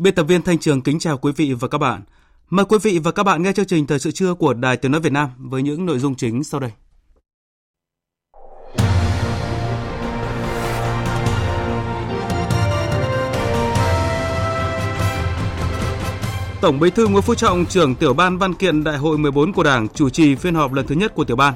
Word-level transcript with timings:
Biên 0.00 0.14
tập 0.14 0.22
viên 0.22 0.42
Thanh 0.42 0.58
Trường 0.58 0.82
kính 0.82 0.98
chào 0.98 1.18
quý 1.18 1.32
vị 1.36 1.52
và 1.52 1.68
các 1.68 1.78
bạn. 1.78 2.02
Mời 2.50 2.64
quý 2.64 2.78
vị 2.82 2.98
và 2.98 3.12
các 3.12 3.22
bạn 3.22 3.42
nghe 3.42 3.52
chương 3.52 3.66
trình 3.66 3.86
Thời 3.86 3.98
sự 3.98 4.10
trưa 4.10 4.34
của 4.34 4.54
Đài 4.54 4.76
Tiếng 4.76 4.92
Nói 4.92 5.00
Việt 5.00 5.12
Nam 5.12 5.28
với 5.38 5.62
những 5.62 5.86
nội 5.86 5.98
dung 5.98 6.14
chính 6.14 6.44
sau 6.44 6.60
đây. 6.60 6.70
Tổng 16.60 16.80
Bí 16.80 16.90
thư 16.90 17.08
Nguyễn 17.08 17.22
Phú 17.22 17.34
Trọng, 17.34 17.66
trưởng 17.66 17.94
tiểu 17.94 18.14
ban 18.14 18.38
văn 18.38 18.54
kiện 18.54 18.84
Đại 18.84 18.98
hội 18.98 19.18
14 19.18 19.52
của 19.52 19.62
Đảng 19.62 19.88
chủ 19.88 20.10
trì 20.10 20.34
phiên 20.34 20.54
họp 20.54 20.72
lần 20.72 20.86
thứ 20.86 20.94
nhất 20.94 21.14
của 21.14 21.24
tiểu 21.24 21.36
ban. 21.36 21.54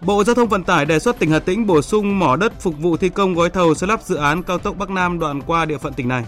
Bộ 0.00 0.24
Giao 0.24 0.34
thông 0.34 0.48
Vận 0.48 0.64
tải 0.64 0.86
đề 0.86 0.98
xuất 0.98 1.18
tỉnh 1.18 1.30
Hà 1.30 1.38
Tĩnh 1.38 1.66
bổ 1.66 1.82
sung 1.82 2.18
mỏ 2.18 2.36
đất 2.36 2.60
phục 2.60 2.78
vụ 2.78 2.96
thi 2.96 3.08
công 3.08 3.34
gói 3.34 3.50
thầu 3.50 3.74
xây 3.74 3.88
lắp 3.88 4.02
dự 4.02 4.16
án 4.16 4.42
cao 4.42 4.58
tốc 4.58 4.76
Bắc 4.78 4.90
Nam 4.90 5.18
đoạn 5.18 5.42
qua 5.42 5.64
địa 5.64 5.78
phận 5.78 5.92
tỉnh 5.92 6.08
này. 6.08 6.24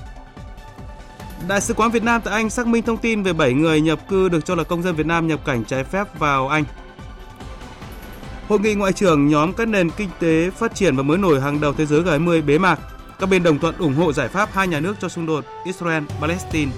Đại 1.49 1.61
sứ 1.61 1.75
quán 1.75 1.91
Việt 1.91 2.03
Nam 2.03 2.21
tại 2.25 2.35
Anh 2.35 2.51
xác 2.51 2.67
minh 2.67 2.83
thông 2.83 2.97
tin 2.97 3.23
về 3.23 3.33
7 3.33 3.53
người 3.53 3.81
nhập 3.81 4.09
cư 4.09 4.29
được 4.29 4.45
cho 4.45 4.55
là 4.55 4.65
công 4.65 4.83
dân 4.83 4.97
Việt 4.97 5.07
Nam 5.07 5.29
nhập 5.29 5.41
cảnh 5.45 5.65
trái 5.65 5.85
phép 5.85 6.19
vào 6.19 6.49
Anh. 6.49 6.65
Hội 8.49 8.61
nghị 8.61 8.75
ngoại 8.75 8.93
trưởng 8.93 9.29
nhóm 9.29 9.53
các 9.53 9.69
nền 9.69 9.91
kinh 9.91 10.09
tế 10.19 10.51
phát 10.51 10.75
triển 10.75 10.97
và 10.97 11.03
mới 11.03 11.19
nổi 11.19 11.41
hàng 11.41 11.61
đầu 11.61 11.73
thế 11.73 11.87
giới 11.87 12.03
G20 12.03 12.45
bế 12.47 12.59
mạc. 12.59 12.81
Các 13.19 13.29
bên 13.29 13.43
đồng 13.43 13.59
thuận 13.59 13.79
ủng 13.79 13.95
hộ 13.95 14.13
giải 14.13 14.29
pháp 14.29 14.49
hai 14.53 14.69
nhà 14.69 14.81
nước 14.81 14.97
cho 15.01 15.09
xung 15.09 15.27
đột 15.27 15.45
Israel-Palestine. 15.65 16.69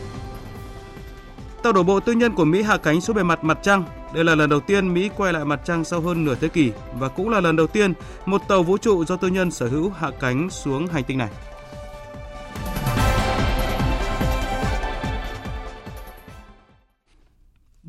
Tàu 1.62 1.72
đổ 1.72 1.82
bộ 1.82 2.00
tư 2.00 2.12
nhân 2.12 2.34
của 2.34 2.44
Mỹ 2.44 2.62
hạ 2.62 2.76
cánh 2.76 3.00
xuống 3.00 3.16
bề 3.16 3.22
mặt 3.22 3.44
mặt 3.44 3.58
trăng. 3.62 3.84
Đây 4.14 4.24
là 4.24 4.34
lần 4.34 4.50
đầu 4.50 4.60
tiên 4.60 4.94
Mỹ 4.94 5.10
quay 5.16 5.32
lại 5.32 5.44
mặt 5.44 5.60
trăng 5.64 5.84
sau 5.84 6.00
hơn 6.00 6.24
nửa 6.24 6.34
thế 6.34 6.48
kỷ 6.48 6.72
và 6.98 7.08
cũng 7.08 7.28
là 7.28 7.40
lần 7.40 7.56
đầu 7.56 7.66
tiên 7.66 7.92
một 8.26 8.40
tàu 8.48 8.62
vũ 8.62 8.78
trụ 8.78 9.04
do 9.04 9.16
tư 9.16 9.28
nhân 9.28 9.50
sở 9.50 9.68
hữu 9.68 9.90
hạ 9.90 10.10
cánh 10.20 10.50
xuống 10.50 10.86
hành 10.86 11.04
tinh 11.04 11.18
này. 11.18 11.28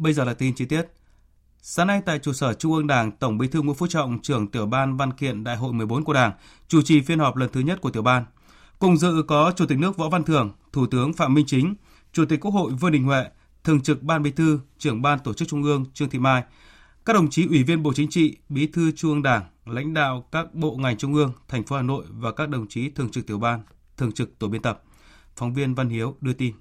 Bây 0.03 0.13
giờ 0.13 0.23
là 0.23 0.33
tin 0.33 0.55
chi 0.55 0.65
tiết. 0.65 0.87
Sáng 1.61 1.87
nay 1.87 2.01
tại 2.05 2.19
trụ 2.19 2.33
sở 2.33 2.53
Trung 2.53 2.73
ương 2.73 2.87
Đảng, 2.87 3.11
Tổng 3.11 3.37
Bí 3.37 3.47
thư 3.47 3.61
Nguyễn 3.61 3.75
Phú 3.75 3.87
Trọng, 3.87 4.19
trưởng 4.21 4.47
tiểu 4.47 4.65
ban 4.65 4.97
văn 4.97 5.13
kiện 5.13 5.43
Đại 5.43 5.57
hội 5.57 5.73
14 5.73 6.03
của 6.03 6.13
Đảng, 6.13 6.31
chủ 6.67 6.81
trì 6.81 7.01
phiên 7.01 7.19
họp 7.19 7.35
lần 7.35 7.49
thứ 7.49 7.59
nhất 7.59 7.81
của 7.81 7.89
tiểu 7.89 8.01
ban. 8.01 8.25
Cùng 8.79 8.97
dự 8.97 9.23
có 9.27 9.53
Chủ 9.55 9.65
tịch 9.65 9.77
nước 9.77 9.97
Võ 9.97 10.09
Văn 10.09 10.23
Thưởng, 10.23 10.51
Thủ 10.71 10.87
tướng 10.87 11.13
Phạm 11.13 11.33
Minh 11.33 11.45
Chính, 11.47 11.75
Chủ 12.13 12.25
tịch 12.25 12.39
Quốc 12.39 12.51
hội 12.51 12.71
Vương 12.71 12.91
Đình 12.91 13.03
Huệ, 13.03 13.25
Thường 13.63 13.81
trực 13.81 14.03
Ban 14.03 14.23
Bí 14.23 14.31
thư, 14.31 14.59
trưởng 14.77 15.01
Ban 15.01 15.19
Tổ 15.19 15.33
chức 15.33 15.47
Trung 15.47 15.63
ương 15.63 15.85
Trương 15.93 16.09
Thị 16.09 16.19
Mai, 16.19 16.43
các 17.05 17.13
đồng 17.13 17.29
chí 17.29 17.47
Ủy 17.47 17.63
viên 17.63 17.83
Bộ 17.83 17.93
Chính 17.93 18.09
trị, 18.09 18.37
Bí 18.49 18.67
thư 18.67 18.91
Trung 18.91 19.11
ương 19.11 19.23
Đảng, 19.23 19.43
lãnh 19.65 19.93
đạo 19.93 20.27
các 20.31 20.53
bộ 20.53 20.75
ngành 20.75 20.97
trung 20.97 21.13
ương, 21.13 21.31
thành 21.47 21.63
phố 21.63 21.75
Hà 21.75 21.81
Nội 21.81 22.05
và 22.09 22.31
các 22.31 22.49
đồng 22.49 22.67
chí 22.67 22.89
thường 22.89 23.09
trực 23.09 23.27
tiểu 23.27 23.39
ban, 23.39 23.63
thường 23.97 24.11
trực 24.11 24.39
tổ 24.39 24.47
biên 24.47 24.61
tập. 24.61 24.83
Phóng 25.35 25.53
viên 25.53 25.75
Văn 25.75 25.89
Hiếu 25.89 26.15
đưa 26.21 26.33
tin 26.33 26.53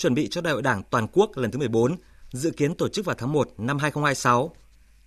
chuẩn 0.00 0.14
bị 0.14 0.28
cho 0.28 0.40
Đại 0.40 0.52
hội 0.52 0.62
Đảng 0.62 0.82
toàn 0.90 1.06
quốc 1.12 1.36
lần 1.36 1.50
thứ 1.50 1.58
14, 1.58 1.96
dự 2.30 2.50
kiến 2.50 2.74
tổ 2.74 2.88
chức 2.88 3.06
vào 3.06 3.16
tháng 3.18 3.32
1 3.32 3.48
năm 3.58 3.78
2026. 3.78 4.54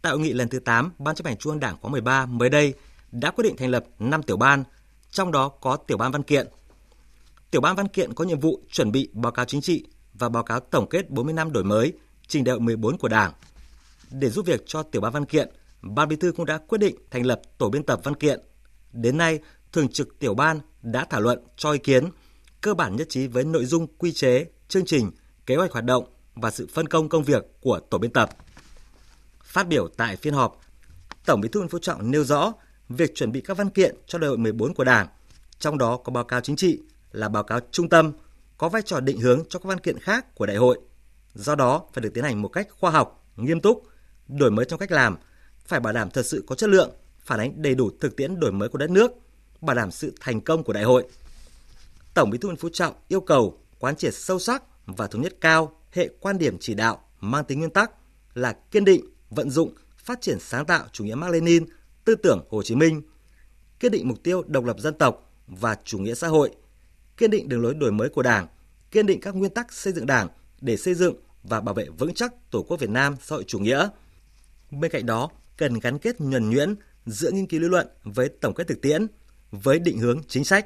Tại 0.02 0.12
hội 0.12 0.20
nghị 0.20 0.34
lần 0.34 0.50
thứ 0.50 0.60
8, 0.60 0.92
Ban 1.00 1.16
chấp 1.16 1.28
hành 1.28 1.38
Trung 1.38 1.52
ương 1.52 1.60
Đảng 1.60 1.78
khóa 1.82 1.92
13 1.92 2.26
mới 2.26 2.50
đây 2.50 2.74
đã 3.12 3.32
quyết 3.32 3.44
định 3.44 3.58
thành 3.58 3.70
lập 3.70 3.86
5 4.00 4.24
tiểu 4.24 4.38
ban, 4.38 4.64
trong 5.12 5.32
đó 5.32 5.50
có 5.50 5.76
tiểu 5.76 5.98
ban 5.98 6.12
văn 6.12 6.24
kiện. 6.24 6.48
Tiểu 7.52 7.62
ban 7.62 7.76
văn 7.76 7.88
kiện 7.88 8.14
có 8.14 8.24
nhiệm 8.24 8.40
vụ 8.40 8.62
chuẩn 8.72 8.92
bị 8.92 9.10
báo 9.14 9.32
cáo 9.32 9.46
chính 9.46 9.62
trị 9.62 9.86
và 10.14 10.30
báo 10.30 10.44
cáo 10.44 10.60
tổng 10.60 10.90
kết 10.90 11.10
40 11.10 11.34
năm 11.34 11.52
đổi 11.52 11.64
mới, 11.64 11.94
trình 12.28 12.44
đại 12.44 12.52
hội 12.52 12.60
14 12.60 12.98
của 12.98 13.08
Đảng. 13.08 13.34
Để 14.12 14.30
giúp 14.30 14.46
việc 14.46 14.64
cho 14.66 14.84
tiểu 14.84 15.02
ban 15.02 15.14
văn 15.14 15.26
kiện, 15.26 15.50
Ban 15.82 16.10
Bí 16.10 16.16
thư 16.16 16.32
cũng 16.32 16.46
đã 16.46 16.58
quyết 16.58 16.78
định 16.78 16.96
thành 17.12 17.26
lập 17.26 17.42
tổ 17.58 17.70
biên 17.70 17.84
tập 17.84 18.00
văn 18.04 18.16
kiện. 18.16 18.40
Đến 18.92 19.18
nay, 19.18 19.40
thường 19.72 19.88
trực 19.88 20.20
tiểu 20.20 20.34
ban 20.34 20.60
đã 20.82 21.06
thảo 21.10 21.22
luận 21.22 21.40
cho 21.58 21.72
ý 21.72 21.78
kiến, 21.78 22.10
cơ 22.62 22.74
bản 22.74 22.96
nhất 22.96 23.08
trí 23.10 23.28
với 23.28 23.44
nội 23.44 23.66
dung 23.66 23.88
quy 23.98 24.12
chế 24.12 24.46
chương 24.74 24.86
trình, 24.86 25.12
kế 25.46 25.56
hoạch 25.56 25.72
hoạt 25.72 25.86
động 25.86 26.06
và 26.36 26.52
sự 26.52 26.68
phân 26.74 26.88
công 26.88 27.10
công 27.10 27.24
việc 27.24 27.46
của 27.62 27.80
tổ 27.80 27.98
biên 27.98 28.12
tập. 28.12 28.30
Phát 29.44 29.68
biểu 29.68 29.88
tại 29.88 30.16
phiên 30.16 30.34
họp, 30.34 30.62
Tổng 31.26 31.42
Bí 31.42 31.50
thư 31.50 31.60
Nguyễn 31.60 31.70
Phú 31.70 31.80
Trọng 31.80 32.12
nêu 32.12 32.24
rõ 32.24 32.54
việc 32.90 33.16
chuẩn 33.16 33.32
bị 33.32 33.42
các 33.42 33.58
văn 33.58 33.70
kiện 33.70 33.96
cho 34.08 34.20
đại 34.20 34.28
hội 34.28 34.38
14 34.38 34.74
của 34.74 34.84
Đảng, 34.84 35.08
trong 35.60 35.78
đó 35.78 35.98
có 35.98 36.12
báo 36.12 36.24
cáo 36.24 36.42
chính 36.42 36.56
trị 36.56 36.80
là 37.12 37.30
báo 37.30 37.44
cáo 37.44 37.60
trung 37.72 37.90
tâm, 37.90 38.12
có 38.58 38.70
vai 38.70 38.82
trò 38.82 39.00
định 39.00 39.20
hướng 39.20 39.44
cho 39.50 39.60
các 39.60 39.66
văn 39.66 39.80
kiện 39.80 40.00
khác 40.00 40.36
của 40.36 40.46
đại 40.46 40.58
hội. 40.58 40.80
Do 41.34 41.56
đó 41.56 41.82
phải 41.94 42.02
được 42.02 42.14
tiến 42.14 42.24
hành 42.24 42.42
một 42.42 42.50
cách 42.50 42.68
khoa 42.80 42.92
học, 42.92 43.26
nghiêm 43.36 43.62
túc, 43.62 43.84
đổi 44.28 44.52
mới 44.52 44.66
trong 44.66 44.80
cách 44.80 44.92
làm, 44.92 45.18
phải 45.66 45.80
bảo 45.80 45.94
đảm 45.94 46.10
thật 46.10 46.26
sự 46.26 46.44
có 46.48 46.56
chất 46.56 46.70
lượng, 46.70 46.92
phản 47.20 47.40
ánh 47.40 47.62
đầy 47.62 47.76
đủ 47.76 47.92
thực 48.00 48.16
tiễn 48.16 48.40
đổi 48.40 48.52
mới 48.52 48.70
của 48.70 48.78
đất 48.78 48.90
nước, 48.90 49.12
bảo 49.62 49.76
đảm 49.76 49.92
sự 49.92 50.14
thành 50.20 50.42
công 50.42 50.64
của 50.64 50.74
đại 50.74 50.84
hội. 50.84 51.04
Tổng 52.14 52.30
Bí 52.30 52.38
thư 52.38 52.48
Nguyễn 52.48 52.58
Phú 52.58 52.70
Trọng 52.74 52.94
yêu 53.08 53.22
cầu 53.22 53.63
quán 53.84 53.96
triệt 53.96 54.14
sâu 54.14 54.40
sắc 54.40 54.64
và 54.86 55.08
thống 55.08 55.22
nhất 55.22 55.38
cao 55.42 55.76
hệ 55.92 56.10
quan 56.20 56.38
điểm 56.38 56.58
chỉ 56.60 56.74
đạo 56.74 57.02
mang 57.20 57.46
tính 57.46 57.60
nguyên 57.60 57.72
tắc 57.72 57.92
là 58.34 58.54
kiên 58.72 58.86
định, 58.86 59.06
vận 59.30 59.50
dụng, 59.50 59.74
phát 59.98 60.22
triển 60.22 60.38
sáng 60.40 60.66
tạo 60.66 60.86
chủ 60.92 61.04
nghĩa 61.04 61.16
Mác 61.16 61.30
Lênin, 61.30 61.66
tư 62.06 62.16
tưởng 62.16 62.46
Hồ 62.50 62.64
Chí 62.64 62.76
Minh, 62.76 63.02
kiên 63.80 63.92
định 63.92 64.08
mục 64.08 64.24
tiêu 64.24 64.44
độc 64.48 64.66
lập 64.66 64.80
dân 64.80 64.98
tộc 64.98 65.32
và 65.48 65.78
chủ 65.84 66.00
nghĩa 66.00 66.14
xã 66.14 66.28
hội, 66.28 66.52
kiên 67.18 67.32
định 67.32 67.50
đường 67.50 67.62
lối 67.62 67.74
đổi 67.74 67.92
mới 67.92 68.10
của 68.10 68.22
Đảng, 68.22 68.48
kiên 68.92 69.06
định 69.06 69.22
các 69.22 69.36
nguyên 69.36 69.54
tắc 69.54 69.74
xây 69.74 69.94
dựng 69.94 70.06
Đảng 70.06 70.28
để 70.62 70.78
xây 70.78 70.94
dựng 70.94 71.16
và 71.44 71.62
bảo 71.62 71.76
vệ 71.76 71.86
vững 71.98 72.14
chắc 72.14 72.52
Tổ 72.52 72.64
quốc 72.64 72.80
Việt 72.80 72.90
Nam 72.90 73.16
xã 73.22 73.36
hội 73.36 73.44
chủ 73.48 73.60
nghĩa. 73.60 73.90
Bên 74.72 74.92
cạnh 74.92 75.06
đó, 75.06 75.30
cần 75.58 75.80
gắn 75.80 76.00
kết 76.00 76.22
nhuần 76.22 76.50
nhuyễn 76.50 76.76
giữa 77.06 77.32
nghiên 77.32 77.48
cứu 77.48 77.62
lý 77.62 77.68
luận 77.68 77.88
với 78.04 78.30
tổng 78.30 78.54
kết 78.54 78.68
thực 78.68 78.82
tiễn, 78.82 79.08
với 79.52 79.80
định 79.80 79.98
hướng 79.98 80.22
chính 80.28 80.44
sách 80.44 80.66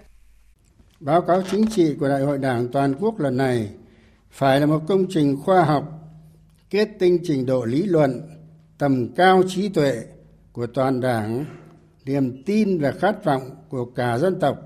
báo 0.99 1.21
cáo 1.21 1.41
chính 1.51 1.65
trị 1.67 1.95
của 1.99 2.09
đại 2.09 2.21
hội 2.21 2.37
đảng 2.37 2.67
toàn 2.67 2.95
quốc 2.99 3.19
lần 3.19 3.37
này 3.37 3.69
phải 4.31 4.59
là 4.59 4.65
một 4.65 4.81
công 4.87 5.05
trình 5.09 5.37
khoa 5.43 5.63
học, 5.63 5.83
kết 6.69 6.89
tinh 6.99 7.19
trình 7.23 7.45
độ 7.45 7.65
lý 7.65 7.83
luận, 7.83 8.21
tầm 8.77 9.07
cao 9.15 9.43
trí 9.47 9.69
tuệ 9.69 10.03
của 10.51 10.67
toàn 10.67 11.01
đảng, 11.01 11.45
niềm 12.05 12.43
tin 12.43 12.79
và 12.79 12.91
khát 12.91 13.25
vọng 13.25 13.41
của 13.69 13.85
cả 13.85 14.17
dân 14.17 14.39
tộc, 14.39 14.57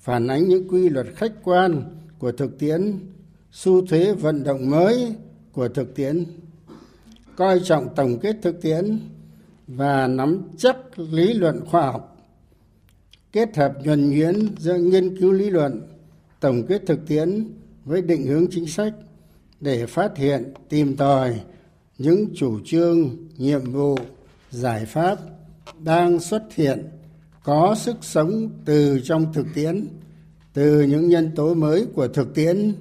phản 0.00 0.26
ánh 0.26 0.48
những 0.48 0.68
quy 0.68 0.88
luật 0.88 1.06
khách 1.16 1.32
quan 1.44 1.82
của 2.18 2.32
thực 2.32 2.58
tiễn, 2.58 2.98
xu 3.52 3.86
thế 3.86 4.14
vận 4.14 4.44
động 4.44 4.70
mới 4.70 5.14
của 5.52 5.68
thực 5.68 5.94
tiễn, 5.94 6.24
coi 7.36 7.60
trọng 7.64 7.94
tổng 7.94 8.18
kết 8.18 8.36
thực 8.42 8.62
tiễn 8.62 8.98
và 9.66 10.06
nắm 10.06 10.42
chắc 10.56 10.98
lý 10.98 11.34
luận 11.34 11.60
khoa 11.66 11.86
học 11.86 12.17
kết 13.32 13.56
hợp 13.56 13.72
nhuần 13.84 14.10
nhuyễn 14.10 14.56
giữa 14.58 14.78
nghiên 14.78 15.18
cứu 15.18 15.32
lý 15.32 15.50
luận, 15.50 15.82
tổng 16.40 16.66
kết 16.68 16.82
thực 16.86 17.06
tiễn 17.06 17.44
với 17.84 18.02
định 18.02 18.26
hướng 18.26 18.46
chính 18.50 18.66
sách 18.66 18.94
để 19.60 19.86
phát 19.86 20.16
hiện, 20.16 20.52
tìm 20.68 20.96
tòi 20.96 21.40
những 21.98 22.26
chủ 22.36 22.60
trương, 22.64 23.16
nhiệm 23.36 23.72
vụ, 23.72 23.96
giải 24.50 24.86
pháp 24.86 25.18
đang 25.84 26.20
xuất 26.20 26.42
hiện, 26.54 26.84
có 27.44 27.74
sức 27.78 27.96
sống 28.00 28.50
từ 28.64 29.00
trong 29.04 29.32
thực 29.32 29.46
tiễn, 29.54 29.88
từ 30.52 30.82
những 30.82 31.08
nhân 31.08 31.30
tố 31.36 31.54
mới 31.54 31.86
của 31.94 32.08
thực 32.08 32.34
tiễn, 32.34 32.72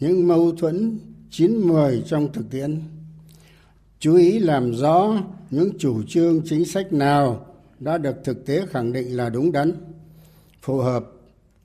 những 0.00 0.28
mâu 0.28 0.52
thuẫn 0.52 0.98
chín 1.30 1.56
mười 1.56 2.02
trong 2.06 2.32
thực 2.32 2.50
tiễn. 2.50 2.80
Chú 3.98 4.16
ý 4.16 4.38
làm 4.38 4.74
rõ 4.74 5.16
những 5.50 5.78
chủ 5.78 6.02
trương 6.02 6.42
chính 6.44 6.64
sách 6.64 6.92
nào 6.92 7.46
đã 7.84 7.98
được 7.98 8.16
thực 8.24 8.46
tế 8.46 8.66
khẳng 8.70 8.92
định 8.92 9.16
là 9.16 9.30
đúng 9.30 9.52
đắn 9.52 9.72
phù 10.62 10.78
hợp 10.78 11.04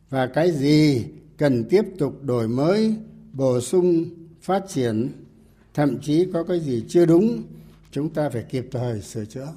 và 0.10 0.28
cái 0.28 0.52
gì 0.52 1.06
cần 1.38 1.66
tiếp 1.69 1.84
tục 2.00 2.24
đổi 2.24 2.48
mới 2.48 2.96
bổ 3.34 3.62
sung 3.62 4.06
phát 4.42 4.64
triển 4.68 5.12
thậm 5.74 5.98
chí 6.02 6.28
có 6.34 6.44
cái 6.44 6.60
gì 6.60 6.86
chưa 6.90 7.06
đúng 7.06 7.44
chúng 7.92 8.10
ta 8.10 8.30
phải 8.30 8.44
kịp 8.50 8.68
thời 8.72 9.02
sửa 9.02 9.25
chữa 9.25 9.48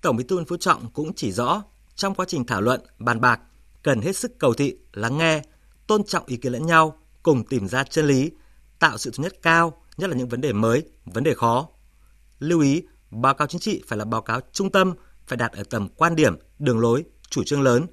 tổng 0.00 0.16
bí 0.16 0.24
thư 0.24 0.36
nguyễn 0.36 0.46
phú 0.46 0.56
trọng 0.56 0.90
cũng 0.92 1.12
chỉ 1.14 1.32
rõ 1.32 1.62
Trong 1.98 2.14
quá 2.14 2.26
trình 2.28 2.44
thảo 2.44 2.60
luận, 2.60 2.80
bàn 2.98 3.20
bạc, 3.20 3.40
cần 3.82 4.00
hết 4.00 4.16
sức 4.16 4.38
cầu 4.38 4.54
thị, 4.54 4.76
lắng 4.92 5.18
nghe, 5.18 5.42
tôn 5.86 6.04
trọng 6.04 6.26
ý 6.26 6.36
kiến 6.36 6.52
lẫn 6.52 6.66
nhau, 6.66 6.98
cùng 7.22 7.44
tìm 7.44 7.68
ra 7.68 7.84
chân 7.84 8.06
lý, 8.06 8.30
tạo 8.78 8.98
sự 8.98 9.10
thống 9.10 9.24
nhất 9.24 9.34
cao, 9.42 9.82
nhất 9.96 10.10
là 10.10 10.16
những 10.16 10.28
vấn 10.28 10.40
đề 10.40 10.52
mới, 10.52 10.82
vấn 11.04 11.24
đề 11.24 11.34
khó. 11.34 11.68
Lưu 12.38 12.60
ý, 12.60 12.82
báo 13.10 13.34
cáo 13.34 13.48
chính 13.48 13.60
trị 13.60 13.82
phải 13.86 13.98
là 13.98 14.04
báo 14.04 14.22
cáo 14.22 14.40
trung 14.52 14.70
tâm, 14.70 14.94
phải 15.28 15.36
đặt 15.36 15.52
ở 15.52 15.62
tầm 15.70 15.88
quan 15.96 16.16
điểm, 16.16 16.36
đường 16.58 16.78
lối, 16.78 17.04
chủ 17.30 17.44
trương 17.44 17.62
lớn. 17.62 17.86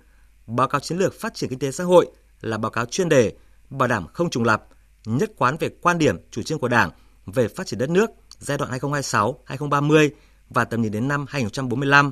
Báo 0.48 0.68
cáo 0.68 0.82
chiến 0.82 0.98
lược 0.98 1.20
phát 1.20 1.34
triển 1.34 1.50
kinh 1.50 1.60
tế 1.60 1.72
xã 1.72 1.84
hội 1.84 2.08
là 2.42 2.58
báo 2.58 2.72
cáo 2.72 2.86
chuyên 2.86 3.10
đề, 3.10 3.34
bảo 3.70 3.88
đảm 3.88 4.08
không 4.14 4.30
trùng 4.30 4.44
lập, 4.44 4.68
nhất 5.06 5.32
quán 5.38 5.58
về 5.60 5.70
quan 5.82 5.98
điểm, 5.98 6.18
chủ 6.32 6.44
trương 6.44 6.60
của 6.60 6.68
Đảng 6.68 6.92
về 7.26 7.48
phát 7.48 7.68
triển 7.68 7.80
đất 7.80 7.90
nước 7.90 8.10
giai 8.40 8.58
đoạn 8.58 8.72
2026-2030 8.72 10.10
và 10.50 10.66
tầm 10.66 10.82
nhìn 10.82 10.92
đến 10.92 11.08
năm 11.08 11.26
2045, 11.30 12.12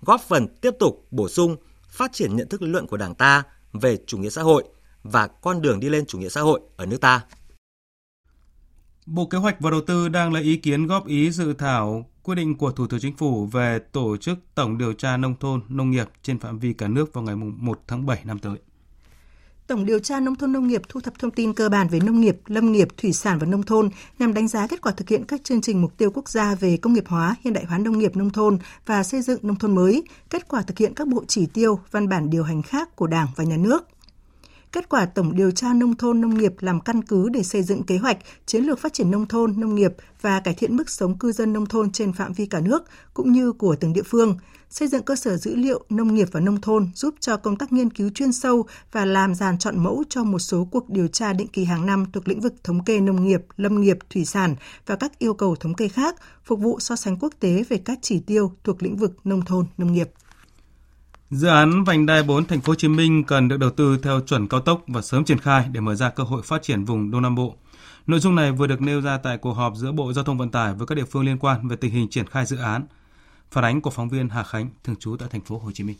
góp 0.00 0.20
phần 0.28 0.46
tiếp 0.60 0.74
tục 0.78 1.06
bổ 1.10 1.28
sung, 1.28 1.56
phát 1.88 2.12
triển 2.12 2.36
nhận 2.36 2.48
thức 2.48 2.62
lý 2.62 2.68
luận 2.68 2.86
của 2.86 2.96
Đảng 2.96 3.14
ta 3.14 3.42
về 3.72 3.98
chủ 4.06 4.18
nghĩa 4.18 4.30
xã 4.30 4.42
hội 4.42 4.64
và 5.02 5.26
con 5.26 5.62
đường 5.62 5.80
đi 5.80 5.88
lên 5.88 6.06
chủ 6.06 6.18
nghĩa 6.18 6.28
xã 6.28 6.40
hội 6.40 6.60
ở 6.76 6.86
nước 6.86 7.00
ta. 7.00 7.24
Bộ 9.06 9.26
Kế 9.26 9.38
hoạch 9.38 9.60
và 9.60 9.70
Đầu 9.70 9.80
tư 9.86 10.08
đang 10.08 10.32
lấy 10.32 10.42
ý 10.42 10.56
kiến 10.56 10.86
góp 10.86 11.06
ý 11.06 11.30
dự 11.30 11.52
thảo 11.52 12.10
quyết 12.28 12.34
định 12.34 12.54
của 12.54 12.70
Thủ 12.70 12.86
tướng 12.86 13.00
Chính 13.00 13.16
phủ 13.16 13.46
về 13.46 13.78
tổ 13.92 14.16
chức 14.16 14.38
tổng 14.54 14.78
điều 14.78 14.92
tra 14.92 15.16
nông 15.16 15.34
thôn 15.40 15.60
nông 15.68 15.90
nghiệp 15.90 16.08
trên 16.22 16.38
phạm 16.38 16.58
vi 16.58 16.72
cả 16.72 16.88
nước 16.88 17.12
vào 17.12 17.24
ngày 17.24 17.36
1 17.36 17.82
tháng 17.86 18.06
7 18.06 18.20
năm 18.24 18.38
tới. 18.38 18.56
Tổng 19.66 19.84
điều 19.84 19.98
tra 19.98 20.20
nông 20.20 20.36
thôn 20.36 20.52
nông 20.52 20.66
nghiệp 20.66 20.82
thu 20.88 21.00
thập 21.00 21.18
thông 21.18 21.30
tin 21.30 21.54
cơ 21.54 21.68
bản 21.68 21.88
về 21.88 22.00
nông 22.00 22.20
nghiệp, 22.20 22.36
lâm 22.46 22.72
nghiệp, 22.72 22.88
thủy 22.96 23.12
sản 23.12 23.38
và 23.38 23.46
nông 23.46 23.62
thôn 23.62 23.90
nhằm 24.18 24.34
đánh 24.34 24.48
giá 24.48 24.66
kết 24.66 24.80
quả 24.80 24.92
thực 24.92 25.08
hiện 25.08 25.24
các 25.24 25.44
chương 25.44 25.60
trình 25.60 25.82
mục 25.82 25.96
tiêu 25.96 26.10
quốc 26.14 26.28
gia 26.28 26.54
về 26.54 26.76
công 26.76 26.92
nghiệp 26.92 27.04
hóa, 27.06 27.36
hiện 27.44 27.52
đại 27.52 27.64
hóa 27.64 27.78
nông 27.78 27.98
nghiệp 27.98 28.16
nông 28.16 28.30
thôn 28.30 28.58
và 28.86 29.02
xây 29.02 29.22
dựng 29.22 29.38
nông 29.42 29.56
thôn 29.56 29.74
mới, 29.74 30.02
kết 30.30 30.48
quả 30.48 30.62
thực 30.62 30.78
hiện 30.78 30.94
các 30.94 31.08
bộ 31.08 31.24
chỉ 31.28 31.46
tiêu, 31.46 31.80
văn 31.90 32.08
bản 32.08 32.30
điều 32.30 32.42
hành 32.42 32.62
khác 32.62 32.96
của 32.96 33.06
Đảng 33.06 33.28
và 33.36 33.44
Nhà 33.44 33.56
nước 33.56 33.84
kết 34.72 34.88
quả 34.88 35.06
tổng 35.06 35.36
điều 35.36 35.50
tra 35.50 35.74
nông 35.74 35.94
thôn 35.94 36.20
nông 36.20 36.38
nghiệp 36.38 36.54
làm 36.60 36.80
căn 36.80 37.02
cứ 37.02 37.28
để 37.28 37.42
xây 37.42 37.62
dựng 37.62 37.82
kế 37.82 37.98
hoạch, 37.98 38.18
chiến 38.46 38.64
lược 38.64 38.78
phát 38.78 38.92
triển 38.92 39.10
nông 39.10 39.26
thôn 39.26 39.60
nông 39.60 39.74
nghiệp 39.74 39.92
và 40.20 40.40
cải 40.40 40.54
thiện 40.54 40.76
mức 40.76 40.90
sống 40.90 41.18
cư 41.18 41.32
dân 41.32 41.52
nông 41.52 41.66
thôn 41.66 41.90
trên 41.90 42.12
phạm 42.12 42.32
vi 42.32 42.46
cả 42.46 42.60
nước 42.60 42.84
cũng 43.14 43.32
như 43.32 43.52
của 43.52 43.76
từng 43.76 43.92
địa 43.92 44.02
phương, 44.02 44.36
xây 44.70 44.88
dựng 44.88 45.02
cơ 45.02 45.16
sở 45.16 45.36
dữ 45.36 45.56
liệu 45.56 45.84
nông 45.88 46.14
nghiệp 46.14 46.28
và 46.32 46.40
nông 46.40 46.60
thôn 46.60 46.90
giúp 46.94 47.14
cho 47.20 47.36
công 47.36 47.56
tác 47.56 47.72
nghiên 47.72 47.90
cứu 47.90 48.10
chuyên 48.10 48.32
sâu 48.32 48.66
và 48.92 49.04
làm 49.04 49.34
dàn 49.34 49.58
chọn 49.58 49.78
mẫu 49.78 50.04
cho 50.08 50.24
một 50.24 50.38
số 50.38 50.68
cuộc 50.70 50.90
điều 50.90 51.08
tra 51.08 51.32
định 51.32 51.48
kỳ 51.48 51.64
hàng 51.64 51.86
năm 51.86 52.06
thuộc 52.12 52.28
lĩnh 52.28 52.40
vực 52.40 52.54
thống 52.64 52.84
kê 52.84 53.00
nông 53.00 53.24
nghiệp, 53.24 53.42
lâm 53.56 53.80
nghiệp, 53.80 53.98
thủy 54.10 54.24
sản 54.24 54.56
và 54.86 54.96
các 54.96 55.18
yêu 55.18 55.34
cầu 55.34 55.56
thống 55.56 55.74
kê 55.74 55.88
khác, 55.88 56.16
phục 56.44 56.60
vụ 56.60 56.80
so 56.80 56.96
sánh 56.96 57.16
quốc 57.16 57.32
tế 57.40 57.64
về 57.68 57.78
các 57.84 57.98
chỉ 58.02 58.20
tiêu 58.20 58.52
thuộc 58.64 58.82
lĩnh 58.82 58.96
vực 58.96 59.12
nông 59.24 59.44
thôn 59.44 59.66
nông 59.78 59.92
nghiệp. 59.92 60.10
Dự 61.30 61.48
án 61.48 61.84
vành 61.84 62.06
đai 62.06 62.22
4 62.22 62.44
thành 62.44 62.60
phố 62.60 62.70
Hồ 62.70 62.74
Chí 62.74 62.88
Minh 62.88 63.24
cần 63.24 63.48
được 63.48 63.56
đầu 63.56 63.70
tư 63.70 63.98
theo 64.02 64.20
chuẩn 64.20 64.48
cao 64.48 64.60
tốc 64.60 64.82
và 64.86 65.02
sớm 65.02 65.24
triển 65.24 65.38
khai 65.38 65.68
để 65.72 65.80
mở 65.80 65.94
ra 65.94 66.10
cơ 66.10 66.22
hội 66.24 66.42
phát 66.42 66.62
triển 66.62 66.84
vùng 66.84 67.10
Đông 67.10 67.22
Nam 67.22 67.34
Bộ. 67.34 67.54
Nội 68.06 68.20
dung 68.20 68.34
này 68.34 68.52
vừa 68.52 68.66
được 68.66 68.80
nêu 68.80 69.00
ra 69.00 69.18
tại 69.18 69.38
cuộc 69.38 69.52
họp 69.52 69.76
giữa 69.76 69.92
Bộ 69.92 70.12
Giao 70.12 70.24
thông 70.24 70.38
Vận 70.38 70.50
tải 70.50 70.74
với 70.74 70.86
các 70.86 70.94
địa 70.94 71.04
phương 71.04 71.24
liên 71.24 71.38
quan 71.38 71.68
về 71.68 71.76
tình 71.76 71.92
hình 71.92 72.08
triển 72.08 72.26
khai 72.26 72.46
dự 72.46 72.56
án. 72.56 72.86
Phản 73.50 73.64
ánh 73.64 73.80
của 73.80 73.90
phóng 73.90 74.08
viên 74.08 74.28
Hà 74.28 74.42
Khánh, 74.42 74.68
thường 74.84 74.96
trú 74.96 75.16
tại 75.16 75.28
thành 75.32 75.40
phố 75.40 75.58
Hồ 75.58 75.72
Chí 75.72 75.84
Minh. 75.84 75.96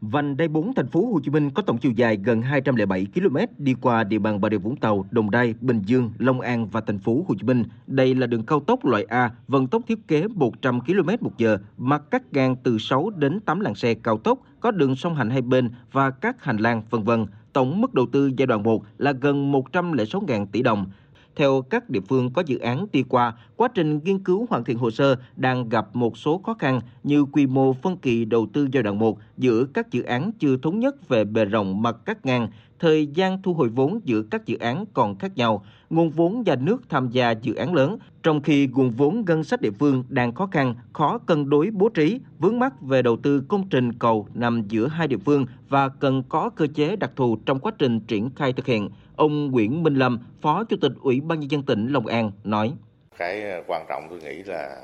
Vành 0.00 0.36
đai 0.36 0.48
4 0.48 0.74
thành 0.74 0.86
phố 0.86 1.06
Hồ 1.12 1.20
Chí 1.24 1.30
Minh 1.30 1.50
có 1.50 1.62
tổng 1.62 1.78
chiều 1.78 1.92
dài 1.92 2.18
gần 2.24 2.42
207 2.42 3.06
km 3.14 3.36
đi 3.58 3.74
qua 3.80 4.04
địa 4.04 4.18
bàn 4.18 4.40
Bà 4.40 4.48
Rịa 4.50 4.58
Vũng 4.58 4.76
Tàu, 4.76 5.06
Đồng 5.10 5.30
Nai, 5.30 5.54
Bình 5.60 5.82
Dương, 5.86 6.10
Long 6.18 6.40
An 6.40 6.68
và 6.68 6.80
thành 6.80 6.98
phố 6.98 7.24
Hồ 7.28 7.34
Chí 7.34 7.46
Minh. 7.46 7.64
Đây 7.86 8.14
là 8.14 8.26
đường 8.26 8.46
cao 8.46 8.60
tốc 8.60 8.84
loại 8.84 9.04
A, 9.04 9.30
vận 9.48 9.66
tốc 9.66 9.82
thiết 9.86 10.08
kế 10.08 10.28
100 10.28 10.80
km 10.80 11.08
một 11.20 11.38
giờ, 11.38 11.58
mặt 11.78 12.02
cắt 12.10 12.22
ngang 12.32 12.56
từ 12.62 12.78
6 12.78 13.10
đến 13.10 13.40
8 13.40 13.60
làn 13.60 13.74
xe 13.74 13.94
cao 13.94 14.18
tốc, 14.18 14.38
có 14.60 14.70
đường 14.70 14.96
song 14.96 15.14
hành 15.14 15.30
hai 15.30 15.42
bên 15.42 15.70
và 15.92 16.10
các 16.10 16.44
hành 16.44 16.56
lang 16.56 16.82
vân 16.90 17.02
vân. 17.02 17.26
Tổng 17.52 17.80
mức 17.80 17.94
đầu 17.94 18.06
tư 18.12 18.30
giai 18.36 18.46
đoạn 18.46 18.62
1 18.62 18.82
là 18.98 19.12
gần 19.12 19.52
106.000 19.52 20.46
tỷ 20.46 20.62
đồng. 20.62 20.86
Theo 21.36 21.62
các 21.62 21.90
địa 21.90 22.00
phương 22.00 22.32
có 22.32 22.42
dự 22.46 22.58
án 22.58 22.86
đi 22.92 23.02
qua, 23.02 23.32
quá 23.56 23.68
trình 23.74 24.00
nghiên 24.04 24.18
cứu 24.18 24.46
hoàn 24.50 24.64
thiện 24.64 24.78
hồ 24.78 24.90
sơ 24.90 25.16
đang 25.36 25.68
gặp 25.68 25.96
một 25.96 26.18
số 26.18 26.40
khó 26.46 26.54
khăn 26.54 26.80
như 27.02 27.24
quy 27.24 27.46
mô 27.46 27.72
phân 27.72 27.96
kỳ 27.96 28.24
đầu 28.24 28.46
tư 28.52 28.68
giai 28.72 28.82
đoạn 28.82 28.98
1 28.98 29.18
giữa 29.36 29.64
các 29.74 29.90
dự 29.90 30.02
án 30.02 30.32
chưa 30.38 30.56
thống 30.56 30.80
nhất 30.80 31.08
về 31.08 31.24
bề 31.24 31.44
rộng 31.44 31.82
mặt 31.82 31.96
cắt 32.04 32.26
ngang, 32.26 32.48
thời 32.78 33.06
gian 33.06 33.42
thu 33.42 33.54
hồi 33.54 33.68
vốn 33.68 34.00
giữa 34.04 34.22
các 34.22 34.46
dự 34.46 34.58
án 34.58 34.84
còn 34.94 35.18
khác 35.18 35.36
nhau, 35.36 35.64
nguồn 35.90 36.10
vốn 36.10 36.42
nhà 36.46 36.54
nước 36.54 36.82
tham 36.88 37.08
gia 37.08 37.30
dự 37.30 37.54
án 37.54 37.74
lớn, 37.74 37.98
trong 38.22 38.42
khi 38.42 38.68
nguồn 38.72 38.90
vốn 38.90 39.24
ngân 39.26 39.44
sách 39.44 39.60
địa 39.60 39.70
phương 39.78 40.04
đang 40.08 40.34
khó 40.34 40.48
khăn, 40.52 40.74
khó 40.92 41.18
cân 41.18 41.50
đối 41.50 41.70
bố 41.70 41.88
trí, 41.88 42.20
vướng 42.38 42.58
mắc 42.58 42.72
về 42.80 43.02
đầu 43.02 43.16
tư 43.16 43.42
công 43.48 43.68
trình 43.68 43.92
cầu 43.92 44.28
nằm 44.34 44.62
giữa 44.68 44.88
hai 44.88 45.08
địa 45.08 45.16
phương 45.24 45.46
và 45.68 45.88
cần 45.88 46.22
có 46.28 46.50
cơ 46.50 46.66
chế 46.74 46.96
đặc 46.96 47.10
thù 47.16 47.36
trong 47.46 47.58
quá 47.58 47.72
trình 47.78 48.00
triển 48.00 48.30
khai 48.36 48.52
thực 48.52 48.66
hiện. 48.66 48.90
Ông 49.16 49.50
Nguyễn 49.50 49.82
Minh 49.82 49.94
Lâm, 49.94 50.18
Phó 50.40 50.64
Chủ 50.64 50.76
tịch 50.80 50.92
Ủy 51.00 51.20
ban 51.20 51.40
nhân 51.40 51.50
dân 51.50 51.62
tỉnh 51.62 51.88
Long 51.88 52.06
An 52.06 52.32
nói: 52.44 52.72
Cái 53.18 53.42
ờ, 53.50 53.62
quan 53.66 53.86
trọng 53.88 54.06
tôi 54.10 54.20
nghĩ 54.20 54.42
là 54.42 54.76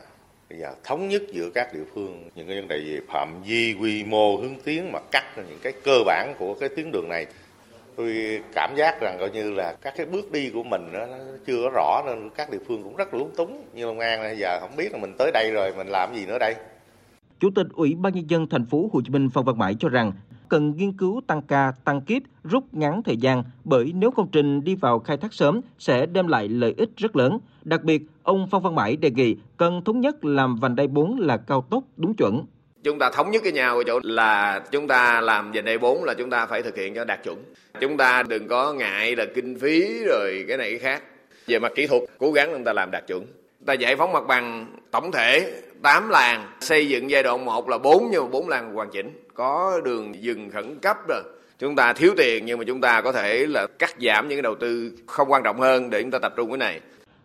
bây 0.51 0.59
giờ 0.59 0.75
thống 0.85 1.09
nhất 1.09 1.23
giữa 1.33 1.51
các 1.55 1.75
địa 1.75 1.85
phương 1.95 2.31
những 2.35 2.47
cái 2.47 2.61
vấn 2.61 2.69
đề 2.69 2.81
về 2.81 3.01
phạm 3.09 3.43
vi 3.43 3.75
quy 3.81 4.05
mô 4.05 4.37
hướng 4.37 4.55
tiến 4.65 4.93
mà 4.93 4.99
cắt 5.13 5.25
những 5.37 5.59
cái 5.63 5.73
cơ 5.85 5.99
bản 6.07 6.35
của 6.39 6.55
cái 6.55 6.69
tuyến 6.69 6.93
đường 6.93 7.09
này 7.09 7.27
tôi 8.03 8.41
cảm 8.55 8.75
giác 8.77 9.01
rằng 9.01 9.17
coi 9.21 9.31
như 9.31 9.51
là 9.51 9.75
các 9.83 9.95
cái 9.97 10.07
bước 10.07 10.33
đi 10.33 10.51
của 10.51 10.63
mình 10.63 10.83
nó 10.93 11.07
chưa 11.47 11.63
có 11.63 11.71
rõ 11.75 12.03
nên 12.07 12.31
các 12.37 12.51
địa 12.51 12.59
phương 12.69 12.83
cũng 12.83 12.97
rất 12.97 13.15
lúng 13.15 13.31
túng 13.37 13.65
như 13.75 13.87
Long 13.87 13.99
An 13.99 14.21
bây 14.21 14.37
giờ 14.39 14.59
không 14.61 14.77
biết 14.77 14.93
là 14.93 14.99
mình 14.99 15.15
tới 15.19 15.31
đây 15.35 15.51
rồi 15.51 15.73
mình 15.77 15.87
làm 15.87 16.15
gì 16.15 16.27
nữa 16.27 16.39
đây 16.39 16.55
Chủ 17.41 17.51
tịch 17.55 17.67
Ủy 17.73 17.95
ban 17.95 18.15
nhân 18.15 18.31
dân 18.31 18.47
thành 18.49 18.67
phố 18.67 18.91
Hồ 18.93 19.01
Chí 19.05 19.11
Minh 19.11 19.31
Phan 19.31 19.45
Văn 19.45 19.59
Mãi 19.59 19.77
cho 19.81 19.89
rằng 19.89 20.13
cần 20.49 20.77
nghiên 20.77 20.93
cứu 20.93 21.21
tăng 21.27 21.43
ca, 21.43 21.73
tăng 21.85 22.01
kíp, 22.01 22.23
rút 22.45 22.65
ngắn 22.73 23.03
thời 23.03 23.17
gian 23.17 23.45
bởi 23.65 23.93
nếu 23.95 24.11
công 24.11 24.29
trình 24.33 24.65
đi 24.65 24.75
vào 24.75 24.99
khai 24.99 25.17
thác 25.17 25.33
sớm 25.33 25.61
sẽ 25.79 26.07
đem 26.07 26.27
lại 26.27 26.49
lợi 26.49 26.75
ích 26.77 26.91
rất 26.97 27.17
lớn. 27.17 27.39
Đặc 27.65 27.85
biệt, 27.85 28.03
ông 28.23 28.47
Phan 28.51 28.63
Văn 28.63 28.75
Mãi 28.75 28.97
đề 28.97 29.11
nghị 29.11 29.37
cần 29.57 29.85
thống 29.85 30.01
nhất 30.01 30.25
làm 30.25 30.57
vành 30.57 30.77
đai 30.77 30.89
4 30.89 31.21
là 31.21 31.37
cao 31.37 31.67
tốc 31.71 31.85
đúng 31.97 32.15
chuẩn. 32.15 32.45
Chúng 32.85 32.99
ta 32.99 33.11
thống 33.11 33.31
nhất 33.31 33.43
với 33.43 33.53
nhau 33.53 33.77
ở 33.77 33.85
chỗ 33.87 34.01
là 34.03 34.61
chúng 34.71 34.89
ta 34.89 35.21
làm 35.21 35.53
về 35.53 35.63
đây 35.63 35.79
4 35.79 36.05
là 36.05 36.15
chúng 36.15 36.31
ta 36.31 36.47
phải 36.47 36.63
thực 36.63 36.77
hiện 36.77 36.95
cho 36.95 37.05
đạt 37.05 37.25
chuẩn. 37.25 37.45
Chúng 37.81 37.97
ta 37.97 38.23
đừng 38.23 38.49
có 38.49 38.73
ngại 38.73 39.17
là 39.17 39.25
kinh 39.35 39.59
phí 39.59 40.05
rồi 40.07 40.45
cái 40.49 40.57
này 40.57 40.71
cái 40.71 40.79
khác. 40.79 41.03
Về 41.47 41.59
mặt 41.59 41.73
kỹ 41.75 41.87
thuật, 41.87 42.03
cố 42.19 42.33
gắng 42.33 42.51
chúng 42.53 42.65
ta 42.65 42.73
làm 42.73 42.91
đạt 42.91 43.07
chuẩn. 43.07 43.27
Ta 43.67 43.73
giải 43.73 43.97
phóng 43.97 44.13
mặt 44.13 44.27
bằng 44.27 44.67
tổng 44.91 45.13
thể 45.13 45.53
8 45.83 46.09
làng, 46.09 46.53
xây 46.61 46.89
dựng 46.89 47.11
giai 47.11 47.23
đoạn 47.23 47.45
1 47.45 47.69
là 47.69 47.79
4 47.79 48.09
nhưng 48.11 48.23
mà 48.23 48.29
4 48.29 48.49
làng 48.49 48.75
hoàn 48.75 48.91
chỉnh, 48.91 49.11
có 49.35 49.81
đường 49.85 50.23
dừng 50.23 50.51
khẩn 50.51 50.79
cấp 50.79 50.97
rồi. 51.09 51.23
Chúng 51.59 51.77
ta 51.77 51.93
thiếu 51.93 52.15
tiền 52.17 52.47
nhưng 52.47 52.59
mà 52.59 52.65
chúng 52.65 52.81
ta 52.81 53.01
có 53.01 53.13
thể 53.13 53.47
là 53.47 53.67
cắt 53.79 53.95
giảm 54.01 54.29
những 54.29 54.37
cái 54.37 54.43
đầu 54.43 54.55
tư 54.55 54.93
không 55.07 55.33
quan 55.33 55.43
trọng 55.43 55.61
hơn 55.61 55.91
để 55.91 56.03
chúng 56.03 56.11
ta 56.11 56.19
tập 56.19 56.33
trung 56.37 56.51
cái 56.51 56.59
này. 56.59 56.81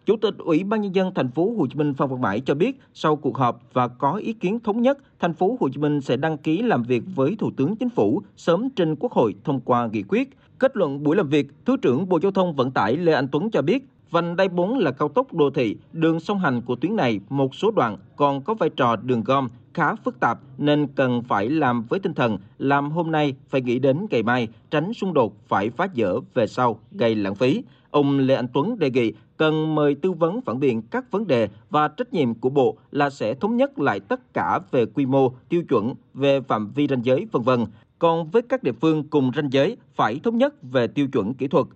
Chủ 0.08 0.18
tịch 0.18 0.38
Ủy 0.38 0.64
ban 0.64 0.82
nhân 0.82 0.96
dân 0.96 1.14
thành 1.14 1.32
phố 1.32 1.54
Hồ 1.58 1.68
Chí 1.68 1.76
Minh 1.76 1.94
Phan 1.94 2.10
Văn 2.10 2.22
Mãi 2.22 2.42
cho 2.46 2.56
biết, 2.56 2.80
sau 2.94 3.16
cuộc 3.16 3.38
họp 3.38 3.62
và 3.74 3.88
có 3.88 4.14
ý 4.14 4.34
kiến 4.34 4.60
thống 4.60 4.82
nhất, 4.82 4.98
thành 5.20 5.34
phố 5.34 5.58
Hồ 5.60 5.70
Chí 5.70 5.78
Minh 5.80 6.02
sẽ 6.02 6.18
đăng 6.18 6.38
ký 6.38 6.62
làm 6.62 6.84
việc 6.84 7.04
với 7.16 7.36
Thủ 7.40 7.52
tướng 7.58 7.76
Chính 7.76 7.90
phủ 7.90 8.22
sớm 8.38 8.70
trình 8.70 8.96
Quốc 8.96 9.12
hội 9.12 9.36
thông 9.44 9.60
qua 9.60 9.88
nghị 9.88 10.04
quyết. 10.04 10.30
Kết 10.60 10.78
luận 10.78 11.04
buổi 11.04 11.16
làm 11.16 11.30
việc, 11.30 11.48
Thứ 11.66 11.78
trưởng 11.78 12.10
Bộ 12.10 12.20
Giao 12.24 12.32
thông 12.32 12.56
Vận 12.56 12.72
tải 12.72 12.98
Lê 12.98 13.14
Anh 13.14 13.28
Tuấn 13.32 13.52
cho 13.52 13.62
biết, 13.62 13.88
Vành 14.12 14.36
đai 14.36 14.50
4 14.50 14.78
là 14.78 14.92
cao 14.92 15.10
tốc 15.10 15.34
đô 15.34 15.50
thị, 15.50 15.76
đường 15.94 16.20
song 16.20 16.40
hành 16.40 16.62
của 16.62 16.76
tuyến 16.76 16.96
này 16.96 17.20
một 17.30 17.56
số 17.56 17.72
đoạn 17.72 17.98
còn 18.16 18.42
có 18.42 18.54
vai 18.54 18.70
trò 18.70 18.96
đường 18.96 19.24
gom 19.24 19.50
khá 19.74 19.96
phức 19.96 20.20
tạp 20.20 20.40
nên 20.58 20.88
cần 20.96 21.22
phải 21.22 21.50
làm 21.50 21.84
với 21.90 22.00
tinh 22.00 22.14
thần 22.14 22.38
làm 22.58 22.92
hôm 22.92 23.12
nay 23.12 23.36
phải 23.50 23.62
nghĩ 23.62 23.80
đến 23.80 24.06
ngày 24.10 24.24
mai, 24.24 24.48
tránh 24.72 24.94
xung 24.94 25.14
đột 25.14 25.34
phải 25.48 25.70
phá 25.70 25.88
dỡ 25.96 26.20
về 26.34 26.48
sau 26.48 26.80
gây 26.92 27.16
lãng 27.16 27.36
phí. 27.36 27.64
Ông 27.92 28.20
Lê 28.20 28.36
Anh 28.36 28.48
Tuấn 28.54 28.80
đề 28.80 28.92
nghị 28.92 29.14
cần 29.38 29.76
mời 29.76 29.96
tư 29.96 30.12
vấn 30.12 30.42
phản 30.42 30.60
biện 30.60 30.82
các 30.82 31.12
vấn 31.12 31.28
đề 31.28 31.50
và 31.70 31.88
trách 31.88 32.14
nhiệm 32.14 32.36
của 32.36 32.50
Bộ 32.50 32.78
là 32.92 33.10
sẽ 33.10 33.34
thống 33.34 33.58
nhất 33.58 33.80
lại 33.80 34.00
tất 34.00 34.34
cả 34.34 34.60
về 34.72 34.86
quy 34.86 35.06
mô, 35.06 35.34
tiêu 35.50 35.64
chuẩn, 35.70 35.94
về 36.14 36.42
phạm 36.42 36.72
vi 36.72 36.88
ranh 36.88 37.06
giới 37.06 37.28
vân 37.32 37.42
vân. 37.42 37.66
Còn 38.00 38.30
với 38.30 38.42
các 38.42 38.64
địa 38.64 38.72
phương 38.82 39.10
cùng 39.10 39.32
ranh 39.36 39.54
giới 39.54 39.78
phải 39.96 40.20
thống 40.24 40.38
nhất 40.38 40.54
về 40.62 40.88
tiêu 40.88 41.08
chuẩn 41.08 41.34
kỹ 41.34 41.48
thuật, 41.48 41.68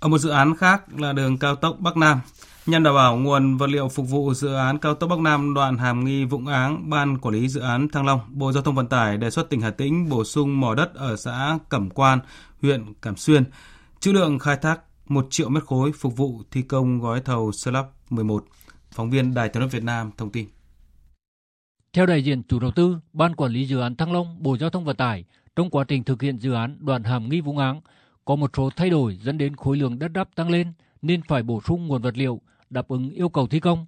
ở 0.00 0.08
một 0.08 0.18
dự 0.18 0.30
án 0.30 0.56
khác 0.56 1.00
là 1.00 1.12
đường 1.12 1.38
cao 1.38 1.56
tốc 1.56 1.76
Bắc 1.80 1.96
Nam, 1.96 2.20
nhằm 2.66 2.82
đảm 2.82 2.94
bảo 2.94 3.16
nguồn 3.16 3.56
vật 3.56 3.66
liệu 3.66 3.88
phục 3.88 4.10
vụ 4.10 4.34
dự 4.34 4.54
án 4.54 4.78
cao 4.78 4.94
tốc 4.94 5.10
Bắc 5.10 5.18
Nam 5.18 5.54
đoạn 5.54 5.78
Hàm 5.78 6.04
Nghi 6.04 6.24
Vũng 6.24 6.46
Áng, 6.46 6.90
Ban 6.90 7.18
Quản 7.18 7.34
lý 7.34 7.48
Dự 7.48 7.60
án 7.60 7.88
Thăng 7.88 8.06
Long, 8.06 8.20
Bộ 8.28 8.52
Giao 8.52 8.62
thông 8.62 8.74
Vận 8.74 8.86
tải 8.86 9.16
đề 9.16 9.30
xuất 9.30 9.50
tỉnh 9.50 9.60
Hà 9.60 9.70
Tĩnh 9.70 10.08
bổ 10.08 10.24
sung 10.24 10.60
mỏ 10.60 10.74
đất 10.74 10.94
ở 10.94 11.16
xã 11.16 11.58
Cẩm 11.68 11.90
Quan, 11.90 12.18
huyện 12.62 12.84
Cẩm 13.00 13.16
Xuyên, 13.16 13.44
trữ 14.00 14.12
lượng 14.12 14.38
khai 14.38 14.56
thác 14.56 14.80
1 15.10 15.26
triệu 15.30 15.48
mét 15.48 15.64
khối 15.64 15.92
phục 15.92 16.16
vụ 16.16 16.42
thi 16.50 16.62
công 16.62 17.00
gói 17.00 17.20
thầu 17.20 17.52
Slab 17.52 17.86
11. 18.10 18.44
Phóng 18.90 19.10
viên 19.10 19.34
Đài 19.34 19.48
tiếng 19.48 19.60
nói 19.60 19.68
Việt 19.68 19.82
Nam 19.82 20.10
thông 20.16 20.30
tin. 20.30 20.48
Theo 21.92 22.06
đại 22.06 22.24
diện 22.24 22.42
chủ 22.42 22.60
đầu 22.60 22.70
tư, 22.70 22.98
Ban 23.12 23.34
Quản 23.34 23.52
lý 23.52 23.66
Dự 23.66 23.80
án 23.80 23.96
Thăng 23.96 24.12
Long, 24.12 24.42
Bộ 24.42 24.58
Giao 24.58 24.70
thông 24.70 24.84
Vận 24.84 24.96
tải, 24.96 25.24
trong 25.56 25.70
quá 25.70 25.84
trình 25.88 26.04
thực 26.04 26.22
hiện 26.22 26.38
dự 26.38 26.52
án 26.52 26.76
đoạn 26.80 27.04
Hàm 27.04 27.28
Nghi 27.28 27.40
Vũng 27.40 27.58
Áng, 27.58 27.80
có 28.24 28.36
một 28.36 28.50
số 28.56 28.70
thay 28.76 28.90
đổi 28.90 29.18
dẫn 29.22 29.38
đến 29.38 29.56
khối 29.56 29.76
lượng 29.76 29.98
đất 29.98 30.08
đắp 30.08 30.34
tăng 30.34 30.50
lên 30.50 30.72
nên 31.02 31.22
phải 31.22 31.42
bổ 31.42 31.60
sung 31.60 31.86
nguồn 31.86 32.02
vật 32.02 32.16
liệu 32.16 32.40
đáp 32.70 32.88
ứng 32.88 33.10
yêu 33.10 33.28
cầu 33.28 33.46
thi 33.46 33.60
công. 33.60 33.86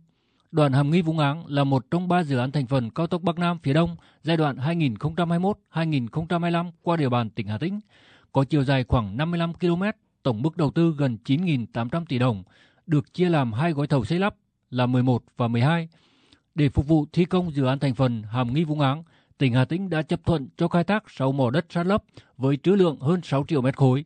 đoạn 0.52 0.72
Hàm 0.72 0.90
Nghi 0.90 1.02
Vũng 1.02 1.18
Áng 1.18 1.46
là 1.46 1.64
một 1.64 1.86
trong 1.90 2.08
ba 2.08 2.22
dự 2.24 2.38
án 2.38 2.52
thành 2.52 2.66
phần 2.66 2.90
cao 2.90 3.06
tốc 3.06 3.22
Bắc 3.22 3.38
Nam 3.38 3.58
phía 3.62 3.72
Đông 3.72 3.96
giai 4.22 4.36
đoạn 4.36 4.56
2021-2025 5.72 6.70
qua 6.82 6.96
địa 6.96 7.08
bàn 7.08 7.30
tỉnh 7.30 7.46
Hà 7.46 7.58
Tĩnh, 7.58 7.80
có 8.32 8.44
chiều 8.44 8.64
dài 8.64 8.84
khoảng 8.88 9.16
55 9.16 9.54
km, 9.54 9.82
tổng 10.22 10.42
mức 10.42 10.56
đầu 10.56 10.70
tư 10.70 10.94
gần 10.98 11.18
9.800 11.24 12.04
tỷ 12.08 12.18
đồng, 12.18 12.42
được 12.86 13.14
chia 13.14 13.28
làm 13.28 13.52
hai 13.52 13.72
gói 13.72 13.86
thầu 13.86 14.04
xây 14.04 14.18
lắp 14.18 14.34
là 14.70 14.86
11 14.86 15.22
và 15.36 15.48
12. 15.48 15.88
Để 16.54 16.68
phục 16.68 16.88
vụ 16.88 17.06
thi 17.12 17.24
công 17.24 17.54
dự 17.54 17.64
án 17.64 17.78
thành 17.78 17.94
phần 17.94 18.22
Hàm 18.22 18.54
Nghi 18.54 18.64
Vũng 18.64 18.80
Áng, 18.80 19.02
tỉnh 19.38 19.52
Hà 19.52 19.64
Tĩnh 19.64 19.90
đã 19.90 20.02
chấp 20.02 20.20
thuận 20.24 20.48
cho 20.56 20.68
khai 20.68 20.84
thác 20.84 21.04
6 21.10 21.32
mỏ 21.32 21.50
đất 21.50 21.66
sát 21.70 21.86
lấp 21.86 22.04
với 22.36 22.56
trữ 22.62 22.70
lượng 22.70 23.00
hơn 23.00 23.20
6 23.24 23.44
triệu 23.48 23.62
mét 23.62 23.76
khối. 23.76 24.04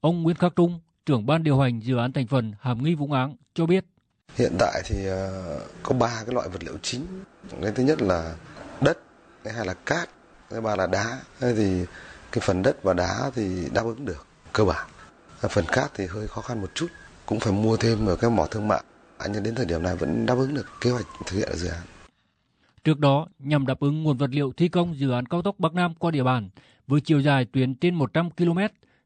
Ông 0.00 0.22
Nguyễn 0.22 0.36
Khắc 0.36 0.56
Trung, 0.56 0.80
trưởng 1.06 1.26
ban 1.26 1.42
điều 1.42 1.58
hành 1.58 1.80
dự 1.80 1.96
án 1.96 2.12
thành 2.12 2.26
phần 2.26 2.52
Hàm 2.60 2.84
Nghi 2.84 2.94
Vũng 2.94 3.12
Áng 3.12 3.36
cho 3.54 3.66
biết. 3.66 3.84
Hiện 4.36 4.52
tại 4.58 4.82
thì 4.84 5.06
ờ, 5.06 5.60
có 5.82 5.94
ba 5.94 6.22
cái 6.26 6.34
loại 6.34 6.48
vật 6.48 6.64
liệu 6.64 6.78
chính. 6.82 7.06
Cái 7.62 7.72
thứ 7.74 7.82
nhất 7.82 8.02
là 8.02 8.36
đất, 8.80 8.98
cái 9.44 9.54
hai 9.54 9.66
là 9.66 9.74
cát, 9.74 10.08
cái 10.50 10.60
ba 10.60 10.76
là 10.76 10.86
đá. 10.86 11.20
Thế 11.40 11.54
thì 11.56 11.84
cái 12.32 12.42
phần 12.46 12.62
đất 12.62 12.82
và 12.82 12.92
đá 12.94 13.30
thì 13.34 13.68
đáp 13.74 13.84
ứng 13.84 14.04
được 14.04 14.26
cơ 14.52 14.64
bản. 14.64 14.86
Phần 15.50 15.64
cát 15.68 15.90
thì 15.94 16.06
hơi 16.06 16.28
khó 16.28 16.40
khăn 16.40 16.60
một 16.60 16.74
chút, 16.74 16.86
cũng 17.26 17.40
phải 17.40 17.52
mua 17.52 17.76
thêm 17.76 18.06
ở 18.06 18.16
cái 18.16 18.30
mỏ 18.30 18.46
thương 18.46 18.68
mại. 18.68 18.82
Nhưng 19.32 19.42
đến 19.42 19.54
thời 19.54 19.66
điểm 19.66 19.82
này 19.82 19.96
vẫn 19.96 20.26
đáp 20.26 20.34
ứng 20.34 20.54
được 20.54 20.66
kế 20.80 20.90
hoạch 20.90 21.06
thực 21.26 21.36
hiện 21.36 21.48
dự 21.54 21.68
án. 21.68 21.82
Trước 22.84 22.98
đó, 22.98 23.26
nhằm 23.38 23.66
đáp 23.66 23.80
ứng 23.80 24.02
nguồn 24.02 24.16
vật 24.16 24.30
liệu 24.30 24.52
thi 24.56 24.68
công 24.68 24.98
dự 24.98 25.10
án 25.10 25.26
cao 25.26 25.42
tốc 25.42 25.58
Bắc 25.58 25.74
Nam 25.74 25.94
qua 25.94 26.10
địa 26.10 26.22
bàn, 26.22 26.48
với 26.86 27.00
chiều 27.00 27.20
dài 27.20 27.44
tuyến 27.44 27.74
trên 27.74 27.94
100 27.94 28.30
km, 28.30 28.58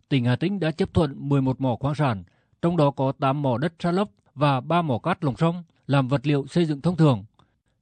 tỉnh 0.09 0.25
Hà 0.25 0.37
Tĩnh 0.37 0.61
đã 0.61 0.71
chấp 0.71 0.95
thuận 0.95 1.29
11 1.29 1.61
mỏ 1.61 1.77
khoáng 1.81 1.95
sản, 1.95 2.25
trong 2.63 2.77
đó 2.77 2.91
có 2.91 3.13
8 3.21 3.43
mỏ 3.43 3.59
đất 3.59 3.73
sa 3.79 3.93
lấp 3.93 4.09
và 4.35 4.61
3 4.61 4.83
mỏ 4.83 4.99
cát 4.99 5.25
lồng 5.25 5.37
sông 5.37 5.65
làm 5.87 6.09
vật 6.09 6.27
liệu 6.27 6.47
xây 6.47 6.65
dựng 6.65 6.81
thông 6.81 6.97
thường. 6.97 7.25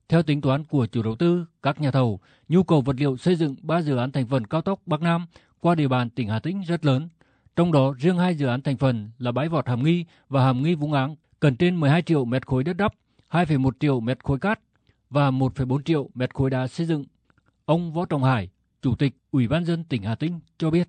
Theo 0.08 0.22
tính 0.22 0.40
toán 0.40 0.64
của 0.64 0.86
chủ 0.86 1.02
đầu 1.02 1.16
tư, 1.16 1.44
các 1.62 1.80
nhà 1.80 1.90
thầu, 1.90 2.20
nhu 2.48 2.62
cầu 2.62 2.80
vật 2.80 2.96
liệu 2.98 3.16
xây 3.16 3.36
dựng 3.36 3.56
3 3.62 3.82
dự 3.82 3.96
án 3.96 4.12
thành 4.12 4.26
phần 4.26 4.46
cao 4.46 4.62
tốc 4.62 4.80
Bắc 4.86 5.02
Nam 5.02 5.26
qua 5.60 5.74
địa 5.74 5.88
bàn 5.88 6.10
tỉnh 6.10 6.28
Hà 6.28 6.38
Tĩnh 6.38 6.62
rất 6.68 6.84
lớn. 6.84 7.08
Trong 7.56 7.72
đó, 7.72 7.94
riêng 7.98 8.18
hai 8.18 8.34
dự 8.34 8.46
án 8.46 8.62
thành 8.62 8.76
phần 8.76 9.10
là 9.18 9.32
bãi 9.32 9.48
vọt 9.48 9.68
Hàm 9.68 9.82
Nghi 9.82 10.04
và 10.28 10.44
Hàm 10.44 10.62
Nghi 10.62 10.74
Vũng 10.74 10.92
Áng 10.92 11.16
cần 11.40 11.56
trên 11.56 11.80
12 11.80 12.02
triệu 12.02 12.24
mét 12.24 12.46
khối 12.46 12.64
đất 12.64 12.72
đắp, 12.72 12.94
2,1 13.30 13.70
triệu 13.80 14.00
mét 14.00 14.24
khối 14.24 14.38
cát 14.38 14.60
và 15.10 15.30
1,4 15.30 15.82
triệu 15.82 16.08
mét 16.14 16.34
khối 16.34 16.50
đá 16.50 16.66
xây 16.66 16.86
dựng. 16.86 17.04
Ông 17.64 17.92
Võ 17.92 18.04
Trọng 18.04 18.24
Hải, 18.24 18.48
Chủ 18.82 18.94
tịch 18.98 19.12
Ủy 19.30 19.48
ban 19.48 19.64
dân 19.64 19.84
tỉnh 19.84 20.02
Hà 20.02 20.14
Tĩnh 20.14 20.40
cho 20.58 20.70
biết. 20.70 20.88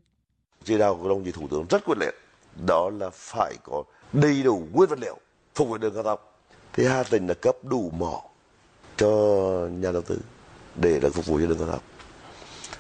Chỉ 0.64 0.78
đạo 0.78 1.00
của 1.02 1.10
đồng 1.10 1.24
chí 1.24 1.32
Thủ 1.32 1.48
tướng 1.48 1.66
rất 1.70 1.86
quyết 1.86 1.98
liệt, 1.98 2.14
đó 2.68 2.90
là 2.90 3.10
phải 3.14 3.56
có 3.64 3.84
đầy 4.14 4.44
đủ 4.44 4.68
nguyên 4.74 4.90
vật 4.90 5.00
liệu 5.00 5.18
phục 5.56 5.68
vụ 5.68 5.78
đường 5.78 5.94
cao 5.94 6.04
tốc. 6.04 6.42
Thì 6.74 6.86
Hà 6.88 7.04
Tĩnh 7.04 7.28
là 7.28 7.34
cấp 7.34 7.56
đủ 7.64 7.92
mỏ 7.98 8.22
cho 8.98 9.08
nhà 9.72 9.92
đầu 9.92 10.02
tư 10.02 10.22
để 10.76 11.00
được 11.00 11.14
phục 11.14 11.26
vụ 11.26 11.40
cho 11.40 11.46
đường 11.46 11.58
cao 11.58 11.68
tốc. 11.68 11.84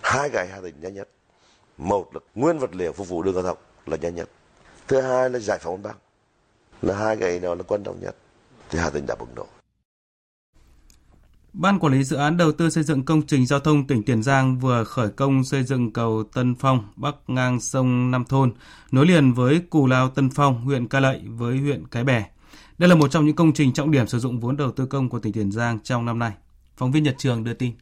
Hai 0.03 0.29
cái 0.29 0.47
Hà 0.47 0.61
Tĩnh 0.61 0.75
nhanh 0.81 0.93
nhất. 0.93 1.09
Một 1.77 2.15
là 2.15 2.19
nguyên 2.35 2.59
vật 2.59 2.75
liệu 2.75 2.93
phục 2.93 3.09
vụ 3.09 3.23
đường 3.23 3.33
cao 3.33 3.43
tốc 3.43 3.74
là 3.85 3.97
nhanh 3.97 4.15
nhất. 4.15 4.29
Thứ 4.87 5.01
hai 5.01 5.29
là 5.29 5.39
giải 5.39 5.59
phóng 5.61 5.83
bằng. 5.83 5.95
Là 6.81 6.97
hai 6.97 7.17
cái 7.17 7.39
đó 7.39 7.55
là 7.55 7.63
quan 7.63 7.83
trọng 7.83 7.99
nhất. 7.99 8.15
Thì 8.69 8.79
Hà 8.79 8.89
Tĩnh 8.89 9.05
đã 9.07 9.15
bùng 9.19 9.35
nổ. 9.35 9.47
Ban 11.53 11.79
Quản 11.79 11.93
lý 11.93 12.03
Dự 12.03 12.15
án 12.17 12.37
Đầu 12.37 12.51
tư 12.51 12.69
xây 12.69 12.83
dựng 12.83 13.05
công 13.05 13.21
trình 13.27 13.45
giao 13.45 13.59
thông 13.59 13.87
tỉnh 13.87 14.03
Tiền 14.03 14.23
Giang 14.23 14.59
vừa 14.59 14.83
khởi 14.83 15.09
công 15.09 15.43
xây 15.43 15.63
dựng 15.63 15.93
cầu 15.93 16.23
Tân 16.33 16.55
Phong 16.55 16.87
bắc 16.95 17.15
ngang 17.27 17.59
sông 17.59 18.11
Nam 18.11 18.25
Thôn, 18.25 18.53
nối 18.91 19.05
liền 19.05 19.33
với 19.33 19.61
Cù 19.69 19.87
Lao 19.87 20.09
Tân 20.09 20.29
Phong, 20.29 20.61
huyện 20.61 20.87
Ca 20.87 20.99
Lậy 20.99 21.21
với 21.27 21.57
huyện 21.57 21.87
Cái 21.87 22.03
Bè. 22.03 22.25
Đây 22.77 22.89
là 22.89 22.95
một 22.95 23.11
trong 23.11 23.25
những 23.25 23.35
công 23.35 23.53
trình 23.53 23.73
trọng 23.73 23.91
điểm 23.91 24.07
sử 24.07 24.19
dụng 24.19 24.39
vốn 24.39 24.57
đầu 24.57 24.71
tư 24.71 24.85
công 24.85 25.09
của 25.09 25.19
tỉnh 25.19 25.33
Tiền 25.33 25.51
Giang 25.51 25.79
trong 25.79 26.05
năm 26.05 26.19
nay. 26.19 26.31
Phóng 26.77 26.91
viên 26.91 27.03
Nhật 27.03 27.15
Trường 27.17 27.43
đưa 27.43 27.53
tin. 27.53 27.73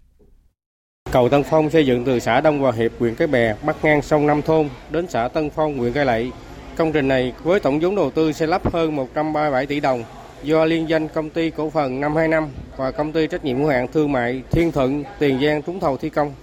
Cầu 1.14 1.30
Tân 1.30 1.44
Phong 1.44 1.70
xây 1.70 1.86
dựng 1.86 2.06
từ 2.06 2.20
xã 2.20 2.42
Đông 2.42 2.60
Hòa 2.60 2.72
Hiệp, 2.72 2.92
huyện 3.00 3.16
Cái 3.16 3.28
Bè, 3.28 3.56
bắc 3.66 3.86
ngang 3.86 4.02
sông 4.02 4.28
Nam 4.28 4.42
Thôn 4.42 4.70
đến 4.90 5.08
xã 5.08 5.28
Tân 5.28 5.50
Phong, 5.50 5.78
huyện 5.78 5.94
Cái 5.94 6.06
Lậy. 6.06 6.32
Công 6.76 6.92
trình 6.92 7.08
này 7.08 7.34
với 7.44 7.60
tổng 7.60 7.80
vốn 7.80 7.96
đầu 7.96 8.12
tư 8.12 8.32
xây 8.32 8.48
lắp 8.48 8.74
hơn 8.74 8.96
137 8.96 9.66
tỷ 9.66 9.80
đồng, 9.80 10.04
do 10.44 10.66
liên 10.66 10.90
danh 10.90 11.08
công 11.08 11.30
ty 11.30 11.50
cổ 11.50 11.70
phần 11.70 12.00
525 12.00 12.48
và 12.78 12.92
công 12.92 13.12
ty 13.12 13.28
trách 13.28 13.46
nhiệm 13.46 13.58
hữu 13.58 13.68
hạn 13.68 13.88
thương 13.88 14.12
mại 14.12 14.42
Thiên 14.52 14.72
Thuận 14.72 15.04
Tiền 15.20 15.40
Giang 15.44 15.62
trúng 15.62 15.80
thầu 15.80 15.98
thi 15.98 16.10
công. 16.10 16.34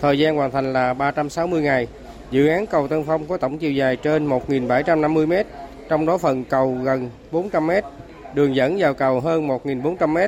Thời 0.00 0.18
gian 0.18 0.36
hoàn 0.36 0.50
thành 0.50 0.72
là 0.72 0.94
360 0.94 1.62
ngày. 1.62 1.86
Dự 2.30 2.48
án 2.48 2.66
cầu 2.66 2.88
Tân 2.88 3.04
Phong 3.04 3.26
có 3.26 3.36
tổng 3.36 3.58
chiều 3.58 3.72
dài 3.72 3.96
trên 3.96 4.28
1.750 4.28 5.26
m, 5.26 5.32
trong 5.88 6.06
đó 6.06 6.18
phần 6.18 6.44
cầu 6.44 6.78
gần 6.82 7.10
400 7.30 7.66
m, 7.66 7.70
đường 8.34 8.56
dẫn 8.56 8.76
vào 8.78 8.94
cầu 8.94 9.20
hơn 9.20 9.48
1.400 9.48 10.08
m. 10.08 10.18